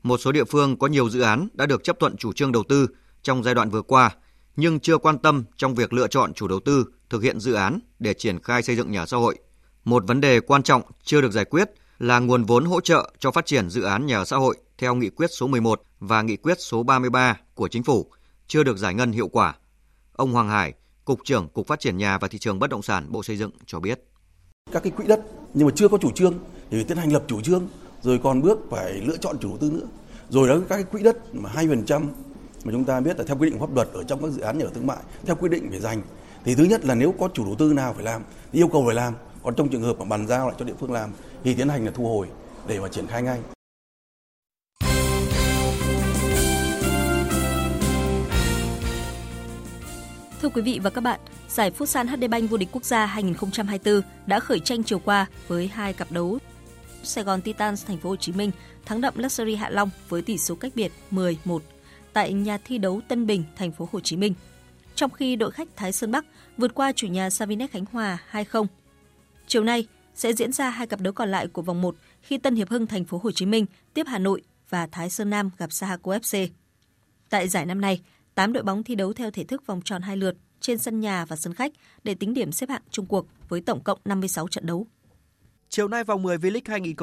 Một 0.05 0.17
số 0.17 0.31
địa 0.31 0.43
phương 0.43 0.77
có 0.77 0.87
nhiều 0.87 1.09
dự 1.09 1.21
án 1.21 1.47
đã 1.53 1.65
được 1.65 1.83
chấp 1.83 1.99
thuận 1.99 2.17
chủ 2.17 2.33
trương 2.33 2.51
đầu 2.51 2.63
tư 2.69 2.87
trong 3.21 3.43
giai 3.43 3.55
đoạn 3.55 3.69
vừa 3.69 3.81
qua, 3.81 4.15
nhưng 4.55 4.79
chưa 4.79 4.97
quan 4.97 5.17
tâm 5.17 5.43
trong 5.57 5.75
việc 5.75 5.93
lựa 5.93 6.07
chọn 6.07 6.33
chủ 6.33 6.47
đầu 6.47 6.59
tư 6.59 6.85
thực 7.09 7.23
hiện 7.23 7.39
dự 7.39 7.53
án 7.53 7.79
để 7.99 8.13
triển 8.13 8.39
khai 8.39 8.63
xây 8.63 8.75
dựng 8.75 8.91
nhà 8.91 9.05
xã 9.05 9.17
hội. 9.17 9.37
Một 9.83 10.03
vấn 10.07 10.21
đề 10.21 10.39
quan 10.39 10.63
trọng 10.63 10.81
chưa 11.03 11.21
được 11.21 11.31
giải 11.31 11.45
quyết 11.45 11.69
là 11.99 12.19
nguồn 12.19 12.43
vốn 12.43 12.65
hỗ 12.65 12.81
trợ 12.81 13.11
cho 13.19 13.31
phát 13.31 13.45
triển 13.45 13.69
dự 13.69 13.81
án 13.81 14.05
nhà 14.05 14.25
xã 14.25 14.37
hội 14.37 14.57
theo 14.77 14.95
nghị 14.95 15.09
quyết 15.09 15.27
số 15.31 15.47
11 15.47 15.81
và 15.99 16.21
nghị 16.21 16.37
quyết 16.37 16.57
số 16.59 16.83
33 16.83 17.37
của 17.53 17.67
chính 17.67 17.83
phủ 17.83 18.11
chưa 18.47 18.63
được 18.63 18.77
giải 18.77 18.93
ngân 18.93 19.11
hiệu 19.11 19.27
quả. 19.27 19.55
Ông 20.13 20.31
Hoàng 20.31 20.49
Hải, 20.49 20.73
Cục 21.05 21.19
trưởng 21.23 21.49
Cục 21.49 21.67
Phát 21.67 21.79
triển 21.79 21.97
Nhà 21.97 22.17
và 22.17 22.27
Thị 22.27 22.37
trường 22.37 22.59
Bất 22.59 22.69
động 22.69 22.81
sản 22.81 23.05
Bộ 23.09 23.23
Xây 23.23 23.37
dựng 23.37 23.51
cho 23.65 23.79
biết. 23.79 24.03
Các 24.71 24.83
cái 24.83 24.91
quỹ 24.91 25.07
đất 25.07 25.21
nhưng 25.53 25.67
mà 25.67 25.73
chưa 25.75 25.87
có 25.87 25.97
chủ 25.97 26.11
trương 26.11 26.33
thì 26.71 26.83
tiến 26.83 26.97
hành 26.97 27.13
lập 27.13 27.23
chủ 27.27 27.41
trương 27.41 27.67
rồi 28.05 28.19
còn 28.23 28.41
bước 28.41 28.59
phải 28.69 28.93
lựa 28.93 29.17
chọn 29.17 29.37
chủ 29.39 29.49
đầu 29.49 29.57
tư 29.57 29.71
nữa. 29.71 29.87
Rồi 30.29 30.47
đó 30.47 30.55
các 30.69 30.75
cái 30.75 30.83
quỹ 30.83 31.03
đất 31.03 31.35
mà 31.35 31.49
hai 31.49 31.67
phần 31.67 31.85
trăm 31.85 32.07
mà 32.63 32.71
chúng 32.71 32.85
ta 32.85 32.99
biết 32.99 33.17
là 33.17 33.23
theo 33.27 33.37
quy 33.37 33.49
định 33.49 33.59
pháp 33.59 33.75
luật 33.75 33.87
ở 33.93 34.03
trong 34.03 34.21
các 34.21 34.31
dự 34.31 34.41
án 34.41 34.57
nhà 34.57 34.65
ở 34.65 34.71
thương 34.73 34.87
mại 34.87 34.97
theo 35.25 35.35
quy 35.35 35.49
định 35.49 35.67
phải 35.69 35.79
dành 35.79 36.01
thì 36.45 36.55
thứ 36.55 36.63
nhất 36.63 36.85
là 36.85 36.95
nếu 36.95 37.13
có 37.19 37.29
chủ 37.33 37.45
đầu 37.45 37.55
tư 37.59 37.73
nào 37.73 37.93
phải 37.93 38.03
làm 38.03 38.21
thì 38.51 38.59
yêu 38.59 38.67
cầu 38.67 38.83
phải 38.85 38.95
làm 38.95 39.13
còn 39.43 39.55
trong 39.55 39.69
trường 39.69 39.81
hợp 39.81 39.99
mà 39.99 40.05
bàn 40.05 40.27
giao 40.27 40.47
lại 40.47 40.55
cho 40.59 40.65
địa 40.65 40.73
phương 40.79 40.91
làm 40.91 41.09
thì 41.43 41.53
tiến 41.53 41.69
hành 41.69 41.85
là 41.85 41.91
thu 41.95 42.07
hồi 42.07 42.27
để 42.67 42.79
mà 42.79 42.87
triển 42.87 43.07
khai 43.07 43.21
ngay 43.21 43.39
Thưa 50.41 50.49
quý 50.49 50.61
vị 50.61 50.79
và 50.83 50.89
các 50.89 51.01
bạn, 51.01 51.19
giải 51.49 51.71
Futsal 51.77 52.07
HD 52.07 52.29
Bank 52.29 52.49
vô 52.49 52.57
địch 52.57 52.69
quốc 52.71 52.85
gia 52.85 53.05
2024 53.05 54.01
đã 54.25 54.39
khởi 54.39 54.59
tranh 54.59 54.83
chiều 54.83 54.99
qua 54.99 55.25
với 55.47 55.67
hai 55.67 55.93
cặp 55.93 56.11
đấu. 56.11 56.39
Sài 57.05 57.23
Gòn 57.23 57.41
Titans 57.41 57.85
Thành 57.85 57.97
phố 57.97 58.09
Hồ 58.09 58.15
Chí 58.15 58.31
Minh 58.31 58.51
thắng 58.85 59.01
đậm 59.01 59.13
Luxury 59.17 59.55
Hạ 59.55 59.69
Long 59.69 59.89
với 60.09 60.21
tỷ 60.21 60.37
số 60.37 60.55
cách 60.55 60.71
biệt 60.75 60.91
10-1 61.11 61.59
tại 62.13 62.33
nhà 62.33 62.57
thi 62.65 62.77
đấu 62.77 63.01
Tân 63.07 63.27
Bình, 63.27 63.43
Thành 63.55 63.71
phố 63.71 63.89
Hồ 63.91 63.99
Chí 63.99 64.17
Minh. 64.17 64.33
Trong 64.95 65.11
khi 65.11 65.35
đội 65.35 65.51
khách 65.51 65.67
Thái 65.75 65.91
Sơn 65.91 66.11
Bắc 66.11 66.25
vượt 66.57 66.75
qua 66.75 66.91
chủ 66.91 67.07
nhà 67.07 67.29
Savinex 67.29 67.69
Khánh 67.71 67.85
Hòa 67.91 68.17
2-0. 68.31 68.65
Chiều 69.47 69.63
nay 69.63 69.87
sẽ 70.15 70.33
diễn 70.33 70.51
ra 70.51 70.69
hai 70.69 70.87
cặp 70.87 71.01
đấu 71.01 71.13
còn 71.13 71.31
lại 71.31 71.47
của 71.47 71.61
vòng 71.61 71.81
1 71.81 71.95
khi 72.21 72.37
Tân 72.37 72.55
Hiệp 72.55 72.69
Hưng 72.69 72.87
Thành 72.87 73.05
phố 73.05 73.19
Hồ 73.23 73.31
Chí 73.31 73.45
Minh 73.45 73.65
tiếp 73.93 74.05
Hà 74.07 74.19
Nội 74.19 74.41
và 74.69 74.87
Thái 74.87 75.09
Sơn 75.09 75.29
Nam 75.29 75.49
gặp 75.57 75.71
Sahako 75.71 76.11
FC. 76.11 76.47
Tại 77.29 77.47
giải 77.47 77.65
năm 77.65 77.81
nay, 77.81 78.01
8 78.35 78.53
đội 78.53 78.63
bóng 78.63 78.83
thi 78.83 78.95
đấu 78.95 79.13
theo 79.13 79.31
thể 79.31 79.43
thức 79.43 79.67
vòng 79.67 79.81
tròn 79.85 80.01
hai 80.01 80.17
lượt 80.17 80.35
trên 80.61 80.77
sân 80.77 80.99
nhà 80.99 81.25
và 81.25 81.35
sân 81.35 81.53
khách 81.53 81.71
để 82.03 82.15
tính 82.15 82.33
điểm 82.33 82.51
xếp 82.51 82.69
hạng 82.69 82.81
chung 82.91 83.05
cuộc 83.05 83.27
với 83.49 83.61
tổng 83.61 83.83
cộng 83.83 83.99
56 84.05 84.47
trận 84.47 84.65
đấu. 84.65 84.87
Chiều 85.75 85.87
nay 85.87 86.03
vòng 86.03 86.23
10 86.23 86.37
V-League 86.37 86.93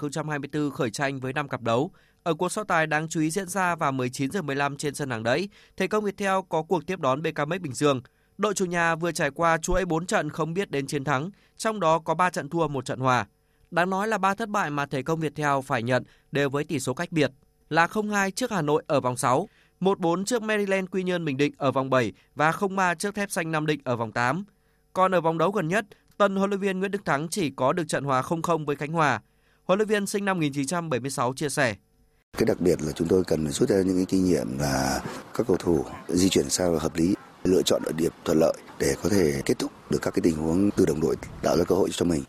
2023-2024 0.00 0.70
khởi 0.70 0.90
tranh 0.90 1.20
với 1.20 1.32
5 1.32 1.48
cặp 1.48 1.62
đấu. 1.62 1.90
Ở 2.22 2.34
cuộc 2.34 2.48
so 2.48 2.64
tài 2.64 2.86
đáng 2.86 3.08
chú 3.08 3.20
ý 3.20 3.30
diễn 3.30 3.48
ra 3.48 3.74
vào 3.74 3.92
19 3.92 4.30
giờ 4.30 4.42
15 4.42 4.76
trên 4.76 4.94
sân 4.94 5.10
hàng 5.10 5.22
đẫy, 5.22 5.48
Thể 5.76 5.86
công 5.86 6.04
Viettel 6.04 6.34
có 6.48 6.62
cuộc 6.62 6.86
tiếp 6.86 7.00
đón 7.00 7.22
BKM 7.22 7.50
Bình 7.62 7.72
Dương. 7.72 8.00
Đội 8.38 8.54
chủ 8.54 8.64
nhà 8.64 8.94
vừa 8.94 9.12
trải 9.12 9.30
qua 9.30 9.58
chuỗi 9.58 9.84
4 9.84 10.06
trận 10.06 10.30
không 10.30 10.54
biết 10.54 10.70
đến 10.70 10.86
chiến 10.86 11.04
thắng, 11.04 11.30
trong 11.56 11.80
đó 11.80 11.98
có 11.98 12.14
3 12.14 12.30
trận 12.30 12.48
thua, 12.48 12.68
một 12.68 12.84
trận 12.84 12.98
hòa. 12.98 13.26
Đáng 13.70 13.90
nói 13.90 14.08
là 14.08 14.18
ba 14.18 14.34
thất 14.34 14.48
bại 14.48 14.70
mà 14.70 14.86
Thể 14.86 15.02
công 15.02 15.20
Viettel 15.20 15.60
phải 15.64 15.82
nhận 15.82 16.04
đều 16.32 16.50
với 16.50 16.64
tỷ 16.64 16.80
số 16.80 16.94
cách 16.94 17.12
biệt 17.12 17.30
là 17.68 17.86
0-2 17.86 18.30
trước 18.30 18.50
Hà 18.50 18.62
Nội 18.62 18.82
ở 18.86 19.00
vòng 19.00 19.16
6, 19.16 19.48
1-4 19.80 20.24
trước 20.24 20.42
Maryland 20.42 20.88
Quy 20.90 21.02
Nhơn 21.02 21.24
Bình 21.24 21.36
Định 21.36 21.52
ở 21.58 21.72
vòng 21.72 21.90
7 21.90 22.12
và 22.34 22.50
0-3 22.50 22.94
trước 22.94 23.14
Thép 23.14 23.30
Xanh 23.30 23.52
Nam 23.52 23.66
Định 23.66 23.80
ở 23.84 23.96
vòng 23.96 24.12
8. 24.12 24.44
Còn 24.92 25.14
ở 25.14 25.20
vòng 25.20 25.38
đấu 25.38 25.50
gần 25.50 25.68
nhất, 25.68 25.86
tân 26.18 26.36
huấn 26.36 26.50
luyện 26.50 26.60
viên 26.60 26.78
Nguyễn 26.78 26.90
Đức 26.90 27.04
Thắng 27.04 27.28
chỉ 27.28 27.50
có 27.50 27.72
được 27.72 27.88
trận 27.88 28.04
hòa 28.04 28.22
0-0 28.22 28.64
với 28.64 28.76
Khánh 28.76 28.92
Hòa. 28.92 29.20
Huấn 29.64 29.78
luyện 29.78 29.88
viên 29.88 30.06
sinh 30.06 30.24
năm 30.24 30.36
1976 30.36 31.32
chia 31.36 31.48
sẻ. 31.48 31.76
Cái 32.38 32.46
đặc 32.46 32.60
biệt 32.60 32.82
là 32.82 32.92
chúng 32.92 33.08
tôi 33.08 33.24
cần 33.24 33.48
rút 33.48 33.68
ra 33.68 33.76
những 33.76 33.96
cái 33.96 34.06
kinh 34.08 34.24
nghiệm 34.24 34.58
và 34.58 35.02
các 35.34 35.46
cầu 35.46 35.56
thủ 35.56 35.84
di 36.08 36.28
chuyển 36.28 36.50
sao 36.50 36.78
hợp 36.78 36.96
lý, 36.96 37.14
lựa 37.44 37.62
chọn 37.62 37.82
ở 37.86 37.92
điểm 37.92 38.12
thuận 38.24 38.38
lợi 38.38 38.54
để 38.78 38.94
có 39.02 39.08
thể 39.08 39.42
kết 39.44 39.58
thúc 39.58 39.72
được 39.90 39.98
các 40.02 40.10
cái 40.14 40.20
tình 40.22 40.36
huống 40.36 40.70
từ 40.70 40.86
đồng 40.86 41.00
đội 41.00 41.16
tạo 41.42 41.56
ra 41.56 41.64
cơ 41.64 41.74
hội 41.74 41.88
cho 41.92 42.04
mình. 42.04 42.22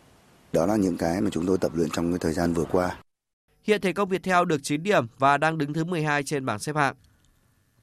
Đó 0.53 0.65
là 0.65 0.75
những 0.75 0.97
cái 0.97 1.21
mà 1.21 1.29
chúng 1.29 1.45
tôi 1.45 1.57
tập 1.57 1.71
luyện 1.75 1.89
trong 1.89 2.11
cái 2.11 2.19
thời 2.19 2.33
gian 2.33 2.53
vừa 2.53 2.65
qua. 2.71 2.97
Hiện 3.63 3.81
thể 3.81 3.93
công 3.93 4.09
Viettel 4.09 4.45
được 4.47 4.63
9 4.63 4.83
điểm 4.83 5.07
và 5.17 5.37
đang 5.37 5.57
đứng 5.57 5.73
thứ 5.73 5.83
12 5.83 6.23
trên 6.23 6.45
bảng 6.45 6.59
xếp 6.59 6.75
hạng. 6.75 6.95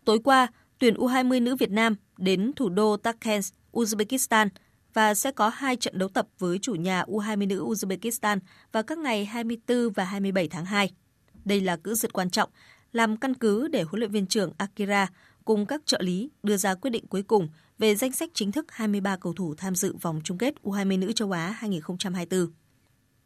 Tối 0.04 0.18
qua, 0.24 0.46
tuyển 0.78 0.94
U20 0.94 1.42
nữ 1.42 1.56
Việt 1.56 1.70
Nam 1.70 1.96
đến 2.18 2.52
thủ 2.56 2.68
đô 2.68 2.96
Tashkent, 2.96 3.44
Uzbekistan 3.72 4.48
và 4.94 5.14
sẽ 5.14 5.32
có 5.32 5.48
hai 5.48 5.76
trận 5.76 5.98
đấu 5.98 6.08
tập 6.08 6.26
với 6.38 6.58
chủ 6.58 6.74
nhà 6.74 7.02
U20 7.02 7.48
nữ 7.48 7.64
Uzbekistan 7.64 8.38
vào 8.72 8.82
các 8.82 8.98
ngày 8.98 9.24
24 9.24 9.90
và 9.90 10.04
27 10.04 10.48
tháng 10.48 10.64
2. 10.64 10.90
Đây 11.44 11.60
là 11.60 11.76
cữ 11.76 11.94
duyệt 11.94 12.12
quan 12.12 12.30
trọng, 12.30 12.50
làm 12.92 13.16
căn 13.16 13.34
cứ 13.34 13.68
để 13.68 13.82
huấn 13.82 14.00
luyện 14.00 14.10
viên 14.10 14.26
trưởng 14.26 14.52
Akira 14.58 15.08
cùng 15.44 15.66
các 15.66 15.80
trợ 15.86 15.98
lý 16.02 16.30
đưa 16.42 16.56
ra 16.56 16.74
quyết 16.74 16.90
định 16.90 17.06
cuối 17.06 17.22
cùng 17.22 17.48
về 17.78 17.94
danh 17.94 18.12
sách 18.12 18.30
chính 18.34 18.52
thức 18.52 18.66
23 18.68 19.16
cầu 19.16 19.32
thủ 19.32 19.54
tham 19.54 19.74
dự 19.74 19.96
vòng 20.00 20.20
chung 20.24 20.38
kết 20.38 20.54
U20 20.62 20.98
nữ 20.98 21.12
châu 21.12 21.30
Á 21.32 21.54
2024. 21.58 22.46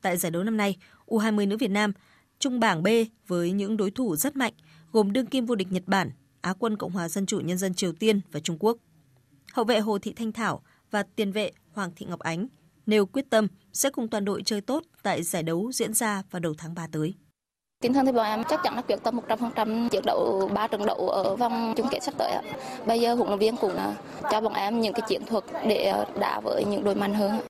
Tại 0.03 0.17
giải 0.17 0.31
đấu 0.31 0.45
năm 0.45 0.57
nay, 0.57 0.77
U20 1.07 1.49
nữ 1.49 1.57
Việt 1.57 1.71
Nam 1.71 1.93
trung 2.39 2.61
bảng 2.61 2.83
B 2.83 2.89
với 3.27 3.53
những 3.53 3.77
đối 3.77 3.91
thủ 3.91 4.17
rất 4.17 4.37
mạnh 4.37 4.53
gồm 4.93 5.13
đương 5.13 5.27
kim 5.27 5.47
vô 5.47 5.55
địch 5.55 5.73
Nhật 5.73 5.83
Bản, 5.87 6.11
Á 6.41 6.55
quân 6.59 6.77
Cộng 6.77 6.93
hòa 6.93 7.09
Dân 7.09 7.27
chủ 7.27 7.41
Nhân 7.41 7.59
dân 7.59 7.75
Triều 7.75 7.93
Tiên 7.93 8.21
và 8.33 8.41
Trung 8.41 8.57
Quốc. 8.61 8.77
Hậu 9.53 9.65
vệ 9.65 9.79
Hồ 9.81 9.99
Thị 9.99 10.13
Thanh 10.13 10.33
Thảo 10.33 10.63
và 10.91 11.03
tiền 11.17 11.33
vệ 11.33 11.51
Hoàng 11.73 11.91
Thị 11.97 12.07
Ngọc 12.09 12.21
Ánh 12.21 12.47
nêu 12.87 13.07
quyết 13.07 13.31
tâm 13.31 13.49
sẽ 13.73 13.91
cùng 13.91 14.09
toàn 14.09 14.25
đội 14.25 14.43
chơi 14.43 14.61
tốt 14.61 14.83
tại 15.03 15.23
giải 15.23 15.43
đấu 15.43 15.73
diễn 15.73 15.95
ra 15.95 16.23
vào 16.31 16.41
đầu 16.41 16.55
tháng 16.59 16.75
3 16.75 16.87
tới. 16.93 17.15
Tinh 17.83 17.93
thần 17.93 18.07
thì 18.07 18.13
bọn 18.13 18.27
em 18.27 18.45
chắc 18.49 18.61
chắn 18.65 18.75
là 18.75 18.83
quyết 18.83 19.03
tâm 19.03 19.21
100% 19.29 19.89
chiến 19.89 20.03
đấu 20.07 20.51
3 20.55 20.67
trận 20.67 20.87
đấu 20.87 21.09
ở 21.09 21.37
vòng 21.37 21.75
chung 21.77 21.89
kết 21.91 22.03
sắp 22.03 22.15
tới. 22.19 22.33
Bây 22.87 23.01
giờ 23.01 23.15
huấn 23.15 23.29
luyện 23.29 23.39
viên 23.39 23.57
cũng 23.57 23.77
cho 24.31 24.41
bọn 24.41 24.53
em 24.53 24.81
những 24.81 24.93
cái 24.93 25.03
chiến 25.09 25.23
thuật 25.27 25.45
để 25.69 25.93
đá 26.21 26.41
với 26.41 26.65
những 26.65 26.85
đội 26.85 26.95
mạnh 26.95 27.15
hơn. 27.15 27.41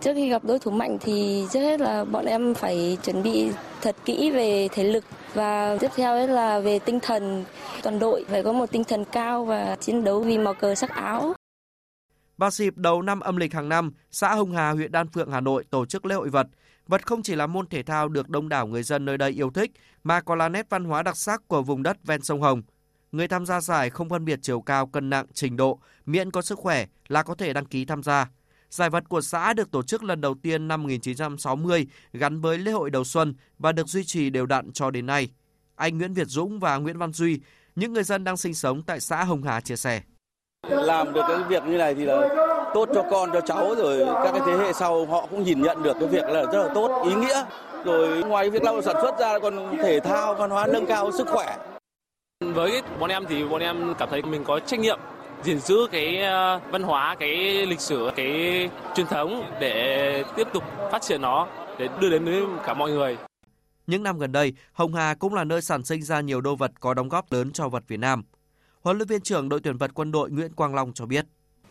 Trước 0.00 0.14
khi 0.14 0.28
gặp 0.28 0.44
đối 0.44 0.58
thủ 0.58 0.70
mạnh 0.70 0.98
thì 1.00 1.46
trước 1.52 1.60
hết 1.60 1.80
là 1.80 2.04
bọn 2.04 2.24
em 2.24 2.54
phải 2.54 2.98
chuẩn 3.04 3.22
bị 3.22 3.50
thật 3.82 3.96
kỹ 4.04 4.30
về 4.30 4.68
thể 4.72 4.84
lực 4.84 5.04
và 5.34 5.76
tiếp 5.80 5.90
theo 5.96 6.26
là 6.26 6.60
về 6.60 6.78
tinh 6.78 7.00
thần 7.00 7.44
toàn 7.82 7.98
đội 7.98 8.24
phải 8.28 8.42
có 8.42 8.52
một 8.52 8.70
tinh 8.70 8.84
thần 8.84 9.04
cao 9.04 9.44
và 9.44 9.76
chiến 9.80 10.04
đấu 10.04 10.20
vì 10.20 10.38
màu 10.38 10.54
cờ 10.54 10.74
sắc 10.74 10.90
áo. 10.90 11.34
Vào 12.38 12.50
dịp 12.50 12.76
đầu 12.76 13.02
năm 13.02 13.20
âm 13.20 13.36
lịch 13.36 13.54
hàng 13.54 13.68
năm, 13.68 13.92
xã 14.10 14.34
Hồng 14.34 14.52
Hà, 14.52 14.70
huyện 14.70 14.92
Đan 14.92 15.08
Phượng, 15.08 15.30
Hà 15.30 15.40
Nội 15.40 15.64
tổ 15.70 15.86
chức 15.86 16.06
lễ 16.06 16.14
hội 16.14 16.30
vật. 16.30 16.46
Vật 16.86 17.06
không 17.06 17.22
chỉ 17.22 17.34
là 17.34 17.46
môn 17.46 17.66
thể 17.66 17.82
thao 17.82 18.08
được 18.08 18.28
đông 18.28 18.48
đảo 18.48 18.66
người 18.66 18.82
dân 18.82 19.04
nơi 19.04 19.18
đây 19.18 19.30
yêu 19.30 19.50
thích, 19.50 19.70
mà 20.04 20.20
còn 20.20 20.38
là 20.38 20.48
nét 20.48 20.66
văn 20.70 20.84
hóa 20.84 21.02
đặc 21.02 21.16
sắc 21.16 21.48
của 21.48 21.62
vùng 21.62 21.82
đất 21.82 21.96
ven 22.04 22.22
sông 22.22 22.40
Hồng. 22.40 22.62
Người 23.12 23.28
tham 23.28 23.46
gia 23.46 23.60
giải 23.60 23.90
không 23.90 24.08
phân 24.08 24.24
biệt 24.24 24.38
chiều 24.42 24.60
cao, 24.60 24.86
cân 24.86 25.10
nặng, 25.10 25.26
trình 25.32 25.56
độ, 25.56 25.80
miễn 26.06 26.30
có 26.30 26.42
sức 26.42 26.58
khỏe 26.58 26.86
là 27.08 27.22
có 27.22 27.34
thể 27.34 27.52
đăng 27.52 27.64
ký 27.64 27.84
tham 27.84 28.02
gia. 28.02 28.30
Giải 28.70 28.90
vật 28.90 29.04
của 29.08 29.20
xã 29.20 29.52
được 29.52 29.70
tổ 29.70 29.82
chức 29.82 30.02
lần 30.02 30.20
đầu 30.20 30.34
tiên 30.42 30.68
năm 30.68 30.82
1960 30.82 31.86
gắn 32.12 32.40
với 32.40 32.58
lễ 32.58 32.72
hội 32.72 32.90
đầu 32.90 33.04
xuân 33.04 33.34
và 33.58 33.72
được 33.72 33.88
duy 33.88 34.04
trì 34.04 34.30
đều 34.30 34.46
đặn 34.46 34.72
cho 34.72 34.90
đến 34.90 35.06
nay. 35.06 35.30
Anh 35.76 35.98
Nguyễn 35.98 36.14
Việt 36.14 36.26
Dũng 36.26 36.60
và 36.60 36.76
Nguyễn 36.76 36.98
Văn 36.98 37.12
Duy, 37.12 37.40
những 37.76 37.92
người 37.92 38.04
dân 38.04 38.24
đang 38.24 38.36
sinh 38.36 38.54
sống 38.54 38.82
tại 38.82 39.00
xã 39.00 39.24
Hồng 39.24 39.42
Hà 39.42 39.60
chia 39.60 39.76
sẻ. 39.76 40.02
Làm 40.66 41.12
được 41.12 41.22
cái 41.28 41.36
việc 41.48 41.62
như 41.66 41.76
này 41.76 41.94
thì 41.94 42.04
là 42.04 42.28
tốt 42.74 42.88
cho 42.94 43.04
con, 43.10 43.30
cho 43.32 43.40
cháu 43.40 43.74
rồi 43.78 44.06
các 44.24 44.32
cái 44.32 44.40
thế 44.46 44.52
hệ 44.52 44.72
sau 44.72 45.06
họ 45.06 45.26
cũng 45.30 45.42
nhìn 45.42 45.62
nhận 45.62 45.82
được 45.82 45.96
cái 46.00 46.08
việc 46.08 46.24
là 46.24 46.42
rất 46.42 46.62
là 46.66 46.74
tốt, 46.74 47.02
ý 47.04 47.14
nghĩa. 47.14 47.44
Rồi 47.84 48.22
ngoài 48.22 48.50
việc 48.50 48.62
lao 48.62 48.74
động 48.74 48.82
sản 48.82 48.96
xuất 49.02 49.18
ra 49.18 49.38
còn 49.38 49.76
thể 49.76 50.00
thao, 50.00 50.34
văn 50.34 50.50
hóa 50.50 50.66
nâng 50.66 50.86
cao 50.86 51.12
sức 51.12 51.28
khỏe. 51.28 51.56
Với 52.40 52.82
bọn 53.00 53.10
em 53.10 53.24
thì 53.28 53.44
bọn 53.44 53.60
em 53.60 53.94
cảm 53.98 54.08
thấy 54.10 54.22
mình 54.22 54.44
có 54.44 54.60
trách 54.60 54.80
nhiệm 54.80 55.00
gìn 55.42 55.58
giữ 55.60 55.76
cái 55.92 56.22
ờ, 56.22 56.60
văn 56.70 56.82
hóa, 56.82 57.16
cái 57.18 57.66
lịch 57.66 57.80
sử, 57.80 58.10
cái 58.16 58.70
truyền 58.94 59.06
thống 59.06 59.42
để 59.60 60.24
tiếp 60.36 60.48
tục 60.52 60.64
phát 60.92 61.02
triển 61.02 61.22
nó 61.22 61.46
để 61.78 61.88
đưa 62.00 62.10
đến 62.10 62.24
với 62.24 62.42
cả 62.66 62.74
mọi 62.74 62.90
người. 62.90 63.16
Những 63.86 64.02
năm 64.02 64.18
gần 64.18 64.32
đây, 64.32 64.52
Hồng 64.72 64.94
Hà 64.94 65.14
cũng 65.14 65.34
là 65.34 65.44
nơi 65.44 65.62
sản 65.62 65.84
sinh 65.84 66.02
ra 66.02 66.20
nhiều 66.20 66.40
đô 66.40 66.56
vật 66.56 66.72
có 66.80 66.94
đóng 66.94 67.08
góp 67.08 67.32
lớn 67.32 67.52
cho 67.52 67.68
vật 67.68 67.82
Việt 67.88 68.00
Nam. 68.00 68.22
Huấn 68.88 68.98
luyện 68.98 69.08
viên 69.08 69.20
trưởng 69.20 69.48
đội 69.48 69.60
tuyển 69.60 69.76
vật 69.76 69.90
quân 69.94 70.12
đội 70.12 70.30
Nguyễn 70.30 70.52
Quang 70.52 70.74
Long 70.74 70.92
cho 70.92 71.06
biết. 71.06 71.26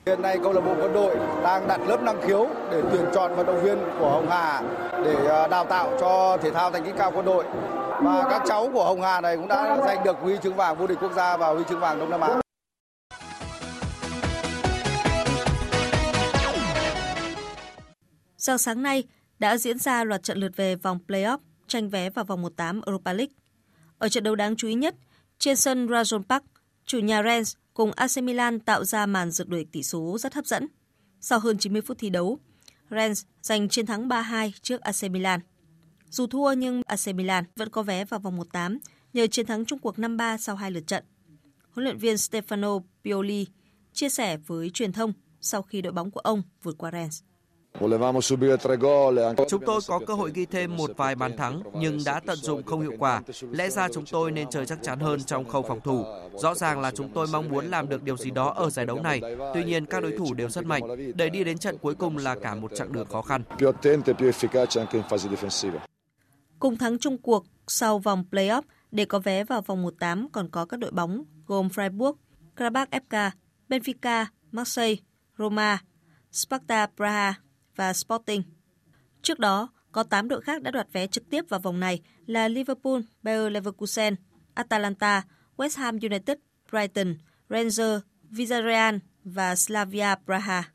Hiện 0.06 0.22
nay 0.22 0.40
câu 0.44 0.54
lạc 0.54 0.62
bộ 0.62 0.76
quân 0.80 0.94
đội 0.94 1.16
đang 1.44 1.68
đặt 1.68 1.82
lớp 1.88 2.02
năng 2.04 2.22
khiếu 2.22 2.48
để 2.72 2.82
tuyển 2.92 3.06
chọn 3.14 3.36
vận 3.36 3.46
động 3.46 3.64
viên 3.64 3.78
của 4.00 4.10
Hồng 4.10 4.30
Hà 4.30 4.62
để 5.04 5.26
ờ, 5.28 5.48
đào 5.48 5.66
tạo 5.66 5.98
cho 6.02 6.38
thể 6.42 6.52
thao 6.52 6.72
thành 6.72 6.84
tích 6.86 6.94
cao 6.98 7.12
quân 7.16 7.26
đội. 7.26 7.46
Và 8.04 8.28
các 8.30 8.42
cháu 8.48 8.70
của 8.74 8.86
Hồng 8.86 9.02
Hà 9.02 9.22
này 9.22 9.38
cũng 9.38 9.48
đã 9.48 9.78
giành 9.86 10.04
được 10.04 10.18
huy 10.22 10.38
chương 10.44 10.56
vàng 10.56 10.78
vô 10.78 10.88
địch 10.88 10.98
quốc 11.02 11.12
gia 11.16 11.38
và 11.38 11.54
huy 11.54 11.64
chương 11.70 11.80
vàng 11.80 12.00
Đông 12.00 12.10
Nam 12.10 12.22
Á. 12.22 12.42
Sáng 18.38 18.58
sáng 18.58 18.84
nay 18.84 19.04
đã 19.40 19.58
diễn 19.58 19.80
ra 19.80 20.04
loạt 20.04 20.24
trận 20.24 20.38
lượt 20.38 20.52
về 20.56 20.76
vòng 20.76 21.00
playoff 21.08 21.38
tranh 21.68 21.90
vé 21.90 22.10
vào 22.10 22.26
vòng 22.26 22.42
1/8 22.42 22.82
Europa 22.86 23.14
League. 23.14 23.34
Ở 23.98 24.10
trận 24.10 24.24
đấu 24.24 24.36
đáng 24.36 24.56
chú 24.56 24.68
ý 24.68 24.74
nhất, 24.74 24.96
trên 25.40 25.56
sân 25.56 25.88
Rajon 25.88 26.24
Park, 26.24 26.44
chủ 26.88 27.00
nhà 27.00 27.24
Rennes 27.24 27.56
cùng 27.74 27.92
AC 27.92 28.24
Milan 28.24 28.60
tạo 28.60 28.84
ra 28.84 29.06
màn 29.06 29.32
rượt 29.32 29.48
đuổi 29.48 29.66
tỷ 29.72 29.84
số 29.84 30.18
rất 30.20 30.34
hấp 30.34 30.46
dẫn. 30.46 30.68
Sau 31.22 31.40
hơn 31.40 31.58
90 31.58 31.82
phút 31.82 31.98
thi 32.00 32.10
đấu, 32.10 32.40
Rennes 32.92 33.26
giành 33.42 33.70
chiến 33.70 33.86
thắng 33.86 34.08
3-2 34.08 34.52
trước 34.62 34.82
AC 34.82 35.12
Milan. 35.12 35.40
Dù 36.10 36.28
thua 36.28 36.54
nhưng 36.54 36.82
AC 36.86 37.16
Milan 37.16 37.44
vẫn 37.56 37.70
có 37.70 37.84
vé 37.84 38.06
vào 38.06 38.20
vòng 38.20 38.38
1/8 38.38 38.78
nhờ 39.14 39.28
chiến 39.28 39.46
thắng 39.46 39.66
chung 39.66 39.80
cuộc 39.80 40.00
5-3 40.00 40.38
sau 40.38 40.56
hai 40.56 40.72
lượt 40.72 40.88
trận. 40.88 41.04
Huấn 41.72 41.84
luyện 41.84 41.98
viên 41.98 42.16
Stefano 42.16 42.82
Pioli 43.04 43.48
chia 43.94 44.10
sẻ 44.10 44.38
với 44.38 44.70
truyền 44.70 44.94
thông 44.94 45.14
sau 45.42 45.62
khi 45.62 45.82
đội 45.82 45.94
bóng 45.94 46.12
của 46.12 46.20
ông 46.20 46.42
vượt 46.64 46.78
qua 46.78 46.92
Rennes. 46.92 47.24
Chúng 49.50 49.62
tôi 49.66 49.82
có 49.88 50.00
cơ 50.08 50.14
hội 50.14 50.32
ghi 50.34 50.46
thêm 50.46 50.78
một 50.78 50.92
vài 50.98 51.16
bàn 51.16 51.38
thắng 51.38 51.62
nhưng 51.74 51.98
đã 52.06 52.20
tận 52.20 52.38
dụng 52.38 52.64
không 52.64 52.82
hiệu 52.82 52.94
quả. 53.00 53.22
Lẽ 53.52 53.70
ra 53.70 53.88
chúng 53.94 54.06
tôi 54.12 54.32
nên 54.32 54.50
chơi 54.50 54.66
chắc 54.66 54.80
chắn 54.84 55.00
hơn 55.00 55.24
trong 55.24 55.50
khâu 55.50 55.62
phòng 55.62 55.80
thủ. 55.82 56.06
Rõ 56.34 56.56
ràng 56.56 56.80
là 56.80 56.92
chúng 56.92 57.14
tôi 57.14 57.28
mong 57.32 57.50
muốn 57.50 57.66
làm 57.66 57.90
được 57.90 58.04
điều 58.04 58.18
gì 58.18 58.32
đó 58.32 58.54
ở 58.56 58.70
giải 58.70 58.86
đấu 58.86 59.02
này. 59.02 59.22
Tuy 59.54 59.64
nhiên 59.64 59.86
các 59.86 60.04
đối 60.04 60.12
thủ 60.18 60.34
đều 60.34 60.50
rất 60.50 60.66
mạnh. 60.66 60.84
Để 61.16 61.30
đi 61.30 61.44
đến 61.44 61.58
trận 61.58 61.78
cuối 61.78 61.96
cùng 61.96 62.18
là 62.18 62.36
cả 62.36 62.56
một 62.56 62.72
chặng 62.76 62.92
đường 62.92 63.08
khó 63.08 63.22
khăn. 63.22 63.44
Cùng 66.60 66.78
thắng 66.78 67.00
chung 67.00 67.18
cuộc 67.18 67.46
sau 67.68 68.00
vòng 68.00 68.24
playoff 68.32 68.62
để 68.92 69.06
có 69.06 69.20
vé 69.20 69.44
vào 69.44 69.62
vòng 69.62 69.84
1/8 69.84 70.28
còn 70.32 70.50
có 70.50 70.66
các 70.66 70.80
đội 70.80 70.92
bóng 70.92 71.24
gồm 71.48 71.68
Freiburg, 71.68 72.14
Karabakh 72.56 72.90
FK, 72.90 73.32
Benfica, 73.70 74.26
Marseille, 74.52 74.96
Roma, 75.38 75.82
Sparta 76.32 76.88
Praha 76.96 77.34
và 77.78 77.94
Sporting. 77.94 78.44
Trước 79.22 79.40
đó, 79.40 79.70
có 79.92 80.04
8 80.04 80.28
đội 80.28 80.42
khác 80.42 80.62
đã 80.62 80.72
đoạt 80.72 80.88
vé 80.94 81.08
trực 81.08 81.30
tiếp 81.30 81.46
vào 81.50 81.60
vòng 81.60 81.80
này 81.80 82.02
là 82.26 82.48
Liverpool, 82.48 83.00
Bayer 83.24 83.52
Leverkusen, 83.52 84.16
Atalanta, 84.54 85.24
West 85.58 85.82
Ham 85.82 86.00
United, 86.02 86.38
Brighton, 86.72 87.16
Rangers, 87.50 88.04
Villarreal 88.24 88.96
và 89.24 89.56
Slavia 89.56 90.16
Praha. 90.26 90.72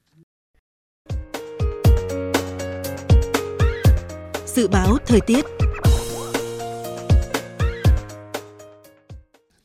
Dự 4.46 4.68
báo 4.68 4.96
thời 5.06 5.20
tiết 5.20 5.44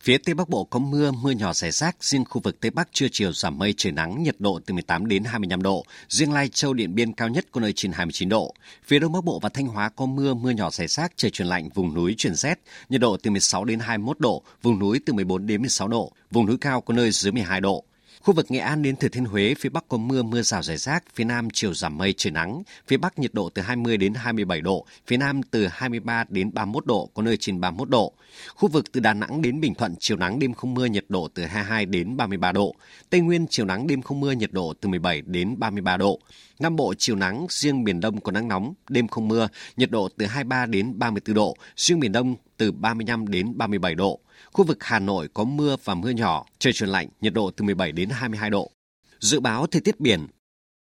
Phía 0.08 0.18
Tây 0.18 0.36
Bắc 0.36 0.50
Bộ 0.50 0.64
có 0.64 0.80
mưa, 0.80 1.12
mưa 1.12 1.32
nhỏ 1.32 1.54
rải 1.54 1.72
rác, 1.72 2.04
riêng 2.04 2.26
khu 2.26 2.42
vực 2.42 2.60
Tây 2.60 2.72
Bắc 2.72 2.90
trưa 2.92 3.08
chiều 3.12 3.34
giảm 3.34 3.58
mây 3.58 3.74
trời 3.78 3.92
nắng, 3.92 4.24
nhiệt 4.24 4.36
độ 4.40 4.60
từ 4.66 4.74
18 4.74 5.08
đến 5.08 5.24
25 5.24 5.62
độ, 5.62 5.86
riêng 6.10 6.34
Lai 6.34 6.50
Châu 6.50 6.74
Điện 6.74 6.96
Biên 6.96 7.14
cao 7.14 7.30
nhất 7.30 7.46
có 7.52 7.62
nơi 7.62 7.74
trên 7.74 7.92
29 7.92 8.30
độ. 8.30 8.54
Phía 8.84 9.00
Đông 9.00 9.12
Bắc 9.12 9.24
Bộ 9.24 9.40
và 9.40 9.50
Thanh 9.50 9.68
Hóa 9.68 9.90
có 9.90 10.06
mưa, 10.06 10.34
mưa 10.34 10.50
nhỏ 10.50 10.70
rải 10.70 10.88
rác, 10.88 11.14
trời 11.16 11.32
chuyển 11.32 11.48
lạnh, 11.48 11.70
vùng 11.74 11.94
núi 11.94 12.16
chuyển 12.18 12.36
rét, 12.36 12.60
nhiệt 12.90 13.02
độ 13.02 13.18
từ 13.18 13.32
16 13.32 13.66
đến 13.66 13.80
21 13.80 14.20
độ, 14.20 14.44
vùng 14.62 14.80
núi 14.80 15.00
từ 15.06 15.14
14 15.14 15.48
đến 15.48 15.62
16 15.62 15.88
độ, 15.88 16.12
vùng 16.32 16.46
núi 16.46 16.58
cao 16.62 16.82
có 16.82 16.94
nơi 16.94 17.12
dưới 17.12 17.32
12 17.32 17.62
độ. 17.62 17.84
Khu 18.28 18.34
vực 18.34 18.52
Nghệ 18.52 18.60
An 18.60 18.82
đến 18.82 18.96
Thừa 18.96 19.08
Thiên 19.08 19.26
Huế, 19.26 19.54
phía 19.60 19.70
Bắc 19.70 19.88
có 19.88 19.98
mưa, 19.98 20.24
mưa 20.24 20.42
rào 20.42 20.64
rải 20.64 20.78
rác, 20.78 21.04
phía 21.16 21.24
Nam 21.24 21.48
chiều 21.54 21.74
giảm 21.74 21.98
mây 21.98 22.14
trời 22.18 22.32
nắng, 22.32 22.64
phía 22.88 22.98
Bắc 22.98 23.20
nhiệt 23.20 23.34
độ 23.34 23.50
từ 23.50 23.62
20 23.62 23.98
đến 23.98 24.14
27 24.14 24.62
độ, 24.62 24.86
phía 25.08 25.18
Nam 25.18 25.44
từ 25.44 25.68
23 25.68 26.26
đến 26.30 26.54
31 26.54 26.86
độ, 26.86 27.10
có 27.14 27.24
nơi 27.24 27.38
trên 27.38 27.62
31 27.62 27.90
độ. 27.90 28.14
Khu 28.56 28.70
vực 28.70 28.92
từ 28.92 29.00
Đà 29.00 29.14
Nẵng 29.14 29.42
đến 29.42 29.62
Bình 29.62 29.76
Thuận 29.76 29.96
chiều 30.00 30.18
nắng 30.18 30.40
đêm 30.40 30.54
không 30.54 30.74
mưa, 30.74 30.86
nhiệt 30.86 31.06
độ 31.10 31.28
từ 31.34 31.46
22 31.46 31.86
đến 31.86 32.18
33 32.18 32.52
độ. 32.52 32.76
Tây 33.10 33.22
Nguyên 33.22 33.48
chiều 33.50 33.66
nắng 33.66 33.88
đêm 33.88 34.02
không 34.02 34.20
mưa, 34.20 34.32
nhiệt 34.32 34.52
độ 34.54 34.74
từ 34.82 34.90
17 34.90 35.22
đến 35.22 35.60
33 35.60 35.98
độ. 35.98 36.20
Nam 36.60 36.76
Bộ 36.76 36.94
chiều 36.98 37.16
nắng, 37.16 37.46
riêng 37.50 37.84
miền 37.84 38.00
Đông 38.00 38.22
có 38.22 38.32
nắng 38.32 38.48
nóng, 38.48 38.74
đêm 38.90 39.08
không 39.08 39.28
mưa, 39.28 39.48
nhiệt 39.78 39.92
độ 39.92 40.10
từ 40.18 40.26
23 40.26 40.66
đến 40.66 41.00
34 41.00 41.36
độ, 41.36 41.56
riêng 41.76 42.00
miền 42.00 42.12
Đông 42.12 42.36
từ 42.58 42.72
35 42.72 43.28
đến 43.28 43.58
37 43.58 43.96
độ. 43.96 44.20
Khu 44.58 44.64
vực 44.64 44.84
Hà 44.84 45.00
Nội 45.00 45.28
có 45.34 45.44
mưa 45.44 45.76
và 45.84 45.96
mưa 45.96 46.10
nhỏ, 46.10 46.46
trời 46.60 46.74
chuyển 46.74 46.90
lạnh, 46.90 47.08
nhiệt 47.22 47.34
độ 47.34 47.52
từ 47.52 47.64
17 47.66 47.92
đến 47.92 48.10
22 48.10 48.50
độ. 48.50 48.72
Dự 49.20 49.40
báo 49.40 49.68
thời 49.68 49.82
tiết 49.82 50.00
biển, 50.00 50.28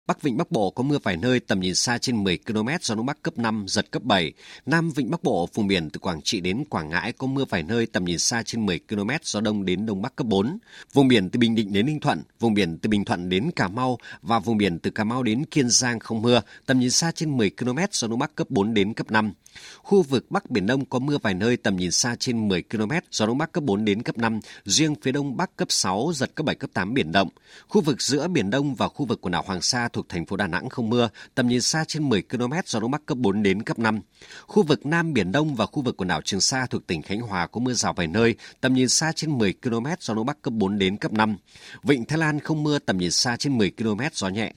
Bắc 0.07 0.21
Vịnh 0.21 0.37
Bắc 0.37 0.51
Bộ 0.51 0.69
có 0.69 0.83
mưa 0.83 0.97
vài 1.03 1.17
nơi 1.17 1.39
tầm 1.39 1.59
nhìn 1.59 1.75
xa 1.75 1.97
trên 1.97 2.23
10 2.23 2.37
km 2.37 2.67
gió 2.81 2.95
Đông 2.95 3.05
Bắc 3.05 3.21
cấp 3.21 3.37
5, 3.37 3.65
giật 3.67 3.91
cấp 3.91 4.03
7. 4.03 4.33
Nam 4.65 4.91
Vịnh 4.91 5.11
Bắc 5.11 5.23
Bộ 5.23 5.49
vùng 5.53 5.67
biển 5.67 5.89
từ 5.89 5.99
Quảng 5.99 6.21
Trị 6.21 6.41
đến 6.41 6.63
Quảng 6.69 6.89
Ngãi 6.89 7.11
có 7.11 7.27
mưa 7.27 7.45
vài 7.49 7.63
nơi 7.63 7.85
tầm 7.85 8.05
nhìn 8.05 8.19
xa 8.19 8.43
trên 8.43 8.65
10 8.65 8.79
km 8.89 9.09
gió 9.23 9.41
Đông 9.41 9.65
đến 9.65 9.85
Đông 9.85 10.01
Bắc 10.01 10.15
cấp 10.15 10.27
4. 10.27 10.57
Vùng 10.93 11.07
biển 11.07 11.29
từ 11.29 11.39
Bình 11.39 11.55
Định 11.55 11.73
đến 11.73 11.85
Ninh 11.85 11.99
Thuận, 11.99 12.23
vùng 12.39 12.53
biển 12.53 12.77
từ 12.77 12.89
Bình 12.89 13.05
Thuận 13.05 13.29
đến 13.29 13.51
Cà 13.55 13.67
Mau 13.67 13.97
và 14.21 14.39
vùng 14.39 14.57
biển 14.57 14.79
từ 14.79 14.91
Cà 14.91 15.03
Mau 15.03 15.23
đến 15.23 15.45
Kiên 15.45 15.69
Giang 15.69 15.99
không 15.99 16.21
mưa, 16.21 16.41
tầm 16.65 16.79
nhìn 16.79 16.91
xa 16.91 17.11
trên 17.11 17.37
10 17.37 17.49
km 17.49 17.77
gió 17.91 18.07
Đông 18.07 18.19
Bắc 18.19 18.35
cấp 18.35 18.49
4 18.49 18.73
đến 18.73 18.93
cấp 18.93 19.11
5. 19.11 19.33
Khu 19.77 20.01
vực 20.01 20.31
Bắc 20.31 20.49
Biển 20.49 20.65
Đông 20.67 20.85
có 20.85 20.99
mưa 20.99 21.17
vài 21.17 21.33
nơi 21.33 21.57
tầm 21.57 21.77
nhìn 21.77 21.91
xa 21.91 22.15
trên 22.19 22.47
10 22.47 22.63
km, 22.63 22.91
gió 23.11 23.25
Đông 23.25 23.37
Bắc 23.37 23.51
cấp 23.51 23.63
4 23.63 23.85
đến 23.85 24.03
cấp 24.03 24.17
5, 24.17 24.39
riêng 24.65 24.95
phía 25.01 25.11
Đông 25.11 25.37
Bắc 25.37 25.55
cấp 25.55 25.67
6, 25.71 26.11
giật 26.15 26.35
cấp 26.35 26.45
7, 26.45 26.55
cấp 26.55 26.69
8 26.73 26.93
biển 26.93 27.11
động. 27.11 27.29
Khu 27.67 27.81
vực 27.81 28.01
giữa 28.01 28.27
Biển 28.27 28.49
Đông 28.49 28.75
và 28.75 28.87
khu 28.87 29.05
vực 29.05 29.21
quần 29.21 29.31
đảo 29.31 29.43
Hoàng 29.47 29.61
Sa 29.61 29.89
thuộc 29.97 30.09
thành 30.09 30.25
phố 30.25 30.35
Đà 30.35 30.47
Nẵng 30.47 30.69
không 30.69 30.89
mưa, 30.89 31.09
tầm 31.35 31.47
nhìn 31.47 31.61
xa 31.61 31.83
trên 31.87 32.09
10 32.09 32.21
km, 32.21 32.53
gió 32.65 32.79
Đông 32.79 32.91
Bắc 32.91 33.05
cấp 33.05 33.17
4 33.17 33.43
đến 33.43 33.63
cấp 33.63 33.79
5. 33.79 33.99
Khu 34.47 34.63
vực 34.63 34.85
Nam 34.85 35.13
Biển 35.13 35.31
Đông 35.31 35.55
và 35.55 35.65
khu 35.65 35.81
vực 35.81 35.97
quần 35.97 36.07
đảo 36.07 36.21
Trường 36.21 36.41
Sa 36.41 36.65
thuộc 36.65 36.87
tỉnh 36.87 37.01
Khánh 37.01 37.21
Hòa 37.21 37.47
có 37.47 37.59
mưa 37.59 37.73
rào 37.73 37.93
vài 37.93 38.07
nơi, 38.07 38.35
tầm 38.61 38.73
nhìn 38.73 38.89
xa 38.89 39.11
trên 39.11 39.37
10 39.37 39.53
km, 39.63 39.85
gió 39.99 40.13
Đông 40.13 40.25
Bắc 40.25 40.41
cấp 40.41 40.53
4 40.53 40.77
đến 40.77 40.97
cấp 40.97 41.13
5. 41.13 41.37
Vịnh 41.83 42.05
Thái 42.05 42.17
Lan 42.17 42.39
không 42.39 42.63
mưa, 42.63 42.79
tầm 42.79 42.97
nhìn 42.97 43.11
xa 43.11 43.37
trên 43.37 43.57
10 43.57 43.71
km, 43.71 43.99
gió 44.13 44.29
nhẹ. 44.29 44.53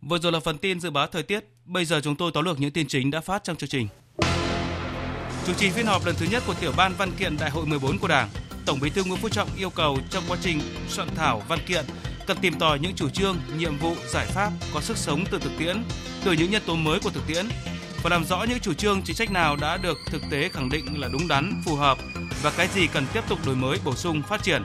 Vừa 0.00 0.18
rồi 0.18 0.32
là 0.32 0.40
phần 0.40 0.58
tin 0.58 0.80
dự 0.80 0.90
báo 0.90 1.06
thời 1.06 1.22
tiết. 1.22 1.44
Bây 1.64 1.84
giờ 1.84 2.00
chúng 2.00 2.16
tôi 2.16 2.30
tóm 2.34 2.44
lược 2.44 2.60
những 2.60 2.70
tin 2.70 2.86
chính 2.88 3.10
đã 3.10 3.20
phát 3.20 3.44
trong 3.44 3.56
chương 3.56 3.70
trình. 3.70 3.88
Chủ 5.46 5.52
trì 5.54 5.70
phiên 5.70 5.86
họp 5.86 6.06
lần 6.06 6.14
thứ 6.18 6.26
nhất 6.30 6.42
của 6.46 6.54
tiểu 6.60 6.72
ban 6.76 6.94
văn 6.98 7.10
kiện 7.18 7.36
Đại 7.36 7.50
hội 7.50 7.66
14 7.66 7.98
của 7.98 8.08
Đảng, 8.08 8.28
Tổng 8.66 8.80
Bí 8.80 8.90
thư 8.90 9.04
Nguyễn 9.04 9.20
Phú 9.20 9.28
Trọng 9.28 9.48
yêu 9.56 9.70
cầu 9.70 9.98
trong 10.10 10.24
quá 10.28 10.38
trình 10.42 10.60
soạn 10.88 11.08
thảo 11.14 11.42
văn 11.48 11.58
kiện 11.66 11.84
cần 12.26 12.36
tìm 12.40 12.54
tòi 12.58 12.78
những 12.78 12.94
chủ 12.94 13.08
trương, 13.08 13.36
nhiệm 13.58 13.78
vụ, 13.78 13.96
giải 14.06 14.26
pháp 14.26 14.50
có 14.74 14.80
sức 14.80 14.96
sống 14.96 15.24
từ 15.30 15.38
thực 15.38 15.52
tiễn, 15.58 15.84
từ 16.24 16.32
những 16.32 16.50
nhân 16.50 16.62
tố 16.66 16.76
mới 16.76 17.00
của 17.00 17.10
thực 17.10 17.26
tiễn 17.26 17.46
và 18.02 18.10
làm 18.10 18.24
rõ 18.24 18.44
những 18.48 18.60
chủ 18.60 18.74
trương 18.74 19.02
chính 19.02 19.16
sách 19.16 19.30
nào 19.30 19.56
đã 19.56 19.76
được 19.76 19.98
thực 20.06 20.22
tế 20.30 20.48
khẳng 20.48 20.68
định 20.68 21.00
là 21.00 21.08
đúng 21.12 21.28
đắn, 21.28 21.62
phù 21.64 21.76
hợp 21.76 21.98
và 22.42 22.52
cái 22.56 22.68
gì 22.68 22.86
cần 22.86 23.06
tiếp 23.12 23.24
tục 23.28 23.38
đổi 23.46 23.56
mới, 23.56 23.78
bổ 23.84 23.94
sung, 23.94 24.22
phát 24.22 24.42
triển. 24.42 24.62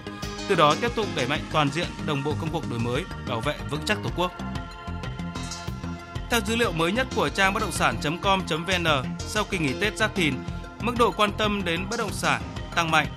Từ 0.48 0.56
đó 0.56 0.76
tiếp 0.82 0.92
tục 0.96 1.06
đẩy 1.16 1.28
mạnh 1.28 1.42
toàn 1.52 1.70
diện 1.72 1.88
đồng 2.06 2.24
bộ 2.24 2.34
công 2.42 2.50
cuộc 2.52 2.70
đổi 2.70 2.80
mới, 2.80 3.04
bảo 3.28 3.42
vệ 3.42 3.56
vững 3.70 3.82
chắc 3.86 3.98
Tổ 4.04 4.10
quốc. 4.16 4.32
Theo 6.30 6.40
dữ 6.46 6.56
liệu 6.56 6.72
mới 6.72 6.92
nhất 6.92 7.08
của 7.16 7.30
trang 7.30 7.54
bất 7.54 7.60
động 7.60 7.72
sản.com.vn, 7.72 8.86
sau 9.20 9.44
kỳ 9.44 9.58
nghỉ 9.58 9.74
Tết 9.82 9.98
Giáp 9.98 10.16
Thìn, 10.16 10.34
mức 10.82 10.94
độ 11.00 11.12
quan 11.12 11.32
tâm 11.38 11.66
đến 11.66 11.86
bất 11.90 11.98
động 11.98 12.14
sản 12.14 12.42
tăng 12.76 12.92
mạnh. 12.92 13.08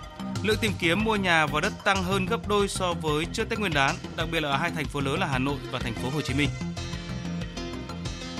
Lượng 0.42 0.58
tìm 0.60 0.72
kiếm 0.78 1.04
mua 1.04 1.16
nhà 1.16 1.46
và 1.46 1.60
đất 1.60 1.72
tăng 1.84 2.04
hơn 2.04 2.26
gấp 2.26 2.48
đôi 2.48 2.68
so 2.68 2.94
với 2.94 3.24
trước 3.24 3.48
Tết 3.48 3.58
Nguyên 3.58 3.74
đán, 3.74 3.96
đặc 4.16 4.28
biệt 4.32 4.40
là 4.40 4.50
ở 4.50 4.56
hai 4.56 4.70
thành 4.70 4.84
phố 4.84 5.00
lớn 5.00 5.20
là 5.20 5.26
Hà 5.26 5.38
Nội 5.38 5.56
và 5.70 5.78
thành 5.78 5.94
phố 5.94 6.10
Hồ 6.10 6.20
Chí 6.20 6.34
Minh. 6.34 6.48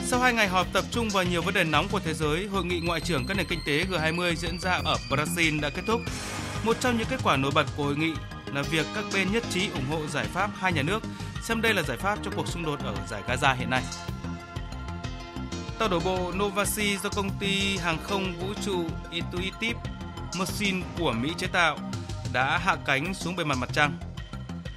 Sau 0.05 0.21
hai 0.21 0.33
ngày 0.33 0.49
họp 0.49 0.67
tập 0.73 0.85
trung 0.91 1.09
vào 1.11 1.25
nhiều 1.25 1.43
vấn 1.43 1.55
đề 1.55 1.65
nóng 1.65 1.89
của 1.89 2.01
thế 2.01 2.15
giới, 2.15 2.47
hội 2.47 2.65
nghị 2.65 2.81
ngoại 2.81 3.01
trưởng 3.01 3.27
các 3.27 3.37
nền 3.37 3.47
kinh 3.47 3.59
tế 3.67 3.85
G20 3.85 4.35
diễn 4.35 4.59
ra 4.61 4.81
ở 4.85 4.97
Brazil 5.11 5.61
đã 5.61 5.71
kết 5.71 5.83
thúc. 5.87 6.01
Một 6.65 6.77
trong 6.81 6.99
những 6.99 7.07
kết 7.11 7.21
quả 7.25 7.37
nổi 7.37 7.51
bật 7.55 7.67
của 7.77 7.85
hội 7.85 7.97
nghị 7.97 8.13
là 8.53 8.63
việc 8.63 8.87
các 8.95 9.05
bên 9.15 9.33
nhất 9.33 9.43
trí 9.51 9.71
ủng 9.71 9.87
hộ 9.91 10.07
giải 10.07 10.27
pháp 10.33 10.51
hai 10.59 10.73
nhà 10.73 10.83
nước, 10.83 11.03
xem 11.43 11.63
đây 11.63 11.75
là 11.75 11.83
giải 11.83 11.97
pháp 11.97 12.19
cho 12.25 12.31
cuộc 12.37 12.49
xung 12.49 12.65
đột 12.65 12.81
ở 12.85 12.95
giải 13.11 13.23
Gaza 13.29 13.55
hiện 13.55 13.71
nay. 13.71 13.83
Tàu 15.79 15.89
đổ 15.89 16.01
bộ 16.01 16.33
Novasi 16.37 16.97
do 16.97 17.09
công 17.09 17.31
ty 17.41 17.77
hàng 17.77 17.99
không 18.03 18.35
vũ 18.41 18.55
trụ 18.65 18.85
Intuitive 19.11 19.81
Machine 20.39 20.83
của 20.99 21.13
Mỹ 21.13 21.33
chế 21.39 21.47
tạo 21.47 21.79
đã 22.33 22.59
hạ 22.59 22.77
cánh 22.87 23.15
xuống 23.15 23.37
bề 23.37 23.45
mặt 23.45 23.59
mặt 23.59 23.69
trăng. 23.73 23.99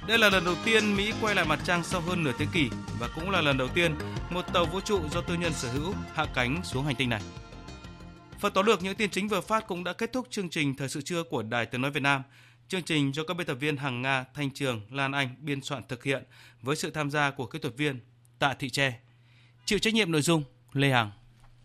Đây 0.08 0.18
là 0.18 0.30
lần 0.30 0.44
đầu 0.44 0.54
tiên 0.64 0.96
Mỹ 0.96 1.12
quay 1.20 1.34
lại 1.34 1.44
mặt 1.44 1.60
trăng 1.64 1.84
sau 1.84 2.00
hơn 2.00 2.24
nửa 2.24 2.32
thế 2.38 2.46
kỷ 2.52 2.68
và 2.98 3.08
cũng 3.14 3.30
là 3.30 3.40
lần 3.40 3.58
đầu 3.58 3.68
tiên 3.68 3.94
một 4.30 4.42
tàu 4.52 4.66
vũ 4.66 4.80
trụ 4.80 5.08
do 5.08 5.20
tư 5.20 5.34
nhân 5.34 5.52
sở 5.52 5.72
hữu 5.72 5.94
hạ 6.14 6.26
cánh 6.34 6.60
xuống 6.64 6.84
hành 6.84 6.96
tinh 6.96 7.08
này. 7.08 7.20
Phần 8.40 8.52
tóm 8.52 8.66
lược 8.66 8.82
những 8.82 8.94
tin 8.94 9.10
chính 9.10 9.28
vừa 9.28 9.40
phát 9.40 9.66
cũng 9.66 9.84
đã 9.84 9.92
kết 9.92 10.12
thúc 10.12 10.26
chương 10.30 10.48
trình 10.48 10.74
Thời 10.74 10.88
sự 10.88 11.00
trưa 11.00 11.22
của 11.22 11.42
Đài 11.42 11.66
Tiếng 11.66 11.80
Nói 11.80 11.90
Việt 11.90 12.02
Nam. 12.02 12.22
Chương 12.68 12.82
trình 12.82 13.14
do 13.14 13.24
các 13.24 13.36
biên 13.36 13.46
tập 13.46 13.54
viên 13.54 13.76
Hằng 13.76 14.02
Nga, 14.02 14.24
Thanh 14.34 14.50
Trường, 14.50 14.80
Lan 14.90 15.12
Anh 15.12 15.34
biên 15.40 15.62
soạn 15.62 15.82
thực 15.88 16.04
hiện 16.04 16.24
với 16.62 16.76
sự 16.76 16.90
tham 16.90 17.10
gia 17.10 17.30
của 17.30 17.46
kỹ 17.46 17.58
thuật 17.58 17.76
viên 17.76 18.00
Tạ 18.38 18.54
Thị 18.58 18.70
Tre. 18.70 18.98
Chịu 19.64 19.78
trách 19.78 19.94
nhiệm 19.94 20.12
nội 20.12 20.22
dung 20.22 20.44
Lê 20.72 20.90
Hằng. 20.90 21.10